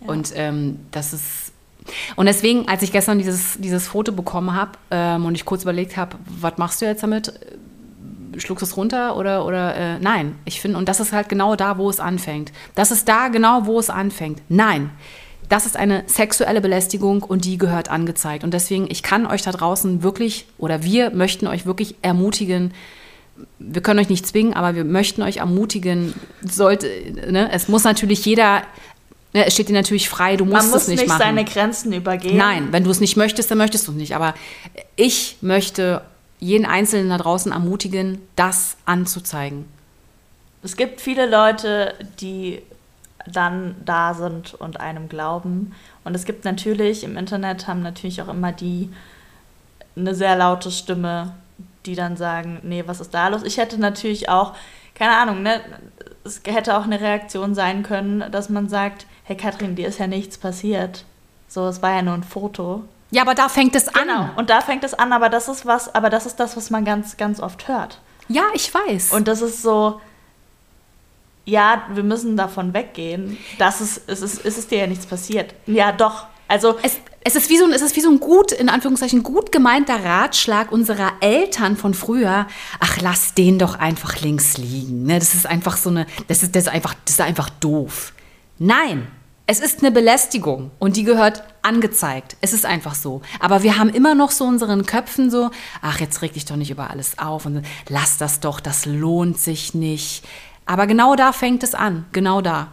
Ja. 0.00 0.08
Und 0.08 0.32
ähm, 0.36 0.80
das 0.90 1.14
ist. 1.14 1.52
Und 2.16 2.26
deswegen, 2.26 2.68
als 2.68 2.82
ich 2.82 2.92
gestern 2.92 3.18
dieses, 3.18 3.56
dieses 3.58 3.88
Foto 3.88 4.12
bekommen 4.12 4.54
habe 4.54 4.72
ähm, 4.90 5.24
und 5.24 5.34
ich 5.34 5.46
kurz 5.46 5.62
überlegt 5.62 5.96
habe, 5.96 6.16
was 6.26 6.58
machst 6.58 6.82
du 6.82 6.86
jetzt 6.86 7.02
damit? 7.02 7.32
schluckst 8.36 8.62
es 8.62 8.76
runter 8.76 9.16
oder, 9.16 9.44
oder 9.44 9.74
äh, 9.74 9.98
nein. 9.98 10.38
Ich 10.44 10.60
finde, 10.60 10.78
und 10.78 10.88
das 10.88 11.00
ist 11.00 11.12
halt 11.12 11.28
genau 11.28 11.56
da, 11.56 11.76
wo 11.78 11.90
es 11.90 11.98
anfängt. 11.98 12.52
Das 12.74 12.90
ist 12.90 13.08
da 13.08 13.28
genau, 13.28 13.66
wo 13.66 13.78
es 13.78 13.90
anfängt. 13.90 14.40
Nein 14.48 14.90
das 15.50 15.66
ist 15.66 15.76
eine 15.76 16.04
sexuelle 16.06 16.60
Belästigung 16.60 17.22
und 17.24 17.44
die 17.44 17.58
gehört 17.58 17.90
angezeigt. 17.90 18.44
Und 18.44 18.54
deswegen, 18.54 18.88
ich 18.88 19.02
kann 19.02 19.26
euch 19.26 19.42
da 19.42 19.50
draußen 19.50 20.02
wirklich 20.02 20.46
oder 20.58 20.84
wir 20.84 21.10
möchten 21.10 21.46
euch 21.48 21.66
wirklich 21.66 21.96
ermutigen, 22.02 22.72
wir 23.58 23.82
können 23.82 23.98
euch 23.98 24.08
nicht 24.08 24.26
zwingen, 24.26 24.54
aber 24.54 24.76
wir 24.76 24.84
möchten 24.84 25.22
euch 25.22 25.38
ermutigen, 25.38 26.14
sollte, 26.42 26.86
ne, 27.30 27.50
es 27.52 27.68
muss 27.68 27.84
natürlich 27.84 28.24
jeder 28.24 28.62
ne, 29.32 29.44
es 29.46 29.54
steht 29.54 29.68
dir 29.68 29.72
natürlich 29.74 30.08
frei, 30.08 30.36
du 30.36 30.44
musst 30.44 30.74
es 30.74 30.86
nicht, 30.86 31.00
nicht 31.00 31.08
machen. 31.08 31.18
Man 31.18 31.34
muss 31.34 31.44
nicht 31.44 31.52
seine 31.54 31.66
Grenzen 31.66 31.92
übergehen. 31.92 32.36
Nein, 32.36 32.68
wenn 32.70 32.84
du 32.84 32.90
es 32.90 33.00
nicht 33.00 33.16
möchtest, 33.16 33.50
dann 33.50 33.58
möchtest 33.58 33.88
du 33.88 33.92
es 33.92 33.98
nicht. 33.98 34.14
Aber 34.14 34.34
ich 34.94 35.36
möchte 35.40 36.02
jeden 36.38 36.64
Einzelnen 36.64 37.08
da 37.08 37.18
draußen 37.18 37.50
ermutigen, 37.50 38.20
das 38.36 38.76
anzuzeigen. 38.84 39.64
Es 40.62 40.76
gibt 40.76 41.00
viele 41.00 41.28
Leute, 41.28 41.94
die 42.20 42.62
dann 43.32 43.76
da 43.84 44.14
sind 44.14 44.54
und 44.54 44.80
einem 44.80 45.08
glauben. 45.08 45.74
Und 46.04 46.14
es 46.14 46.24
gibt 46.24 46.44
natürlich, 46.44 47.04
im 47.04 47.16
Internet 47.16 47.66
haben 47.66 47.82
natürlich 47.82 48.22
auch 48.22 48.28
immer 48.28 48.52
die 48.52 48.90
eine 49.96 50.14
sehr 50.14 50.36
laute 50.36 50.70
Stimme, 50.70 51.34
die 51.86 51.94
dann 51.94 52.16
sagen, 52.16 52.60
nee, 52.62 52.84
was 52.86 53.00
ist 53.00 53.14
da 53.14 53.28
los? 53.28 53.42
Ich 53.42 53.58
hätte 53.58 53.78
natürlich 53.78 54.28
auch, 54.28 54.54
keine 54.94 55.16
Ahnung, 55.16 55.42
ne, 55.42 55.60
es 56.24 56.42
hätte 56.44 56.76
auch 56.76 56.84
eine 56.84 57.00
Reaktion 57.00 57.54
sein 57.54 57.82
können, 57.82 58.24
dass 58.30 58.48
man 58.48 58.68
sagt, 58.68 59.06
hey 59.24 59.36
Katrin, 59.36 59.76
dir 59.76 59.88
ist 59.88 59.98
ja 59.98 60.06
nichts 60.06 60.38
passiert. 60.38 61.04
So, 61.48 61.66
es 61.66 61.82
war 61.82 61.94
ja 61.94 62.02
nur 62.02 62.14
ein 62.14 62.22
Foto. 62.22 62.84
Ja, 63.10 63.22
aber 63.22 63.34
da 63.34 63.48
fängt 63.48 63.74
es 63.74 63.88
an. 63.88 64.06
Genau, 64.06 64.28
und 64.36 64.50
da 64.50 64.60
fängt 64.60 64.84
es 64.84 64.94
an, 64.94 65.12
aber 65.12 65.28
das 65.28 65.48
ist 65.48 65.66
was, 65.66 65.92
aber 65.94 66.10
das 66.10 66.26
ist 66.26 66.36
das, 66.36 66.56
was 66.56 66.70
man 66.70 66.84
ganz, 66.84 67.16
ganz 67.16 67.40
oft 67.40 67.66
hört. 67.66 68.00
Ja, 68.28 68.44
ich 68.54 68.72
weiß. 68.72 69.12
Und 69.12 69.26
das 69.26 69.42
ist 69.42 69.62
so, 69.62 70.00
ja, 71.50 71.82
wir 71.92 72.04
müssen 72.04 72.36
davon 72.36 72.72
weggehen, 72.72 73.36
dass 73.58 73.80
es, 73.80 74.00
es 74.06 74.22
ist, 74.22 74.44
es 74.46 74.56
ist 74.56 74.70
dir 74.70 74.78
ja 74.78 74.86
nichts 74.86 75.06
passiert. 75.06 75.54
Ja, 75.66 75.92
doch. 75.92 76.26
Also 76.46 76.76
es, 76.82 76.98
es, 77.22 77.36
ist 77.36 77.50
wie 77.50 77.58
so 77.58 77.64
ein, 77.64 77.72
es 77.72 77.82
ist 77.82 77.94
wie 77.96 78.00
so 78.00 78.10
ein 78.10 78.18
gut, 78.18 78.52
in 78.52 78.68
Anführungszeichen, 78.68 79.22
gut 79.22 79.52
gemeinter 79.52 80.04
Ratschlag 80.04 80.72
unserer 80.72 81.12
Eltern 81.20 81.76
von 81.76 81.94
früher. 81.94 82.46
Ach, 82.80 83.00
lass 83.00 83.34
den 83.34 83.58
doch 83.58 83.78
einfach 83.78 84.20
links 84.20 84.58
liegen. 84.58 85.04
Ne? 85.04 85.18
Das 85.18 85.34
ist 85.34 85.46
einfach 85.46 85.76
so 85.76 85.90
eine, 85.90 86.06
das 86.28 86.42
ist, 86.42 86.56
das 86.56 86.64
ist 86.64 86.68
einfach, 86.68 86.94
das 87.04 87.14
ist 87.14 87.20
einfach 87.20 87.50
doof. 87.50 88.12
Nein, 88.58 89.06
Es 89.46 89.58
ist 89.58 89.80
eine 89.80 89.90
Belästigung 89.90 90.70
und 90.78 90.96
die 90.96 91.02
gehört 91.02 91.42
angezeigt. 91.62 92.36
Es 92.40 92.52
ist 92.52 92.64
einfach 92.64 92.94
so. 92.94 93.20
Aber 93.40 93.64
wir 93.64 93.78
haben 93.78 93.88
immer 93.88 94.14
noch 94.14 94.30
so 94.30 94.44
unseren 94.44 94.86
Köpfen 94.86 95.28
so, 95.28 95.50
ach, 95.82 95.98
jetzt 95.98 96.22
reg 96.22 96.34
dich 96.34 96.44
doch 96.44 96.54
nicht 96.54 96.70
über 96.70 96.90
alles 96.90 97.18
auf 97.18 97.46
und 97.46 97.62
lass 97.88 98.16
das 98.16 98.38
doch, 98.38 98.60
das 98.60 98.86
lohnt 98.86 99.40
sich 99.40 99.74
nicht. 99.74 100.22
Aber 100.70 100.86
genau 100.86 101.16
da 101.16 101.32
fängt 101.32 101.64
es 101.64 101.74
an, 101.74 102.04
genau 102.12 102.40
da. 102.40 102.68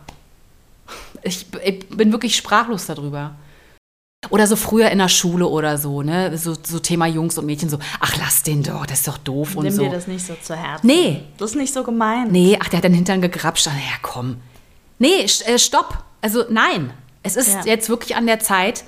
Ich, 1.23 1.47
ich 1.65 1.89
bin 1.89 2.11
wirklich 2.11 2.35
sprachlos 2.35 2.85
darüber. 2.85 3.33
Oder 4.29 4.45
so 4.45 4.55
früher 4.55 4.91
in 4.91 4.99
der 4.99 5.09
Schule 5.09 5.47
oder 5.47 5.79
so, 5.79 6.03
ne? 6.03 6.37
So, 6.37 6.53
so 6.61 6.77
Thema 6.77 7.07
Jungs 7.07 7.39
und 7.39 7.47
Mädchen, 7.47 7.69
so, 7.69 7.79
ach, 7.99 8.15
lass 8.19 8.43
den 8.43 8.61
doch, 8.61 8.85
das 8.85 8.99
ist 8.99 9.07
doch 9.07 9.17
doof 9.17 9.55
Nimm 9.55 9.65
und 9.65 9.71
so. 9.71 9.81
dir 9.83 9.89
das 9.89 10.05
nicht 10.05 10.23
so 10.23 10.35
zu 10.39 10.55
Herzen. 10.55 10.85
Nee. 10.85 11.23
Das 11.39 11.51
ist 11.51 11.55
nicht 11.57 11.73
so 11.73 11.83
gemein. 11.83 12.27
Nee, 12.29 12.55
ach, 12.61 12.69
der 12.69 12.77
hat 12.77 12.83
den 12.83 12.93
Hintern 12.93 13.19
gegrapscht. 13.19 13.67
Ach, 13.67 13.75
ja, 13.75 13.97
komm. 14.03 14.37
Nee, 14.99 15.25
äh, 15.45 15.57
stopp. 15.57 16.03
Also 16.21 16.45
nein. 16.51 16.91
Es 17.23 17.35
ist 17.35 17.49
Ja. 17.51 17.65
jetzt 17.65 17.89
wirklich 17.89 18.15
an 18.15 18.27
der 18.27 18.39
Zeit, 18.39 18.83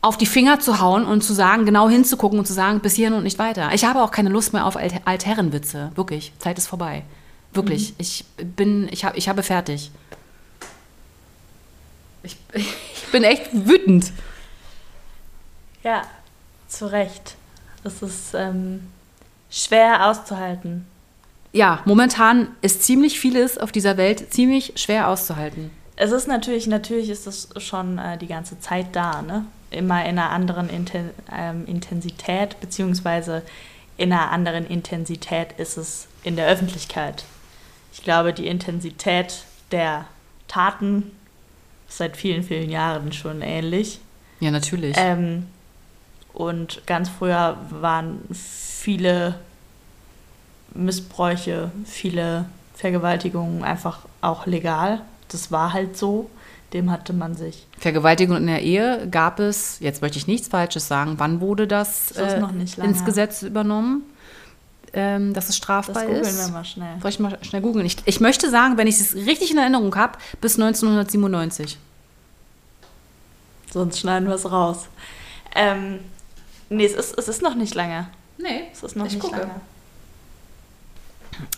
auf 0.00 0.16
die 0.18 0.26
Finger 0.26 0.58
zu 0.58 0.80
hauen 0.80 1.04
und 1.04 1.22
zu 1.22 1.32
sagen, 1.32 1.64
genau 1.64 1.88
hinzugucken 1.88 2.40
und 2.40 2.46
zu 2.46 2.54
sagen, 2.54 2.80
bis 2.80 2.94
hierhin 2.94 3.14
und 3.14 3.22
nicht 3.22 3.38
weiter. 3.38 3.70
Ich 3.72 3.84
habe 3.84 4.02
auch 4.02 4.10
keine 4.10 4.30
Lust 4.30 4.52
mehr 4.52 4.66
auf 4.66 4.76
Alt 4.76 4.94
Altherrenwitze. 5.04 5.92
Wirklich. 5.94 6.32
Zeit 6.40 6.58
ist 6.58 6.66
vorbei. 6.66 7.04
Wirklich. 7.54 7.94
Ich 7.98 8.24
bin, 8.36 8.88
ich, 8.90 9.04
hab, 9.04 9.16
ich 9.16 9.28
habe 9.28 9.42
fertig. 9.42 9.90
Ich, 12.22 12.36
ich 12.54 13.06
bin 13.12 13.24
echt 13.24 13.50
wütend. 13.52 14.12
Ja, 15.82 16.02
zu 16.68 16.86
Recht. 16.90 17.36
Das 17.84 18.02
ist 18.02 18.34
ähm, 18.34 18.88
schwer 19.50 20.08
auszuhalten. 20.08 20.86
Ja, 21.52 21.82
momentan 21.84 22.48
ist 22.62 22.82
ziemlich 22.82 23.20
vieles 23.20 23.58
auf 23.58 23.72
dieser 23.72 23.96
Welt 23.96 24.32
ziemlich 24.32 24.72
schwer 24.76 25.08
auszuhalten. 25.08 25.70
Es 25.96 26.10
ist 26.10 26.26
natürlich, 26.26 26.66
natürlich 26.66 27.10
ist 27.10 27.26
es 27.26 27.48
schon 27.58 27.98
äh, 27.98 28.16
die 28.16 28.26
ganze 28.26 28.58
Zeit 28.58 28.86
da, 28.92 29.20
ne? 29.20 29.44
Immer 29.70 30.04
in 30.04 30.18
einer 30.18 30.30
anderen 30.30 30.68
Inten 30.68 31.10
ähm, 31.34 31.66
Intensität, 31.66 32.60
beziehungsweise 32.60 33.42
in 33.96 34.12
einer 34.12 34.30
anderen 34.30 34.66
Intensität 34.66 35.52
ist 35.58 35.76
es 35.76 36.08
in 36.24 36.36
der 36.36 36.48
Öffentlichkeit. 36.48 37.24
Ich 37.92 38.02
glaube, 38.02 38.32
die 38.32 38.46
Intensität 38.46 39.44
der 39.70 40.06
Taten 40.48 41.12
ist 41.88 41.98
seit 41.98 42.16
vielen, 42.16 42.42
vielen 42.42 42.70
Jahren 42.70 43.12
schon 43.12 43.42
ähnlich. 43.42 44.00
Ja, 44.40 44.50
natürlich. 44.50 44.96
Ähm, 44.98 45.46
und 46.32 46.82
ganz 46.86 47.08
früher 47.08 47.56
waren 47.70 48.20
viele 48.32 49.34
Missbräuche, 50.74 51.70
viele 51.84 52.46
Vergewaltigungen 52.74 53.62
einfach 53.62 54.00
auch 54.20 54.46
legal. 54.46 55.02
Das 55.28 55.50
war 55.52 55.72
halt 55.72 55.96
so. 55.96 56.30
Dem 56.72 56.90
hatte 56.90 57.12
man 57.12 57.34
sich. 57.34 57.66
Vergewaltigung 57.78 58.38
in 58.38 58.46
der 58.46 58.62
Ehe 58.62 59.06
gab 59.10 59.40
es, 59.40 59.78
jetzt 59.80 60.00
möchte 60.00 60.16
ich 60.16 60.26
nichts 60.26 60.48
Falsches 60.48 60.88
sagen, 60.88 61.16
wann 61.18 61.42
wurde 61.42 61.66
das, 61.66 62.14
Das 62.16 62.32
äh, 62.32 62.40
noch 62.40 62.52
nicht 62.52 62.78
lange. 62.78 62.90
ins 62.90 63.04
Gesetz 63.04 63.42
übernommen, 63.42 64.04
ähm, 64.94 65.32
dass 65.32 65.44
es 65.44 65.48
Das 65.48 65.56
strafbar 65.56 66.04
googeln 66.04 66.22
ist? 66.22 66.38
wir 66.46 66.52
mal 66.52 66.64
schnell. 66.64 66.96
Soll 67.00 67.10
ich 67.10 67.18
mal 67.18 67.38
schnell 67.42 67.62
googeln? 67.62 67.86
Ich, 67.86 67.96
ich 68.04 68.20
möchte 68.20 68.50
sagen, 68.50 68.76
wenn 68.76 68.86
ich 68.86 69.00
es 69.00 69.14
richtig 69.14 69.50
in 69.50 69.58
Erinnerung 69.58 69.94
habe, 69.94 70.18
bis 70.40 70.54
1997. 70.54 71.78
Sonst 73.72 74.00
schneiden 74.00 74.28
wir 74.28 74.34
es 74.34 74.50
raus. 74.50 74.86
Ähm, 75.54 76.00
nee, 76.68 76.84
es 76.84 76.92
ist, 76.94 77.18
es 77.18 77.28
ist 77.28 77.42
noch 77.42 77.54
nicht 77.54 77.74
lange. 77.74 78.08
Nee, 78.38 78.64
Es 78.72 78.82
ist 78.82 78.96
noch 78.96 79.06
Ich 79.06 79.14
nicht 79.14 79.22
gucke. 79.22 79.38
lange. 79.40 79.60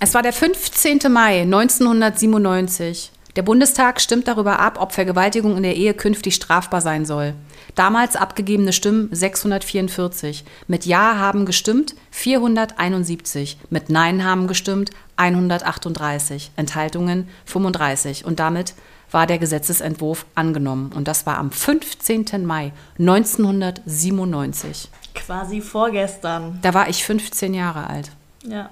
Es 0.01 0.15
war 0.15 0.23
der 0.23 0.33
15. 0.33 1.01
Mai 1.11 1.43
1997. 1.43 3.11
Der 3.37 3.43
Bundestag 3.43 4.01
stimmt 4.01 4.29
darüber 4.29 4.61
ab, 4.61 4.79
ob 4.81 4.93
Vergewaltigung 4.93 5.57
in 5.57 5.65
der 5.65 5.75
Ehe 5.75 5.93
künftig 5.93 6.37
strafbar 6.37 6.81
sein 6.81 7.05
soll. 7.05 7.35
Damals 7.75 8.15
abgegebene 8.15 8.73
Stimmen 8.73 9.09
644. 9.11 10.45
Mit 10.69 10.87
Ja 10.87 11.19
haben 11.19 11.45
gestimmt 11.45 11.97
471. 12.13 13.59
Mit 13.71 13.91
Nein 13.91 14.25
haben 14.25 14.47
gestimmt 14.47 14.91
138. 15.17 16.53
Enthaltungen 16.55 17.29
35. 17.47 18.25
Und 18.25 18.39
damit 18.39 18.75
war 19.11 19.27
der 19.27 19.39
Gesetzesentwurf 19.39 20.27
angenommen. 20.37 20.93
Und 20.95 21.09
das 21.09 21.27
war 21.27 21.39
am 21.39 21.51
15. 21.51 22.47
Mai 22.47 22.73
1997. 23.01 24.91
Quasi 25.15 25.61
vorgestern. 25.61 26.61
Da 26.63 26.73
war 26.73 26.89
ich 26.89 27.05
15 27.05 27.53
Jahre 27.55 27.89
alt. 27.89 28.13
Ja. 28.47 28.71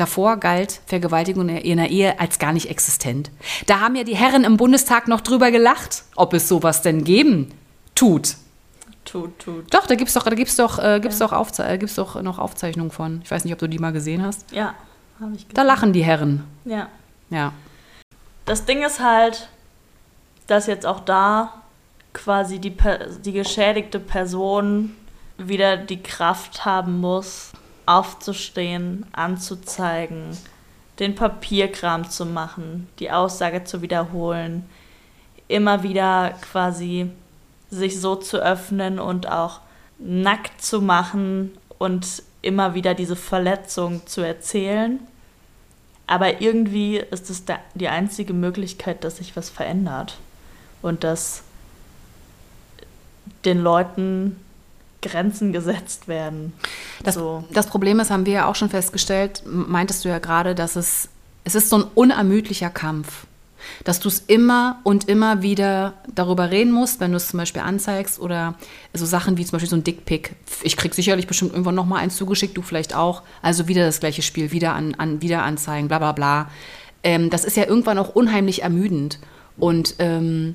Davor 0.00 0.38
galt 0.38 0.80
Vergewaltigung 0.86 1.48
in 1.50 1.76
der 1.76 1.90
Ehe 1.90 2.18
als 2.18 2.38
gar 2.38 2.52
nicht 2.54 2.70
existent. 2.70 3.30
Da 3.66 3.80
haben 3.80 3.96
ja 3.96 4.02
die 4.04 4.16
Herren 4.16 4.44
im 4.44 4.56
Bundestag 4.56 5.08
noch 5.08 5.20
drüber 5.20 5.50
gelacht, 5.50 6.04
ob 6.16 6.32
es 6.32 6.48
sowas 6.48 6.80
denn 6.82 7.04
geben 7.04 7.52
tut. 7.94 8.36
Tut, 9.04 9.38
tut. 9.38 9.74
Doch, 9.74 9.86
da 9.86 9.94
gibt's 9.96 10.14
doch, 10.14 10.22
da 10.24 10.34
gibt's 10.34 10.56
doch, 10.56 10.78
äh, 10.78 11.00
gibt's 11.00 11.18
doch, 11.18 11.32
Aufze 11.32 11.66
äh, 11.66 11.76
gibt's 11.78 11.96
doch 11.96 12.20
noch 12.22 12.38
Aufzeichnungen 12.38 12.90
von. 12.90 13.20
Ich 13.24 13.30
weiß 13.30 13.44
nicht, 13.44 13.52
ob 13.52 13.58
du 13.58 13.68
die 13.68 13.78
mal 13.78 13.92
gesehen 13.92 14.24
hast. 14.24 14.50
Ja, 14.52 14.74
habe 15.20 15.34
ich 15.34 15.46
Da 15.48 15.52
gesehen. 15.62 15.66
lachen 15.66 15.92
die 15.92 16.02
Herren. 16.04 16.44
Ja. 16.64 16.88
Ja. 17.28 17.52
Das 18.46 18.64
Ding 18.64 18.82
ist 18.82 19.00
halt, 19.00 19.48
dass 20.46 20.66
jetzt 20.66 20.86
auch 20.86 21.00
da 21.00 21.52
quasi 22.14 22.58
die, 22.58 22.70
Per- 22.70 23.06
die 23.06 23.32
geschädigte 23.32 24.00
Person 24.00 24.96
wieder 25.38 25.76
die 25.76 26.02
Kraft 26.02 26.64
haben 26.64 27.00
muss, 27.00 27.52
aufzustehen, 27.90 29.04
anzuzeigen, 29.12 30.36
den 31.00 31.16
Papierkram 31.16 32.08
zu 32.08 32.24
machen, 32.24 32.88
die 33.00 33.10
Aussage 33.10 33.64
zu 33.64 33.82
wiederholen, 33.82 34.64
immer 35.48 35.82
wieder 35.82 36.34
quasi 36.40 37.10
sich 37.70 38.00
so 38.00 38.14
zu 38.14 38.38
öffnen 38.38 39.00
und 39.00 39.28
auch 39.28 39.60
nackt 39.98 40.62
zu 40.62 40.80
machen 40.80 41.50
und 41.78 42.22
immer 42.42 42.74
wieder 42.74 42.94
diese 42.94 43.16
Verletzung 43.16 44.06
zu 44.06 44.20
erzählen. 44.20 45.00
Aber 46.06 46.40
irgendwie 46.40 46.98
ist 46.98 47.28
es 47.28 47.44
die 47.74 47.88
einzige 47.88 48.32
Möglichkeit, 48.32 49.02
dass 49.02 49.16
sich 49.16 49.34
was 49.36 49.50
verändert 49.50 50.18
und 50.80 51.02
dass 51.02 51.42
den 53.44 53.60
Leuten 53.60 54.36
Grenzen 55.02 55.52
gesetzt 55.52 56.08
werden. 56.08 56.52
Das, 57.02 57.14
so. 57.14 57.44
das 57.52 57.66
Problem 57.66 58.00
ist, 58.00 58.10
haben 58.10 58.26
wir 58.26 58.32
ja 58.32 58.46
auch 58.46 58.54
schon 58.54 58.70
festgestellt, 58.70 59.42
meintest 59.46 60.04
du 60.04 60.08
ja 60.08 60.18
gerade, 60.18 60.54
dass 60.54 60.76
es, 60.76 61.08
es 61.44 61.54
ist 61.54 61.70
so 61.70 61.76
ein 61.76 61.84
unermüdlicher 61.94 62.70
Kampf. 62.70 63.26
Dass 63.84 64.00
du 64.00 64.08
es 64.08 64.20
immer 64.26 64.80
und 64.84 65.06
immer 65.08 65.42
wieder 65.42 65.92
darüber 66.14 66.50
reden 66.50 66.72
musst, 66.72 66.98
wenn 66.98 67.10
du 67.10 67.18
es 67.18 67.28
zum 67.28 67.38
Beispiel 67.38 67.60
anzeigst 67.60 68.18
oder 68.18 68.54
so 68.94 69.04
Sachen 69.04 69.36
wie 69.36 69.44
zum 69.44 69.52
Beispiel 69.52 69.68
so 69.68 69.76
ein 69.76 69.84
Dickpick. 69.84 70.34
Ich 70.62 70.78
krieg 70.78 70.94
sicherlich 70.94 71.26
bestimmt 71.26 71.52
irgendwann 71.52 71.74
noch 71.74 71.84
mal 71.84 71.98
eins 71.98 72.16
zugeschickt, 72.16 72.56
du 72.56 72.62
vielleicht 72.62 72.94
auch. 72.94 73.22
Also 73.42 73.68
wieder 73.68 73.84
das 73.84 74.00
gleiche 74.00 74.22
Spiel, 74.22 74.50
wieder 74.50 74.72
an, 74.72 74.94
an 74.94 75.20
wieder 75.20 75.42
anzeigen, 75.42 75.88
bla 75.88 75.98
bla 75.98 76.12
bla. 76.12 76.50
Ähm, 77.02 77.28
das 77.28 77.44
ist 77.44 77.58
ja 77.58 77.66
irgendwann 77.66 77.98
auch 77.98 78.14
unheimlich 78.14 78.62
ermüdend. 78.62 79.18
Und 79.58 79.96
ähm, 79.98 80.54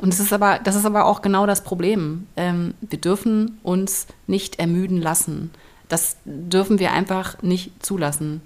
und 0.00 0.12
das 0.12 0.20
ist 0.20 0.32
aber, 0.32 0.58
das 0.58 0.74
ist 0.74 0.84
aber 0.84 1.06
auch 1.06 1.22
genau 1.22 1.46
das 1.46 1.62
Problem. 1.62 2.26
Ähm, 2.36 2.74
wir 2.80 3.00
dürfen 3.00 3.58
uns 3.62 4.06
nicht 4.26 4.58
ermüden 4.58 5.00
lassen. 5.00 5.50
Das 5.88 6.16
dürfen 6.24 6.78
wir 6.78 6.92
einfach 6.92 7.42
nicht 7.42 7.84
zulassen. 7.84 8.42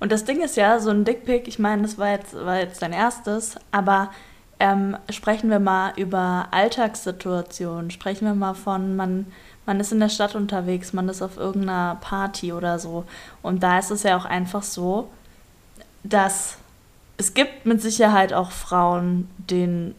Und 0.00 0.12
das 0.12 0.24
Ding 0.24 0.40
ist 0.40 0.56
ja, 0.56 0.78
so 0.80 0.90
ein 0.90 1.04
Dickpick, 1.04 1.46
ich 1.46 1.58
meine, 1.58 1.82
das 1.82 1.98
war 1.98 2.10
jetzt, 2.10 2.34
war 2.34 2.58
jetzt 2.58 2.80
dein 2.80 2.92
erstes, 2.92 3.56
aber 3.70 4.10
ähm, 4.58 4.96
sprechen 5.10 5.50
wir 5.50 5.60
mal 5.60 5.92
über 5.96 6.48
Alltagssituationen. 6.50 7.90
Sprechen 7.90 8.26
wir 8.26 8.34
mal 8.34 8.54
von, 8.54 8.96
man, 8.96 9.26
man 9.66 9.78
ist 9.78 9.92
in 9.92 10.00
der 10.00 10.08
Stadt 10.08 10.34
unterwegs, 10.34 10.92
man 10.94 11.08
ist 11.08 11.22
auf 11.22 11.36
irgendeiner 11.36 11.98
Party 12.00 12.52
oder 12.52 12.78
so. 12.78 13.04
Und 13.42 13.62
da 13.62 13.78
ist 13.78 13.90
es 13.90 14.02
ja 14.02 14.16
auch 14.16 14.24
einfach 14.24 14.62
so, 14.62 15.10
dass 16.02 16.56
es 17.18 17.34
gibt 17.34 17.66
mit 17.66 17.82
Sicherheit 17.82 18.32
auch 18.32 18.50
Frauen, 18.50 19.28
denen 19.36 19.94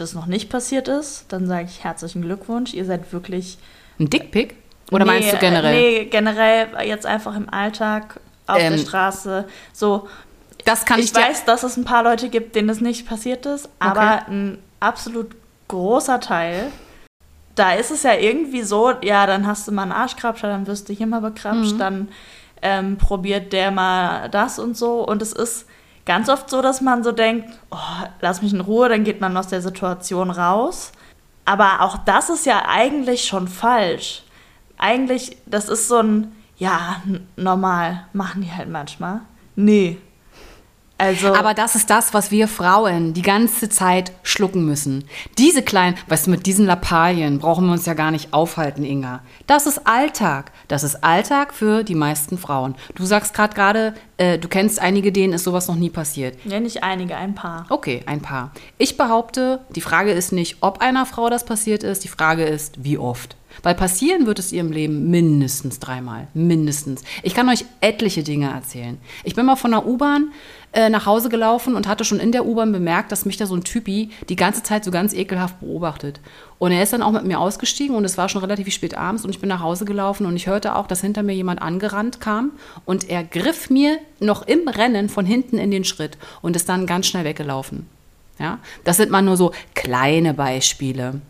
das 0.00 0.14
noch 0.14 0.26
nicht 0.26 0.48
passiert 0.50 0.88
ist. 0.88 1.26
Dann 1.28 1.46
sage 1.46 1.66
ich 1.68 1.82
herzlichen 1.84 2.22
Glückwunsch, 2.22 2.74
ihr 2.74 2.84
seid 2.84 3.12
wirklich 3.12 3.58
Ein 3.98 4.10
Dickpick? 4.10 4.56
Oder 4.92 5.04
Nee, 5.04 5.10
meinst 5.12 5.32
du 5.32 5.38
generell? 5.38 5.74
Nee, 5.74 6.04
generell 6.06 6.68
jetzt 6.86 7.06
einfach 7.06 7.34
im 7.36 7.48
Alltag, 7.50 8.20
auf 8.46 8.58
Ähm, 8.60 8.72
der 8.72 8.78
Straße. 8.78 9.44
So, 9.72 10.08
Das 10.64 10.84
kann 10.84 11.00
ich, 11.00 11.06
ich 11.06 11.14
weiß, 11.14 11.44
dass 11.44 11.62
es 11.64 11.76
ein 11.76 11.84
paar 11.84 12.04
Leute 12.04 12.28
gibt, 12.28 12.54
denen 12.54 12.68
das 12.68 12.80
nicht 12.80 13.06
passiert 13.08 13.46
ist, 13.46 13.68
aber 13.80 14.26
ein 14.28 14.58
absolut 14.80 15.34
großer 15.68 16.20
Teil. 16.20 16.70
Da 17.56 17.72
ist 17.72 17.90
es 17.90 18.02
ja 18.04 18.14
irgendwie 18.14 18.62
so, 18.62 18.92
ja, 19.02 19.26
dann 19.26 19.46
hast 19.46 19.66
du 19.66 19.72
mal 19.72 19.82
einen 19.84 19.92
Arschkrabscher, 19.92 20.48
dann 20.48 20.66
wirst 20.66 20.88
du 20.88 20.92
hier 20.92 21.06
mal 21.06 21.20
bekrapscht, 21.20 21.72
Mhm. 21.74 21.78
dann 21.78 22.08
ähm, 22.62 22.96
probiert 22.98 23.52
der 23.52 23.70
mal 23.70 24.28
das 24.28 24.58
und 24.58 24.76
so. 24.76 25.00
Und 25.06 25.22
es 25.22 25.32
ist 25.32 25.66
ganz 26.06 26.28
oft 26.30 26.48
so, 26.48 26.62
dass 26.62 26.80
man 26.80 27.04
so 27.04 27.12
denkt, 27.12 27.50
oh, 27.70 28.06
lass 28.20 28.40
mich 28.40 28.54
in 28.54 28.60
Ruhe, 28.60 28.88
dann 28.88 29.04
geht 29.04 29.20
man 29.20 29.36
aus 29.36 29.48
der 29.48 29.60
Situation 29.60 30.30
raus. 30.30 30.92
Aber 31.44 31.82
auch 31.82 31.98
das 31.98 32.30
ist 32.30 32.46
ja 32.46 32.64
eigentlich 32.66 33.24
schon 33.24 33.48
falsch. 33.48 34.22
Eigentlich, 34.78 35.36
das 35.46 35.68
ist 35.68 35.88
so 35.88 35.98
ein, 35.98 36.32
ja, 36.56 37.02
normal, 37.36 38.06
machen 38.12 38.42
die 38.42 38.52
halt 38.52 38.70
manchmal. 38.70 39.20
Nee. 39.54 39.98
Also, 40.98 41.34
Aber 41.34 41.52
das 41.52 41.74
ist 41.74 41.90
das, 41.90 42.14
was 42.14 42.30
wir 42.30 42.48
Frauen 42.48 43.12
die 43.12 43.22
ganze 43.22 43.68
Zeit 43.68 44.12
schlucken 44.22 44.64
müssen. 44.64 45.04
Diese 45.36 45.62
kleinen, 45.62 45.96
weißt 46.08 46.26
du, 46.26 46.30
mit 46.30 46.46
diesen 46.46 46.64
Lappalien 46.64 47.38
brauchen 47.38 47.66
wir 47.66 47.72
uns 47.72 47.84
ja 47.84 47.94
gar 47.94 48.10
nicht 48.10 48.32
aufhalten, 48.32 48.82
Inga. 48.82 49.20
Das 49.46 49.66
ist 49.66 49.86
Alltag. 49.86 50.52
Das 50.68 50.84
ist 50.84 51.04
Alltag 51.04 51.52
für 51.52 51.84
die 51.84 51.94
meisten 51.94 52.38
Frauen. 52.38 52.74
Du 52.94 53.04
sagst 53.04 53.34
gerade 53.34 53.54
gerade, 53.54 53.94
äh, 54.16 54.38
du 54.38 54.48
kennst 54.48 54.80
einige, 54.80 55.12
denen 55.12 55.34
ist 55.34 55.44
sowas 55.44 55.68
noch 55.68 55.76
nie 55.76 55.90
passiert. 55.90 56.38
ja, 56.44 56.60
nicht 56.60 56.82
einige, 56.82 57.16
ein 57.16 57.34
paar. 57.34 57.66
Okay, 57.68 58.02
ein 58.06 58.22
paar. 58.22 58.52
Ich 58.78 58.96
behaupte, 58.96 59.60
die 59.70 59.82
Frage 59.82 60.12
ist 60.12 60.32
nicht, 60.32 60.58
ob 60.62 60.80
einer 60.80 61.04
Frau 61.04 61.28
das 61.28 61.44
passiert 61.44 61.82
ist, 61.82 62.04
die 62.04 62.08
Frage 62.08 62.44
ist, 62.44 62.82
wie 62.82 62.96
oft. 62.96 63.36
Weil 63.62 63.74
passieren 63.74 64.26
wird 64.26 64.38
es 64.38 64.52
ihr 64.52 64.60
im 64.60 64.72
Leben 64.72 65.10
mindestens 65.10 65.78
dreimal. 65.78 66.28
Mindestens. 66.34 67.02
Ich 67.22 67.34
kann 67.34 67.48
euch 67.48 67.64
etliche 67.80 68.22
Dinge 68.22 68.50
erzählen. 68.50 68.98
Ich 69.24 69.34
bin 69.34 69.46
mal 69.46 69.56
von 69.56 69.70
der 69.70 69.86
U-Bahn 69.86 70.32
äh, 70.76 70.90
nach 70.90 71.06
Hause 71.06 71.30
gelaufen 71.30 71.74
und 71.74 71.88
hatte 71.88 72.04
schon 72.04 72.20
in 72.20 72.32
der 72.32 72.44
U-Bahn 72.44 72.70
bemerkt, 72.70 73.10
dass 73.10 73.24
mich 73.24 73.38
da 73.38 73.46
so 73.46 73.56
ein 73.56 73.64
Typi 73.64 74.10
die 74.28 74.36
ganze 74.36 74.62
Zeit 74.62 74.84
so 74.84 74.90
ganz 74.90 75.14
ekelhaft 75.14 75.60
beobachtet. 75.60 76.20
Und 76.58 76.70
er 76.70 76.82
ist 76.82 76.92
dann 76.92 77.00
auch 77.00 77.12
mit 77.12 77.24
mir 77.24 77.40
ausgestiegen 77.40 77.96
und 77.96 78.04
es 78.04 78.18
war 78.18 78.28
schon 78.28 78.42
relativ 78.42 78.70
spät 78.74 78.94
abends 78.94 79.24
und 79.24 79.30
ich 79.30 79.40
bin 79.40 79.48
nach 79.48 79.62
Hause 79.62 79.86
gelaufen 79.86 80.26
und 80.26 80.36
ich 80.36 80.46
hörte 80.46 80.76
auch, 80.76 80.86
dass 80.86 81.00
hinter 81.00 81.22
mir 81.22 81.32
jemand 81.32 81.62
angerannt 81.62 82.20
kam 82.20 82.52
und 82.84 83.08
er 83.08 83.24
griff 83.24 83.70
mir 83.70 83.96
noch 84.20 84.46
im 84.46 84.68
Rennen 84.68 85.08
von 85.08 85.24
hinten 85.24 85.56
in 85.56 85.70
den 85.70 85.84
Schritt 85.84 86.18
und 86.42 86.56
ist 86.56 86.68
dann 86.68 86.86
ganz 86.86 87.06
schnell 87.06 87.24
weggelaufen. 87.24 87.86
Ja, 88.38 88.58
das 88.84 88.98
sind 88.98 89.10
mal 89.10 89.22
nur 89.22 89.38
so 89.38 89.52
kleine 89.74 90.34
Beispiele. 90.34 91.22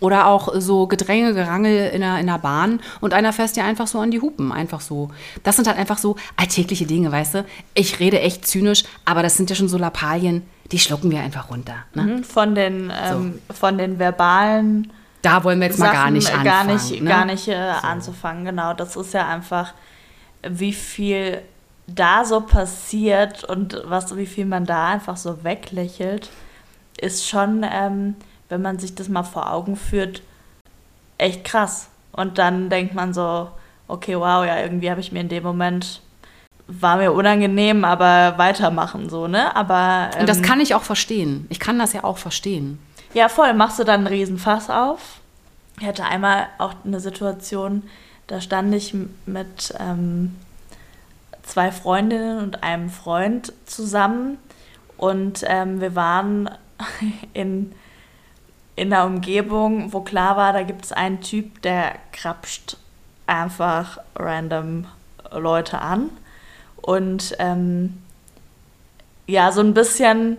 Oder 0.00 0.26
auch 0.26 0.48
so 0.56 0.86
Gedränge, 0.86 1.34
Gerangel 1.34 1.90
in 1.90 2.00
der, 2.00 2.18
in 2.18 2.26
der 2.26 2.38
Bahn 2.38 2.80
und 3.00 3.12
einer 3.14 3.32
fässt 3.32 3.56
dir 3.56 3.64
einfach 3.64 3.86
so 3.86 4.00
an 4.00 4.10
die 4.10 4.20
Hupen. 4.20 4.50
Einfach 4.50 4.80
so. 4.80 5.10
Das 5.42 5.56
sind 5.56 5.68
halt 5.68 5.78
einfach 5.78 5.98
so 5.98 6.16
alltägliche 6.36 6.86
Dinge, 6.86 7.12
weißt 7.12 7.34
du? 7.34 7.44
Ich 7.74 8.00
rede 8.00 8.20
echt 8.20 8.46
zynisch, 8.46 8.84
aber 9.04 9.22
das 9.22 9.36
sind 9.36 9.50
ja 9.50 9.56
schon 9.56 9.68
so 9.68 9.78
Lappalien, 9.78 10.42
die 10.72 10.78
schlucken 10.78 11.10
wir 11.10 11.20
einfach 11.20 11.50
runter. 11.50 11.74
Ne? 11.94 12.02
Mhm, 12.02 12.24
Von 12.24 12.54
den, 12.54 12.92
ähm, 13.04 13.38
von 13.52 13.76
den 13.78 13.98
verbalen 13.98 14.90
Da 15.22 15.44
wollen 15.44 15.60
wir 15.60 15.66
jetzt 15.68 15.78
mal 15.78 15.92
gar 15.92 16.04
Sachen, 16.04 16.14
nicht 16.14 16.28
äh, 16.28 16.32
anfangen. 16.32 16.46
gar 16.46 16.64
nicht, 16.64 17.02
ne? 17.02 17.10
gar 17.10 17.24
nicht 17.26 17.48
äh, 17.48 17.54
anzufangen. 17.54 18.44
Genau, 18.46 18.72
das 18.72 18.96
ist 18.96 19.12
ja 19.12 19.28
einfach, 19.28 19.74
wie 20.48 20.72
viel 20.72 21.42
da 21.86 22.24
so 22.24 22.40
passiert 22.40 23.44
und 23.44 23.80
was, 23.84 24.16
wie 24.16 24.26
viel 24.26 24.46
man 24.46 24.64
da 24.64 24.88
einfach 24.88 25.18
so 25.18 25.44
weglächelt, 25.44 26.30
ist 26.98 27.28
schon, 27.28 27.64
ähm, 27.70 28.14
wenn 28.54 28.62
man 28.62 28.78
sich 28.78 28.94
das 28.94 29.08
mal 29.08 29.24
vor 29.24 29.52
Augen 29.52 29.74
führt, 29.74 30.22
echt 31.18 31.44
krass. 31.44 31.88
Und 32.12 32.38
dann 32.38 32.70
denkt 32.70 32.94
man 32.94 33.12
so, 33.12 33.50
okay, 33.88 34.16
wow, 34.16 34.46
ja, 34.46 34.60
irgendwie 34.60 34.90
habe 34.90 35.00
ich 35.00 35.10
mir 35.10 35.20
in 35.20 35.28
dem 35.28 35.42
Moment 35.42 36.00
war 36.66 36.96
mir 36.96 37.12
unangenehm, 37.12 37.84
aber 37.84 38.38
weitermachen 38.38 39.10
so, 39.10 39.28
ne? 39.28 39.54
Aber 39.54 40.10
Und 40.18 40.28
das 40.28 40.38
ähm, 40.38 40.44
kann 40.44 40.60
ich 40.60 40.74
auch 40.74 40.82
verstehen. 40.82 41.46
Ich 41.50 41.60
kann 41.60 41.78
das 41.78 41.92
ja 41.92 42.04
auch 42.04 42.16
verstehen. 42.16 42.78
ja, 43.12 43.28
voll. 43.28 43.52
Machst 43.52 43.78
du 43.78 43.84
dann 43.84 44.00
einen 44.00 44.06
Riesenfass 44.06 44.70
auf? 44.70 45.20
Ich 45.78 45.86
hatte 45.86 46.04
einmal 46.04 46.46
auch 46.58 46.72
eine 46.84 47.00
Situation, 47.00 47.82
da 48.28 48.40
stand 48.40 48.74
ich 48.74 48.94
mit 49.26 49.74
ähm, 49.78 50.36
zwei 51.42 51.70
Freundinnen 51.70 52.38
und 52.38 52.62
einem 52.62 52.88
Freund 52.88 53.52
zusammen 53.66 54.38
und 54.96 55.44
ähm, 55.46 55.80
wir 55.80 55.94
waren 55.94 56.48
in, 57.34 57.72
in 58.76 58.92
einer 58.92 59.06
Umgebung, 59.06 59.92
wo 59.92 60.00
klar 60.00 60.36
war, 60.36 60.52
da 60.52 60.62
gibt 60.62 60.84
es 60.84 60.92
einen 60.92 61.20
Typ, 61.20 61.62
der 61.62 61.94
krapscht 62.12 62.76
einfach 63.26 63.98
random 64.16 64.86
Leute 65.32 65.80
an. 65.80 66.10
Und 66.82 67.34
ähm, 67.38 67.98
ja, 69.26 69.52
so 69.52 69.60
ein 69.60 69.74
bisschen 69.74 70.38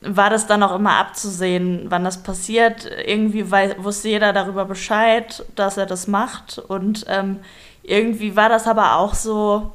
war 0.00 0.30
das 0.30 0.46
dann 0.46 0.62
auch 0.62 0.74
immer 0.74 0.96
abzusehen, 0.98 1.86
wann 1.88 2.04
das 2.04 2.22
passiert. 2.22 2.88
Irgendwie 3.06 3.50
wei- 3.50 3.76
wusste 3.82 4.08
jeder 4.08 4.32
darüber 4.32 4.64
Bescheid, 4.64 5.44
dass 5.56 5.76
er 5.76 5.86
das 5.86 6.06
macht. 6.06 6.58
Und 6.58 7.04
ähm, 7.08 7.40
irgendwie 7.82 8.36
war 8.36 8.48
das 8.48 8.66
aber 8.66 8.96
auch 8.96 9.14
so, 9.14 9.72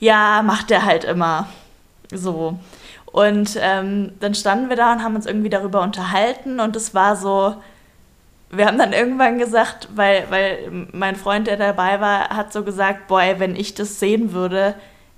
ja, 0.00 0.42
macht 0.42 0.70
er 0.70 0.84
halt 0.84 1.04
immer 1.04 1.48
so. 2.12 2.58
Und 3.18 3.58
ähm, 3.60 4.12
dann 4.20 4.36
standen 4.36 4.68
wir 4.68 4.76
da 4.76 4.92
und 4.92 5.02
haben 5.02 5.16
uns 5.16 5.26
irgendwie 5.26 5.48
darüber 5.48 5.82
unterhalten 5.82 6.60
und 6.60 6.76
es 6.76 6.94
war 6.94 7.16
so, 7.16 7.56
wir 8.52 8.64
haben 8.64 8.78
dann 8.78 8.92
irgendwann 8.92 9.40
gesagt, 9.40 9.88
weil, 9.96 10.26
weil 10.30 10.86
mein 10.92 11.16
Freund, 11.16 11.48
der 11.48 11.56
dabei 11.56 12.00
war, 12.00 12.28
hat 12.28 12.52
so 12.52 12.62
gesagt, 12.62 13.08
boah, 13.08 13.22
ey, 13.22 13.40
wenn 13.40 13.56
ich 13.56 13.74
das 13.74 13.98
sehen 13.98 14.32
würde, 14.32 14.76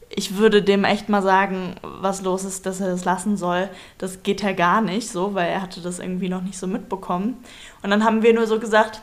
ich 0.08 0.38
würde 0.38 0.62
dem 0.62 0.84
echt 0.84 1.10
mal 1.10 1.20
sagen, 1.20 1.74
was 1.82 2.22
los 2.22 2.44
ist, 2.44 2.64
dass 2.64 2.80
er 2.80 2.88
das 2.88 3.04
lassen 3.04 3.36
soll. 3.36 3.68
Das 3.98 4.22
geht 4.22 4.40
ja 4.40 4.52
gar 4.52 4.80
nicht 4.80 5.10
so, 5.10 5.34
weil 5.34 5.50
er 5.50 5.60
hatte 5.60 5.82
das 5.82 5.98
irgendwie 5.98 6.30
noch 6.30 6.40
nicht 6.40 6.56
so 6.58 6.66
mitbekommen. 6.66 7.36
Und 7.82 7.90
dann 7.90 8.02
haben 8.02 8.22
wir 8.22 8.32
nur 8.32 8.46
so 8.46 8.58
gesagt, 8.58 9.02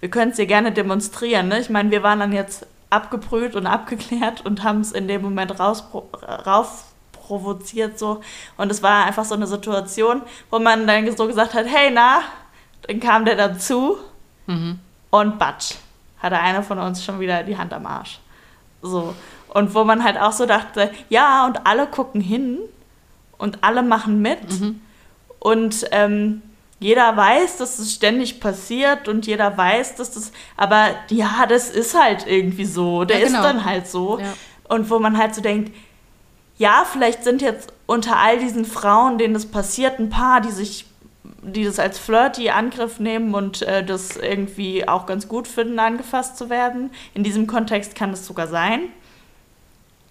wir 0.00 0.10
können 0.10 0.32
es 0.32 0.36
dir 0.36 0.46
gerne 0.46 0.72
demonstrieren. 0.72 1.48
Ne? 1.48 1.58
Ich 1.58 1.70
meine, 1.70 1.90
wir 1.90 2.02
waren 2.02 2.20
dann 2.20 2.34
jetzt 2.34 2.66
abgebrüht 2.90 3.56
und 3.56 3.66
abgeklärt 3.66 4.44
und 4.44 4.62
haben 4.62 4.82
es 4.82 4.92
in 4.92 5.08
dem 5.08 5.22
Moment 5.22 5.58
raus, 5.58 5.84
rauf 6.44 6.84
provoziert 7.26 7.98
so. 7.98 8.20
Und 8.56 8.70
es 8.70 8.82
war 8.82 9.06
einfach 9.06 9.24
so 9.24 9.34
eine 9.34 9.46
Situation, 9.46 10.22
wo 10.50 10.58
man 10.58 10.86
dann 10.86 11.16
so 11.16 11.26
gesagt 11.26 11.54
hat, 11.54 11.66
hey, 11.66 11.90
na, 11.92 12.20
dann 12.86 13.00
kam 13.00 13.24
der 13.24 13.36
dazu 13.36 13.96
und 15.10 15.38
batsch, 15.38 15.74
hatte 16.18 16.38
einer 16.38 16.62
von 16.62 16.78
uns 16.78 17.04
schon 17.04 17.18
wieder 17.20 17.42
die 17.42 17.56
Hand 17.56 17.72
am 17.72 17.86
Arsch. 17.86 18.20
So. 18.82 19.14
Und 19.48 19.74
wo 19.74 19.84
man 19.84 20.04
halt 20.04 20.18
auch 20.18 20.32
so 20.32 20.46
dachte, 20.46 20.90
ja, 21.08 21.46
und 21.46 21.66
alle 21.66 21.86
gucken 21.86 22.20
hin 22.20 22.58
und 23.38 23.64
alle 23.64 23.82
machen 23.82 24.20
mit. 24.22 24.38
Und 25.40 25.84
ähm, 25.92 26.42
jeder 26.78 27.16
weiß, 27.16 27.56
dass 27.56 27.78
es 27.78 27.94
ständig 27.94 28.38
passiert 28.38 29.08
und 29.08 29.26
jeder 29.26 29.56
weiß, 29.56 29.96
dass 29.96 30.12
das, 30.12 30.30
aber 30.56 30.88
ja, 31.08 31.46
das 31.48 31.70
ist 31.70 31.98
halt 31.98 32.26
irgendwie 32.26 32.66
so. 32.66 33.04
Der 33.04 33.18
Ja, 33.18 33.26
genau. 33.26 33.38
ist 33.38 33.44
dann 33.44 33.64
halt 33.64 33.88
so. 33.88 34.18
Ja. 34.18 34.34
Und 34.68 34.90
wo 34.90 34.98
man 34.98 35.16
halt 35.16 35.34
so 35.34 35.40
denkt, 35.40 35.74
ja, 36.58 36.86
vielleicht 36.90 37.24
sind 37.24 37.42
jetzt 37.42 37.72
unter 37.86 38.16
all 38.16 38.38
diesen 38.38 38.64
Frauen, 38.64 39.18
denen 39.18 39.34
das 39.34 39.46
passiert, 39.46 39.98
ein 39.98 40.10
paar, 40.10 40.40
die 40.40 40.50
sich, 40.50 40.86
die 41.42 41.64
das 41.64 41.78
als 41.78 41.98
flirty 41.98 42.50
Angriff 42.50 42.98
nehmen 42.98 43.34
und 43.34 43.62
äh, 43.62 43.84
das 43.84 44.16
irgendwie 44.16 44.88
auch 44.88 45.06
ganz 45.06 45.28
gut 45.28 45.46
finden, 45.46 45.78
angefasst 45.78 46.36
zu 46.36 46.50
werden. 46.50 46.90
In 47.14 47.22
diesem 47.22 47.46
Kontext 47.46 47.94
kann 47.94 48.10
es 48.10 48.26
sogar 48.26 48.48
sein. 48.48 48.88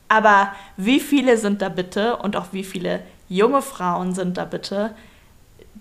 Aber 0.08 0.54
wie 0.78 1.00
viele 1.00 1.38
sind 1.38 1.62
da 1.62 1.70
bitte 1.70 2.18
und 2.18 2.36
auch 2.36 2.48
wie 2.52 2.64
viele 2.64 3.02
junge 3.28 3.64
Frauen 3.64 4.14
sind 4.14 4.38
da 4.38 4.46
bitte, 4.46 4.96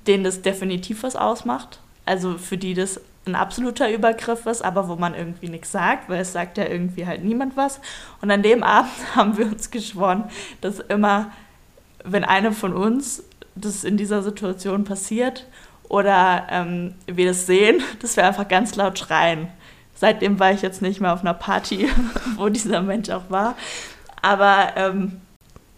denen 0.07 0.25
das 0.25 0.41
definitiv 0.41 1.03
was 1.03 1.15
ausmacht? 1.15 1.81
Also 2.07 2.39
für 2.39 2.57
die 2.57 2.75
das 2.75 3.01
ein 3.27 3.35
absoluter 3.35 3.91
Übergriff 3.91 4.47
ist, 4.47 4.62
aber 4.62 4.89
wo 4.89 4.97
man 4.97 5.14
irgendwie 5.14 5.49
nichts 5.49 5.72
sagt, 5.72 6.09
weil 6.09 6.20
es 6.20 6.33
sagt 6.33 6.59
ja 6.59 6.66
irgendwie 6.66 7.07
halt 7.07 7.25
niemand 7.25 7.57
was. 7.57 7.81
Und 8.20 8.31
an 8.31 8.43
dem 8.43 8.62
Abend 8.62 8.93
haben 9.14 9.39
wir 9.39 9.47
uns 9.47 9.70
geschworen, 9.70 10.25
dass 10.61 10.81
immer, 10.81 11.33
wenn 12.05 12.25
eine 12.25 12.53
von 12.53 12.75
uns 12.75 13.25
das 13.55 13.85
in 13.85 13.97
dieser 13.97 14.22
Situation 14.22 14.85
passiert 14.85 15.47
oder 15.89 16.47
ähm, 16.51 16.95
wir 17.07 17.27
das 17.27 17.47
sehen, 17.47 17.83
dass 18.01 18.16
wir 18.16 18.27
einfach 18.27 18.49
ganz 18.49 18.75
laut 18.77 18.99
schreien. 18.99 19.49
Seitdem 19.95 20.41
war 20.41 20.51
ich 20.51 20.61
jetzt 20.61 20.83
nicht 20.83 21.01
mehr 21.01 21.14
auf 21.14 21.20
einer 21.20 21.35
Party, 21.35 21.89
wo 22.37 22.49
dieser 22.49 22.83
Mensch 22.83 23.11
auch 23.11 23.31
war. 23.31 23.55
Aber 24.20 24.72
ähm, 24.77 25.20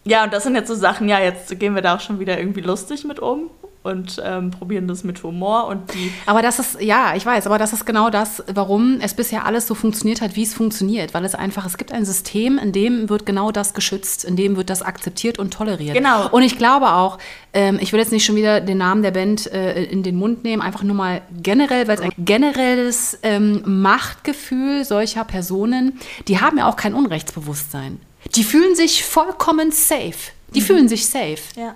ja, 0.05 0.25
und 0.25 0.33
das 0.33 0.45
sind 0.45 0.55
jetzt 0.55 0.69
so 0.69 0.75
Sachen, 0.75 1.09
ja, 1.09 1.21
jetzt 1.21 1.59
gehen 1.59 1.75
wir 1.75 1.83
da 1.83 1.97
auch 1.97 2.01
schon 2.01 2.19
wieder 2.19 2.39
irgendwie 2.39 2.61
lustig 2.61 3.05
mit 3.05 3.21
um 3.21 3.51
und 3.87 4.21
ähm, 4.25 4.51
probieren 4.51 4.89
das 4.89 5.05
mit 5.05 5.23
Humor 5.23 5.67
und 5.69 5.95
die 5.95 6.13
Aber 6.27 6.43
das 6.43 6.59
ist, 6.59 6.81
ja, 6.81 7.15
ich 7.17 7.25
weiß, 7.25 7.47
aber 7.47 7.59
das 7.59 7.73
ist 7.73 7.87
genau 7.87 8.11
das, 8.11 8.43
warum 8.53 8.99
es 9.01 9.15
bisher 9.15 9.47
alles 9.47 9.67
so 9.67 9.75
funktioniert 9.75 10.21
hat, 10.21 10.37
wie 10.37 10.43
es 10.43 10.55
funktioniert. 10.55 11.15
Weil 11.15 11.25
es 11.25 11.35
einfach, 11.35 11.65
es 11.67 11.79
gibt 11.79 11.93
ein 11.93 12.05
System, 12.05 12.59
in 12.59 12.73
dem 12.73 13.09
wird 13.09 13.25
genau 13.25 13.53
das 13.53 13.75
geschützt, 13.75 14.25
in 14.25 14.37
dem 14.37 14.57
wird 14.57 14.71
das 14.71 14.83
akzeptiert 14.83 15.39
und 15.39 15.53
toleriert. 15.53 15.97
Genau. 15.97 16.29
Und 16.29 16.43
ich 16.43 16.59
glaube 16.59 16.93
auch, 16.93 17.19
ähm, 17.53 17.79
ich 17.81 17.93
will 17.93 18.01
jetzt 18.01 18.13
nicht 18.13 18.25
schon 18.25 18.37
wieder 18.37 18.61
den 18.61 18.79
Namen 18.79 19.03
der 19.03 19.13
Band 19.13 19.51
äh, 19.53 19.85
in 19.85 20.03
den 20.03 20.17
Mund 20.17 20.45
nehmen, 20.45 20.63
einfach 20.63 20.83
nur 20.83 20.97
mal 20.97 21.23
generell, 21.43 21.89
weil 21.89 21.95
es 21.97 22.01
ein 22.03 22.13
generelles 22.19 23.19
ähm, 23.23 23.63
Machtgefühl 23.65 24.85
solcher 24.85 25.25
Personen, 25.25 25.99
die 26.29 26.41
haben 26.41 26.59
ja 26.59 26.69
auch 26.69 26.77
kein 26.77 26.95
Unrechtsbewusstsein. 26.95 28.01
Die 28.35 28.45
fühlen 28.45 28.75
sich 28.75 29.05
vollkommen 29.05 29.71
safe. 29.71 30.33
Die 30.55 30.61
fühlen 30.61 30.89
sich 30.89 31.07
safe. 31.07 31.39
ja. 31.57 31.75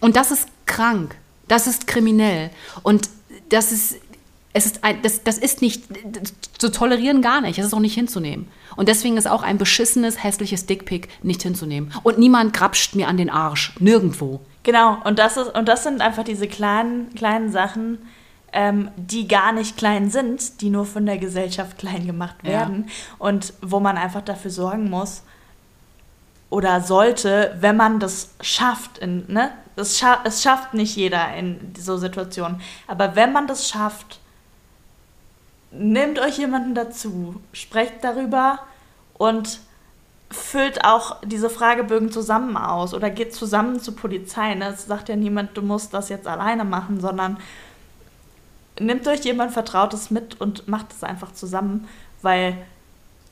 Und 0.00 0.16
das 0.16 0.30
ist 0.30 0.48
krank. 0.66 1.16
Das 1.48 1.66
ist 1.66 1.86
kriminell. 1.86 2.50
Und 2.82 3.08
das 3.48 3.72
ist, 3.72 3.96
es 4.52 4.66
ist 4.66 4.84
ein, 4.84 5.02
das, 5.02 5.22
das 5.22 5.38
ist 5.38 5.62
nicht 5.62 5.84
zu 6.58 6.70
tolerieren 6.70 7.22
gar 7.22 7.40
nicht. 7.40 7.58
Es 7.58 7.66
ist 7.66 7.74
auch 7.74 7.80
nicht 7.80 7.94
hinzunehmen. 7.94 8.48
Und 8.76 8.88
deswegen 8.88 9.16
ist 9.16 9.26
auch 9.28 9.42
ein 9.42 9.58
beschissenes, 9.58 10.22
hässliches 10.22 10.66
Dickpick 10.66 11.08
nicht 11.22 11.42
hinzunehmen. 11.42 11.92
Und 12.02 12.18
niemand 12.18 12.52
grapscht 12.52 12.94
mir 12.94 13.08
an 13.08 13.16
den 13.16 13.30
Arsch. 13.30 13.74
Nirgendwo. 13.78 14.40
Genau, 14.62 14.98
und 15.04 15.18
das, 15.18 15.36
ist, 15.36 15.54
und 15.54 15.68
das 15.68 15.84
sind 15.84 16.00
einfach 16.00 16.24
diese 16.24 16.48
kleinen, 16.48 17.14
kleinen 17.14 17.52
Sachen, 17.52 17.98
ähm, 18.52 18.90
die 18.96 19.28
gar 19.28 19.52
nicht 19.52 19.76
klein 19.76 20.10
sind, 20.10 20.60
die 20.60 20.70
nur 20.70 20.84
von 20.86 21.06
der 21.06 21.18
Gesellschaft 21.18 21.78
klein 21.78 22.06
gemacht 22.06 22.36
Ja. 22.42 22.50
werden 22.50 22.88
und 23.18 23.52
wo 23.62 23.78
man 23.80 23.96
einfach 23.96 24.22
dafür 24.22 24.50
sorgen 24.50 24.90
muss, 24.90 25.22
oder 26.48 26.80
sollte, 26.80 27.56
wenn 27.60 27.76
man 27.76 27.98
das 28.00 28.30
schafft. 28.40 28.98
In, 28.98 29.24
ne? 29.28 29.50
Es, 29.76 29.98
scha 29.98 30.20
es 30.24 30.42
schafft 30.42 30.74
nicht 30.74 30.96
jeder 30.96 31.34
in 31.34 31.74
so 31.78 31.96
Situationen. 31.96 32.60
Aber 32.86 33.14
wenn 33.14 33.32
man 33.32 33.46
das 33.46 33.68
schafft, 33.68 34.20
nehmt 35.70 36.18
euch 36.18 36.38
jemanden 36.38 36.74
dazu, 36.74 37.40
sprecht 37.52 38.02
darüber 38.02 38.60
und 39.14 39.60
füllt 40.30 40.84
auch 40.84 41.18
diese 41.22 41.50
Fragebögen 41.50 42.10
zusammen 42.10 42.56
aus 42.56 42.94
oder 42.94 43.10
geht 43.10 43.34
zusammen 43.34 43.80
zur 43.80 43.94
Polizei. 43.94 44.54
Ne? 44.54 44.68
Es 44.68 44.86
sagt 44.86 45.08
ja 45.08 45.16
niemand, 45.16 45.56
du 45.56 45.62
musst 45.62 45.94
das 45.94 46.08
jetzt 46.08 46.26
alleine 46.26 46.64
machen, 46.64 47.00
sondern 47.00 47.38
nimmt 48.78 49.06
euch 49.06 49.20
jemand 49.20 49.52
Vertrautes 49.52 50.10
mit 50.10 50.40
und 50.40 50.68
macht 50.68 50.92
es 50.92 51.04
einfach 51.04 51.32
zusammen, 51.32 51.88
weil 52.22 52.58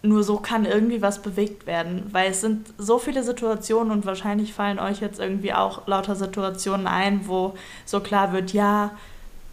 nur 0.05 0.23
so 0.23 0.37
kann 0.37 0.67
irgendwie 0.67 1.03
was 1.03 1.23
bewegt 1.23 1.67
werden. 1.67 2.05
Weil 2.13 2.31
es 2.31 2.41
sind 2.41 2.69
so 2.79 2.99
viele 2.99 3.23
Situationen 3.23 3.91
und 3.91 4.07
wahrscheinlich 4.07 4.53
fallen 4.53 4.79
euch 4.79 5.01
jetzt 5.01 5.19
irgendwie 5.19 5.53
auch 5.53 5.87
lauter 5.87 6.15
Situationen 6.15 6.87
ein, 6.87 7.27
wo 7.27 7.55
so 7.87 8.01
klar 8.01 8.33
wird, 8.33 8.53
ja, 8.53 8.91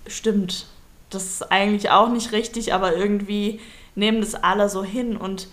stimmt, 0.07 0.67
das 1.09 1.25
ist 1.25 1.51
eigentlich 1.51 1.89
auch 1.89 2.09
nicht 2.09 2.31
richtig, 2.31 2.73
aber 2.73 2.95
irgendwie 2.95 3.59
nehmen 3.95 4.21
das 4.21 4.35
alle 4.35 4.69
so 4.69 4.83
hin 4.83 5.17
und 5.17 5.47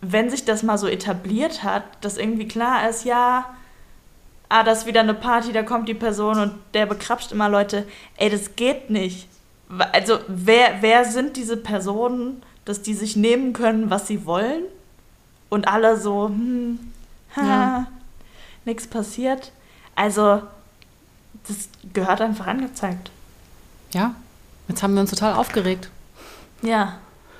wenn 0.00 0.30
sich 0.30 0.44
das 0.44 0.62
mal 0.62 0.78
so 0.78 0.86
etabliert 0.86 1.64
hat, 1.64 1.82
dass 2.02 2.18
irgendwie 2.18 2.46
klar 2.46 2.88
ist, 2.88 3.04
ja, 3.04 3.46
ah, 4.48 4.62
das 4.62 4.80
ist 4.80 4.86
wieder 4.86 5.00
eine 5.00 5.14
Party, 5.14 5.52
da 5.52 5.62
kommt 5.62 5.88
die 5.88 5.94
Person 5.94 6.38
und 6.38 6.52
der 6.74 6.86
bekrapscht 6.86 7.32
immer 7.32 7.48
Leute, 7.48 7.86
ey, 8.16 8.30
das 8.30 8.54
geht 8.54 8.90
nicht. 8.90 9.28
Also, 9.92 10.20
wer, 10.28 10.78
wer 10.80 11.04
sind 11.04 11.36
diese 11.36 11.56
Personen, 11.56 12.42
dass 12.68 12.82
die 12.82 12.92
sich 12.92 13.16
nehmen 13.16 13.54
können, 13.54 13.88
was 13.88 14.06
sie 14.06 14.26
wollen? 14.26 14.64
Und 15.48 15.68
alle 15.68 15.98
so, 15.98 16.26
hm, 16.26 16.78
ha, 17.34 17.42
ja. 17.42 17.86
nichts 18.66 18.86
passiert. 18.86 19.52
Also, 19.94 20.42
das 21.46 21.70
gehört 21.94 22.20
einfach 22.20 22.46
angezeigt. 22.46 23.10
Ja, 23.94 24.14
jetzt 24.68 24.82
haben 24.82 24.92
wir 24.92 25.00
uns 25.00 25.08
total 25.08 25.32
aufgeregt. 25.32 25.88
Ja. 26.60 26.98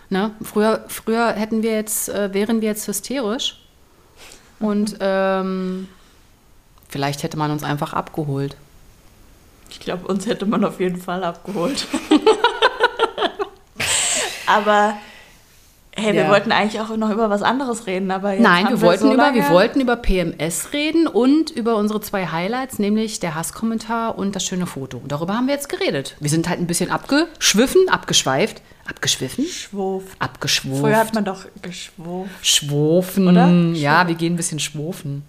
Ne? 0.09 0.31
Früher, 0.43 0.87
früher 0.89 1.33
hätten 1.33 1.63
wir 1.63 1.73
jetzt, 1.73 2.09
äh, 2.09 2.33
wären 2.33 2.63
wir 2.63 2.69
jetzt 2.69 2.89
hysterisch 2.89 3.63
und 4.61 4.97
ähm, 5.01 5.89
vielleicht 6.89 7.23
hätte 7.23 7.37
man 7.37 7.51
uns 7.51 7.65
einfach 7.65 7.93
abgeholt. 7.93 8.57
Ich 9.69 9.79
glaube, 9.79 10.07
uns 10.07 10.25
hätte 10.25 10.47
man 10.47 10.65
auf 10.65 10.81
jeden 10.81 10.99
Fall 10.99 11.23
abgeholt. 11.23 11.87
Aber 14.47 14.97
Hey, 15.99 16.13
wir 16.13 16.23
ja. 16.23 16.31
wollten 16.31 16.53
eigentlich 16.53 16.81
auch 16.81 16.97
noch 16.97 17.11
über 17.11 17.29
was 17.29 17.43
anderes 17.43 17.87
reden, 17.87 18.13
aber 18.13 18.33
jetzt 18.33 18.43
Nein, 18.43 18.69
wir 18.69 18.81
wollten 18.81 19.03
so 19.03 19.13
über 19.13 19.35
wir 19.35 19.49
wollten 19.51 19.81
über 19.81 19.97
PMS 19.97 20.73
reden 20.73 21.09
und 21.09 21.51
über 21.51 21.75
unsere 21.75 22.01
zwei 22.01 22.27
Highlights, 22.27 22.79
nämlich 22.79 23.19
der 23.19 23.35
Hasskommentar 23.35 24.17
und 24.17 24.37
das 24.37 24.45
schöne 24.45 24.67
Foto. 24.67 24.99
Und 24.99 25.11
darüber 25.11 25.35
haben 25.35 25.49
wir 25.49 25.55
jetzt 25.55 25.69
geredet. 25.69 26.17
Wir 26.21 26.31
sind 26.31 26.49
halt 26.49 26.61
ein 26.61 26.69
bisschen 26.69 26.93
abgeschwiffen, 26.93 27.89
abgeschweift, 27.89 28.63
abgeschwiffen, 28.89 29.45
schwuft, 29.45 30.17
abgeschwuft. 30.21 30.81
Früher 30.81 30.97
hat 30.99 31.15
man 31.15 31.25
doch 31.25 31.47
geschwuft. 31.63 32.31
Schwofen, 32.47 33.27
oder? 33.27 33.49
Ja, 33.75 34.07
wir 34.07 34.15
gehen 34.15 34.35
ein 34.35 34.37
bisschen 34.37 34.61
schwofen. 34.61 35.25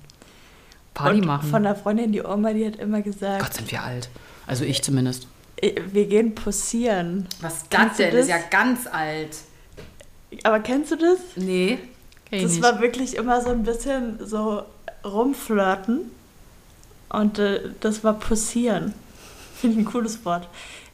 Party 0.94 1.20
und 1.20 1.26
machen. 1.26 1.50
Von 1.50 1.64
der 1.64 1.76
Freundin, 1.76 2.12
die 2.12 2.22
Oma, 2.22 2.54
die 2.54 2.68
hat 2.68 2.76
immer 2.76 3.02
gesagt. 3.02 3.42
Gott, 3.42 3.54
sind 3.56 3.72
wir 3.72 3.84
alt. 3.84 4.10
Also 4.46 4.66
ich 4.66 4.84
zumindest. 4.84 5.28
Wir 5.62 6.06
gehen 6.06 6.36
pussieren. 6.36 7.28
Was 7.42 7.68
das 7.70 7.98
denn? 7.98 8.12
Das 8.12 8.22
ist 8.22 8.30
ja 8.30 8.38
ganz 8.50 8.86
alt. 8.86 9.36
Aber 10.44 10.60
kennst 10.60 10.92
du 10.92 10.96
das? 10.96 11.20
Nee. 11.36 11.80
Das 12.32 12.44
nicht. 12.44 12.62
war 12.62 12.80
wirklich 12.80 13.16
immer 13.16 13.42
so 13.42 13.50
ein 13.50 13.64
bisschen 13.64 14.20
so 14.26 14.64
rumflirten. 15.04 16.12
Und 17.10 17.40
äh, 17.40 17.62
das 17.80 18.04
war 18.04 18.14
pussieren. 18.14 18.94
Finde 19.56 19.80
ich 19.80 19.88
ein 19.88 19.92
cooles 19.92 20.24
Wort. 20.26 20.48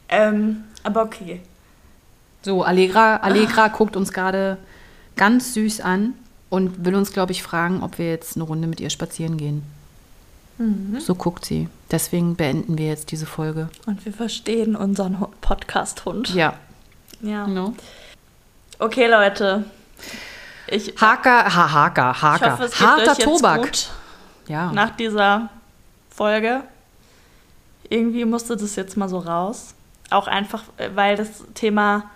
Ähm, 0.08 0.64
aber 0.82 1.02
okay. 1.02 1.40
So, 2.42 2.62
Allegra, 2.62 3.16
Allegra 3.16 3.64
ah. 3.64 3.68
guckt 3.76 3.96
uns 3.96 4.12
gerade 4.12 4.56
ganz 5.16 5.54
süß 5.54 5.80
an 5.80 6.14
und 6.48 6.84
will 6.84 6.94
uns, 6.94 7.12
glaube 7.12 7.32
ich, 7.32 7.42
fragen, 7.42 7.82
ob 7.82 7.98
wir 7.98 8.08
jetzt 8.08 8.36
eine 8.36 8.44
Runde 8.44 8.68
mit 8.68 8.80
ihr 8.80 8.90
spazieren 8.90 9.36
gehen. 9.36 9.62
Mhm. 10.58 11.00
So 11.00 11.14
guckt 11.14 11.44
sie. 11.44 11.68
Deswegen 11.90 12.36
beenden 12.36 12.78
wir 12.78 12.86
jetzt 12.86 13.10
diese 13.12 13.26
Folge. 13.26 13.68
Und 13.86 14.04
wir 14.04 14.12
verstehen 14.12 14.74
unseren 14.74 15.16
Podcast-Hund. 15.40 16.34
Ja. 16.34 16.54
Ja. 17.20 17.46
No. 17.46 17.74
Okay, 18.78 19.06
Leute. 19.06 19.64
Ich, 20.68 20.94
Haker, 21.00 21.54
ha, 21.54 21.72
Haker, 21.72 22.22
Haker. 22.22 22.44
Ich 22.44 22.52
hoffe, 22.52 22.64
es 22.64 22.80
Harter 22.80 23.12
euch 23.12 23.18
Tobak. 23.18 23.62
Gut 23.62 23.90
ja. 24.48 24.72
Nach 24.72 24.90
dieser 24.90 25.48
Folge. 26.10 26.62
Irgendwie 27.88 28.24
musste 28.24 28.56
das 28.56 28.76
jetzt 28.76 28.96
mal 28.96 29.08
so 29.08 29.18
raus. 29.18 29.74
Auch 30.10 30.26
einfach, 30.26 30.62
weil 30.94 31.16
das 31.16 31.44
Thema 31.54 32.10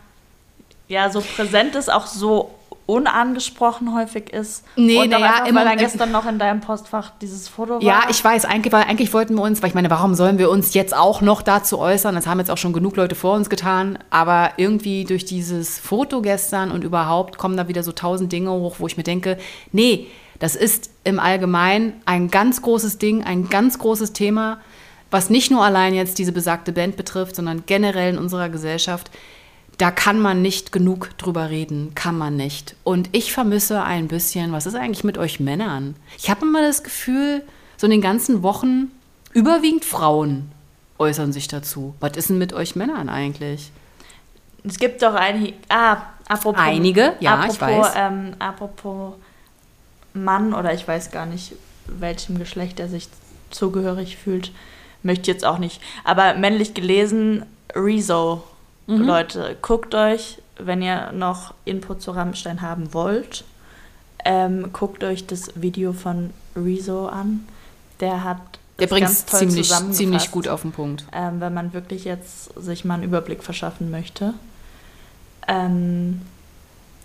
ja 0.88 1.10
so 1.10 1.20
präsent 1.20 1.74
ist, 1.74 1.90
auch 1.90 2.06
so 2.06 2.54
unangesprochen 2.90 3.94
häufig 3.94 4.32
ist. 4.32 4.64
Nee, 4.76 4.98
und 4.98 5.10
naja, 5.10 5.26
einfach, 5.26 5.46
immer, 5.46 5.60
weil 5.60 5.68
dann 5.68 5.78
gestern 5.78 6.12
noch 6.12 6.26
in 6.26 6.38
deinem 6.38 6.60
Postfach 6.60 7.12
dieses 7.20 7.48
Foto 7.48 7.74
war. 7.74 7.82
Ja, 7.82 8.02
ich 8.08 8.22
weiß, 8.22 8.44
eigentlich, 8.44 8.72
weil 8.72 8.84
eigentlich 8.84 9.12
wollten 9.12 9.34
wir 9.34 9.42
uns, 9.42 9.62
weil 9.62 9.68
ich 9.68 9.74
meine, 9.74 9.90
warum 9.90 10.14
sollen 10.14 10.38
wir 10.38 10.50
uns 10.50 10.74
jetzt 10.74 10.94
auch 10.94 11.20
noch 11.20 11.42
dazu 11.42 11.78
äußern? 11.78 12.14
Das 12.14 12.26
haben 12.26 12.38
jetzt 12.38 12.50
auch 12.50 12.58
schon 12.58 12.72
genug 12.72 12.96
Leute 12.96 13.14
vor 13.14 13.34
uns 13.34 13.50
getan, 13.50 13.98
aber 14.10 14.50
irgendwie 14.56 15.04
durch 15.04 15.24
dieses 15.24 15.78
Foto 15.78 16.22
gestern 16.22 16.70
und 16.70 16.84
überhaupt 16.84 17.38
kommen 17.38 17.56
da 17.56 17.68
wieder 17.68 17.82
so 17.82 17.92
tausend 17.92 18.32
Dinge 18.32 18.50
hoch, 18.50 18.76
wo 18.78 18.86
ich 18.86 18.96
mir 18.96 19.02
denke, 19.02 19.38
nee, 19.72 20.06
das 20.38 20.56
ist 20.56 20.90
im 21.04 21.20
Allgemeinen 21.20 21.92
ein 22.06 22.30
ganz 22.30 22.62
großes 22.62 22.98
Ding, 22.98 23.22
ein 23.22 23.48
ganz 23.48 23.78
großes 23.78 24.12
Thema, 24.12 24.60
was 25.10 25.28
nicht 25.28 25.50
nur 25.50 25.64
allein 25.64 25.94
jetzt 25.94 26.18
diese 26.18 26.32
besagte 26.32 26.72
Band 26.72 26.96
betrifft, 26.96 27.36
sondern 27.36 27.64
generell 27.66 28.14
in 28.14 28.18
unserer 28.18 28.48
Gesellschaft 28.48 29.10
da 29.80 29.90
kann 29.90 30.20
man 30.20 30.42
nicht 30.42 30.72
genug 30.72 31.16
drüber 31.16 31.48
reden, 31.48 31.92
kann 31.94 32.18
man 32.18 32.36
nicht. 32.36 32.76
Und 32.84 33.08
ich 33.12 33.32
vermisse 33.32 33.82
ein 33.82 34.08
bisschen, 34.08 34.52
was 34.52 34.66
ist 34.66 34.74
eigentlich 34.74 35.04
mit 35.04 35.16
euch 35.16 35.40
Männern? 35.40 35.96
Ich 36.18 36.28
habe 36.28 36.44
immer 36.44 36.60
das 36.60 36.82
Gefühl, 36.82 37.42
so 37.78 37.86
in 37.86 37.90
den 37.90 38.02
ganzen 38.02 38.42
Wochen, 38.42 38.90
überwiegend 39.32 39.86
Frauen 39.86 40.52
äußern 40.98 41.32
sich 41.32 41.48
dazu. 41.48 41.94
Was 41.98 42.18
ist 42.18 42.28
denn 42.28 42.36
mit 42.36 42.52
euch 42.52 42.76
Männern 42.76 43.08
eigentlich? 43.08 43.72
Es 44.64 44.78
gibt 44.78 45.00
doch 45.02 45.14
einige, 45.14 45.54
ah, 45.70 46.02
apropos. 46.28 46.60
Einige, 46.60 47.14
ja, 47.20 47.36
apropos, 47.36 47.54
ich 47.54 47.60
weiß. 47.62 47.92
Ähm, 47.96 48.34
apropos 48.38 49.14
Mann 50.12 50.52
oder 50.52 50.74
ich 50.74 50.86
weiß 50.86 51.10
gar 51.10 51.24
nicht, 51.24 51.54
welchem 51.86 52.38
Geschlecht 52.38 52.80
er 52.80 52.88
sich 52.88 53.08
zugehörig 53.48 54.18
fühlt, 54.18 54.52
möchte 55.02 55.30
jetzt 55.30 55.46
auch 55.46 55.56
nicht. 55.56 55.80
Aber 56.04 56.34
männlich 56.34 56.74
gelesen, 56.74 57.46
Rezo 57.74 58.42
Mhm. 58.90 59.04
Leute, 59.04 59.56
guckt 59.62 59.94
euch, 59.94 60.42
wenn 60.58 60.82
ihr 60.82 61.12
noch 61.12 61.54
Input 61.64 62.02
zu 62.02 62.10
Rammstein 62.10 62.60
haben 62.60 62.92
wollt, 62.92 63.44
ähm, 64.24 64.72
guckt 64.72 65.04
euch 65.04 65.26
das 65.26 65.52
Video 65.54 65.92
von 65.92 66.30
Rezo 66.56 67.06
an. 67.06 67.46
Der 68.00 68.24
hat 68.24 68.40
der 68.80 68.88
bringt 68.88 69.08
es 69.08 69.26
ziemlich, 69.26 69.70
ziemlich 69.92 70.30
gut 70.30 70.48
auf 70.48 70.62
den 70.62 70.72
Punkt. 70.72 71.04
Ähm, 71.12 71.40
wenn 71.40 71.54
man 71.54 71.72
wirklich 71.72 72.04
jetzt 72.04 72.52
sich 72.60 72.84
mal 72.84 72.94
einen 72.94 73.04
Überblick 73.04 73.42
verschaffen 73.42 73.90
möchte. 73.90 74.34
Ähm, 75.46 76.22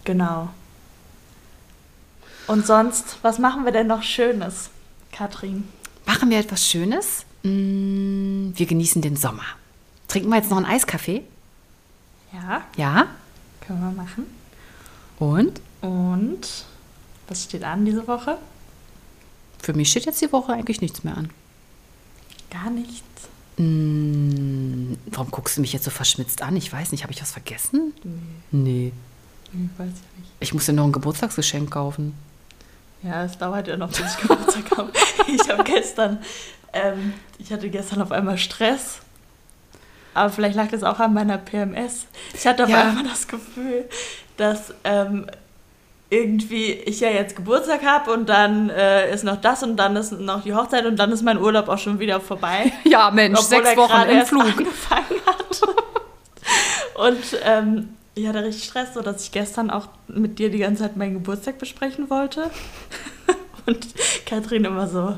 genau. 0.06 0.50
Und 2.48 2.66
sonst, 2.66 3.18
was 3.22 3.40
machen 3.40 3.66
wir 3.66 3.72
denn 3.72 3.88
noch 3.88 4.04
Schönes, 4.04 4.70
Katrin? 5.12 5.68
Machen 6.06 6.30
wir 6.30 6.40
etwas 6.40 6.66
Schönes? 6.66 7.26
Mm, 7.44 8.52
wir 8.56 8.66
genießen 8.66 9.02
den 9.02 9.18
Sommer. 9.18 9.44
Trinken 10.08 10.30
wir 10.30 10.38
jetzt 10.38 10.50
noch 10.50 10.58
einen 10.58 10.66
Eiskaffee? 10.66 11.24
Ja. 12.36 12.62
Ja? 12.78 13.08
Können 13.62 13.82
wir 13.82 13.92
machen. 13.92 14.26
Und? 15.20 15.62
Und 15.82 16.66
was 17.28 17.44
steht 17.44 17.64
an 17.64 17.86
diese 17.86 18.08
Woche? 18.08 18.38
Für 19.60 19.74
mich 19.74 19.90
steht 19.90 20.06
jetzt 20.06 20.22
die 20.22 20.32
Woche 20.32 20.54
eigentlich 20.54 20.82
nichts 20.82 21.04
mehr 21.04 21.18
an. 21.18 21.30
Gar 22.52 22.70
nichts. 22.70 23.04
Hm, 23.58 24.98
warum 25.08 25.32
guckst 25.32 25.58
du 25.58 25.62
mich 25.62 25.74
jetzt 25.74 25.86
so 25.86 25.92
verschmitzt 25.92 26.42
an? 26.42 26.56
Ich 26.58 26.72
weiß 26.72 26.92
nicht, 26.92 27.04
habe 27.04 27.14
ich 27.14 27.22
was 27.22 27.32
vergessen? 27.32 27.94
Nee. 28.04 28.12
Nee. 28.52 28.92
Ich 29.54 29.80
weiß 29.80 29.88
ich 29.88 30.20
nicht. 30.20 30.32
Ich 30.42 30.54
muss 30.54 30.66
dir 30.66 30.74
noch 30.74 30.86
ein 30.86 30.92
Geburtstagsgeschenk 30.92 31.72
kaufen. 31.72 32.14
Ja, 33.02 33.24
es 33.24 33.38
dauert 33.38 33.68
ja 33.68 33.78
noch, 33.78 33.90
bis 33.90 34.00
ich 34.00 34.18
Geburtstag 34.18 34.72
habe. 34.78 34.92
Ich 35.28 35.50
habe 35.50 35.64
gestern, 35.64 36.20
ähm, 36.74 37.14
ich 37.38 37.52
hatte 37.54 37.70
gestern 37.70 38.02
auf 38.02 38.12
einmal 38.12 38.38
Stress 38.38 39.00
aber 40.16 40.32
vielleicht 40.32 40.56
lag 40.56 40.70
das 40.70 40.84
auch 40.84 41.00
an 41.00 41.14
meiner 41.14 41.38
PMS. 41.38 42.08
Ich 42.34 42.48
hatte 42.48 42.64
auf 42.64 42.70
ja. 42.70 42.82
einmal 42.82 43.04
das 43.04 43.28
Gefühl, 43.28 43.88
dass 44.38 44.74
ähm, 44.84 45.28
irgendwie 46.10 46.72
ich 46.72 47.02
ja 47.02 47.10
jetzt 47.10 47.36
Geburtstag 47.36 47.84
habe 47.84 48.12
und 48.12 48.30
dann 48.30 48.70
äh, 48.70 49.14
ist 49.14 49.24
noch 49.24 49.38
das 49.42 49.62
und 49.64 49.76
dann 49.78 49.96
ist 49.96 50.12
noch 50.14 50.44
die 50.44 50.54
Hochzeit 50.54 50.86
und 50.86 50.98
dann 50.98 51.12
ist 51.12 51.22
mein 51.22 51.40
Urlaub 51.40 51.68
auch 51.68 51.78
schon 51.78 52.00
wieder 52.00 52.20
vorbei. 52.20 52.72
Ja, 52.86 53.12
Mensch, 53.12 53.40
sechs 53.42 53.76
Wochen 53.76 54.10
im 54.10 54.26
Flug. 54.26 54.44
Angefangen 54.44 55.20
hat. 55.26 55.62
und 56.96 57.40
ähm, 57.44 57.90
ich 58.14 58.28
hatte 58.28 58.44
richtig 58.44 58.64
Stress, 58.66 58.94
so 58.94 59.02
dass 59.02 59.24
ich 59.24 59.32
gestern 59.32 59.70
auch 59.70 59.90
mit 60.08 60.40
dir 60.40 60.50
die 60.50 60.60
ganze 60.60 60.84
Zeit 60.84 60.96
meinen 60.96 61.16
Geburtstag 61.16 61.58
besprechen 61.58 62.10
wollte. 62.10 62.50
Und 63.66 63.88
Katrin 64.28 64.64
immer 64.64 64.88
so, 64.88 65.18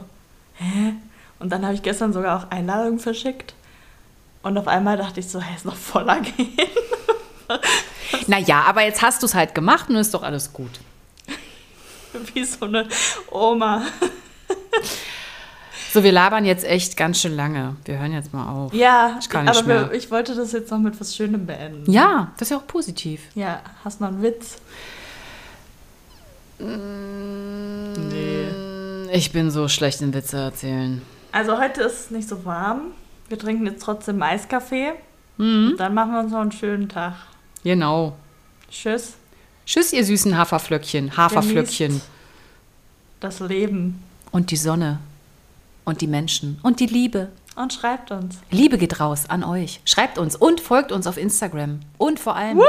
hä? 0.55 0.93
Und 1.39 1.51
dann 1.51 1.63
habe 1.63 1.75
ich 1.75 1.83
gestern 1.83 2.13
sogar 2.13 2.39
auch 2.39 2.49
Einladungen 2.49 2.97
verschickt. 2.97 3.53
Und 4.43 4.57
auf 4.57 4.67
einmal 4.67 4.97
dachte 4.97 5.19
ich 5.19 5.27
so, 5.29 5.41
hä, 5.41 5.55
ist 5.55 5.65
noch 5.65 5.75
voller 5.75 6.19
gehen. 6.37 6.57
Naja, 8.27 8.61
aber 8.67 8.83
jetzt 8.83 9.01
hast 9.01 9.21
du 9.21 9.25
es 9.25 9.33
halt 9.35 9.53
gemacht 9.55 9.89
und 9.89 9.95
ist 9.95 10.13
doch 10.13 10.23
alles 10.23 10.53
gut. 10.53 10.71
Wie 12.33 12.43
so 12.43 12.65
eine 12.65 12.87
Oma. 13.31 13.83
So, 15.93 16.03
wir 16.03 16.11
labern 16.11 16.45
jetzt 16.45 16.65
echt 16.65 16.97
ganz 16.97 17.21
schön 17.21 17.35
lange. 17.35 17.75
Wir 17.85 17.97
hören 17.99 18.11
jetzt 18.13 18.33
mal 18.33 18.49
auf. 18.51 18.73
Ja, 18.73 19.17
Ich 19.21 19.29
kann 19.29 19.45
nicht 19.45 19.57
aber 19.57 19.67
mehr. 19.67 19.89
wir, 19.89 19.97
ich 19.97 20.11
wollte 20.11 20.35
das 20.35 20.51
jetzt 20.51 20.69
noch 20.69 20.79
mit 20.79 20.99
was 20.99 21.15
Schönem 21.15 21.45
beenden. 21.45 21.89
Ja, 21.91 22.31
das 22.37 22.47
ist 22.47 22.51
ja 22.51 22.57
auch 22.57 22.67
positiv. 22.67 23.21
Ja, 23.35 23.61
hast 23.83 23.99
du 23.99 24.03
noch 24.03 24.11
einen 24.11 24.21
Witz? 24.21 24.57
Nee. 27.97 28.47
Ich 29.13 29.31
bin 29.31 29.49
so 29.51 29.67
schlecht 29.67 30.01
in 30.01 30.13
Witze 30.13 30.37
erzählen. 30.37 31.01
Also 31.31 31.57
heute 31.57 31.81
ist 31.83 31.99
es 32.05 32.11
nicht 32.11 32.27
so 32.27 32.43
warm. 32.45 32.91
Wir 33.29 33.39
trinken 33.39 33.65
jetzt 33.65 33.81
trotzdem 33.83 34.21
Eiskaffee. 34.21 34.93
Mhm. 35.37 35.75
Dann 35.77 35.93
machen 35.93 36.13
wir 36.13 36.19
uns 36.19 36.31
noch 36.31 36.39
einen 36.39 36.51
schönen 36.51 36.89
Tag. 36.89 37.15
Genau. 37.63 38.15
Tschüss. 38.71 39.13
Tschüss, 39.65 39.91
ihr 39.91 40.05
süßen 40.05 40.37
Haferflöckchen, 40.37 41.17
Haferflöckchen. 41.17 42.01
Das 43.19 43.39
Leben. 43.41 44.01
Und 44.31 44.51
die 44.51 44.57
Sonne. 44.57 44.99
Und 45.83 46.01
die 46.01 46.07
Menschen. 46.07 46.59
Und 46.63 46.79
die 46.79 46.85
Liebe. 46.85 47.29
Und 47.55 47.73
schreibt 47.73 48.11
uns. 48.11 48.37
Liebe 48.51 48.77
geht 48.77 48.99
raus 48.99 49.29
an 49.29 49.43
euch. 49.43 49.81
Schreibt 49.83 50.17
uns 50.17 50.35
und 50.35 50.61
folgt 50.61 50.91
uns 50.91 51.07
auf 51.07 51.17
Instagram. 51.17 51.79
Und 51.97 52.19
vor 52.19 52.35
allem, 52.35 52.61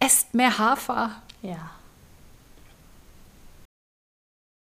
esst 0.00 0.34
mehr 0.34 0.58
Hafer. 0.58 1.10
Ja. 1.42 1.70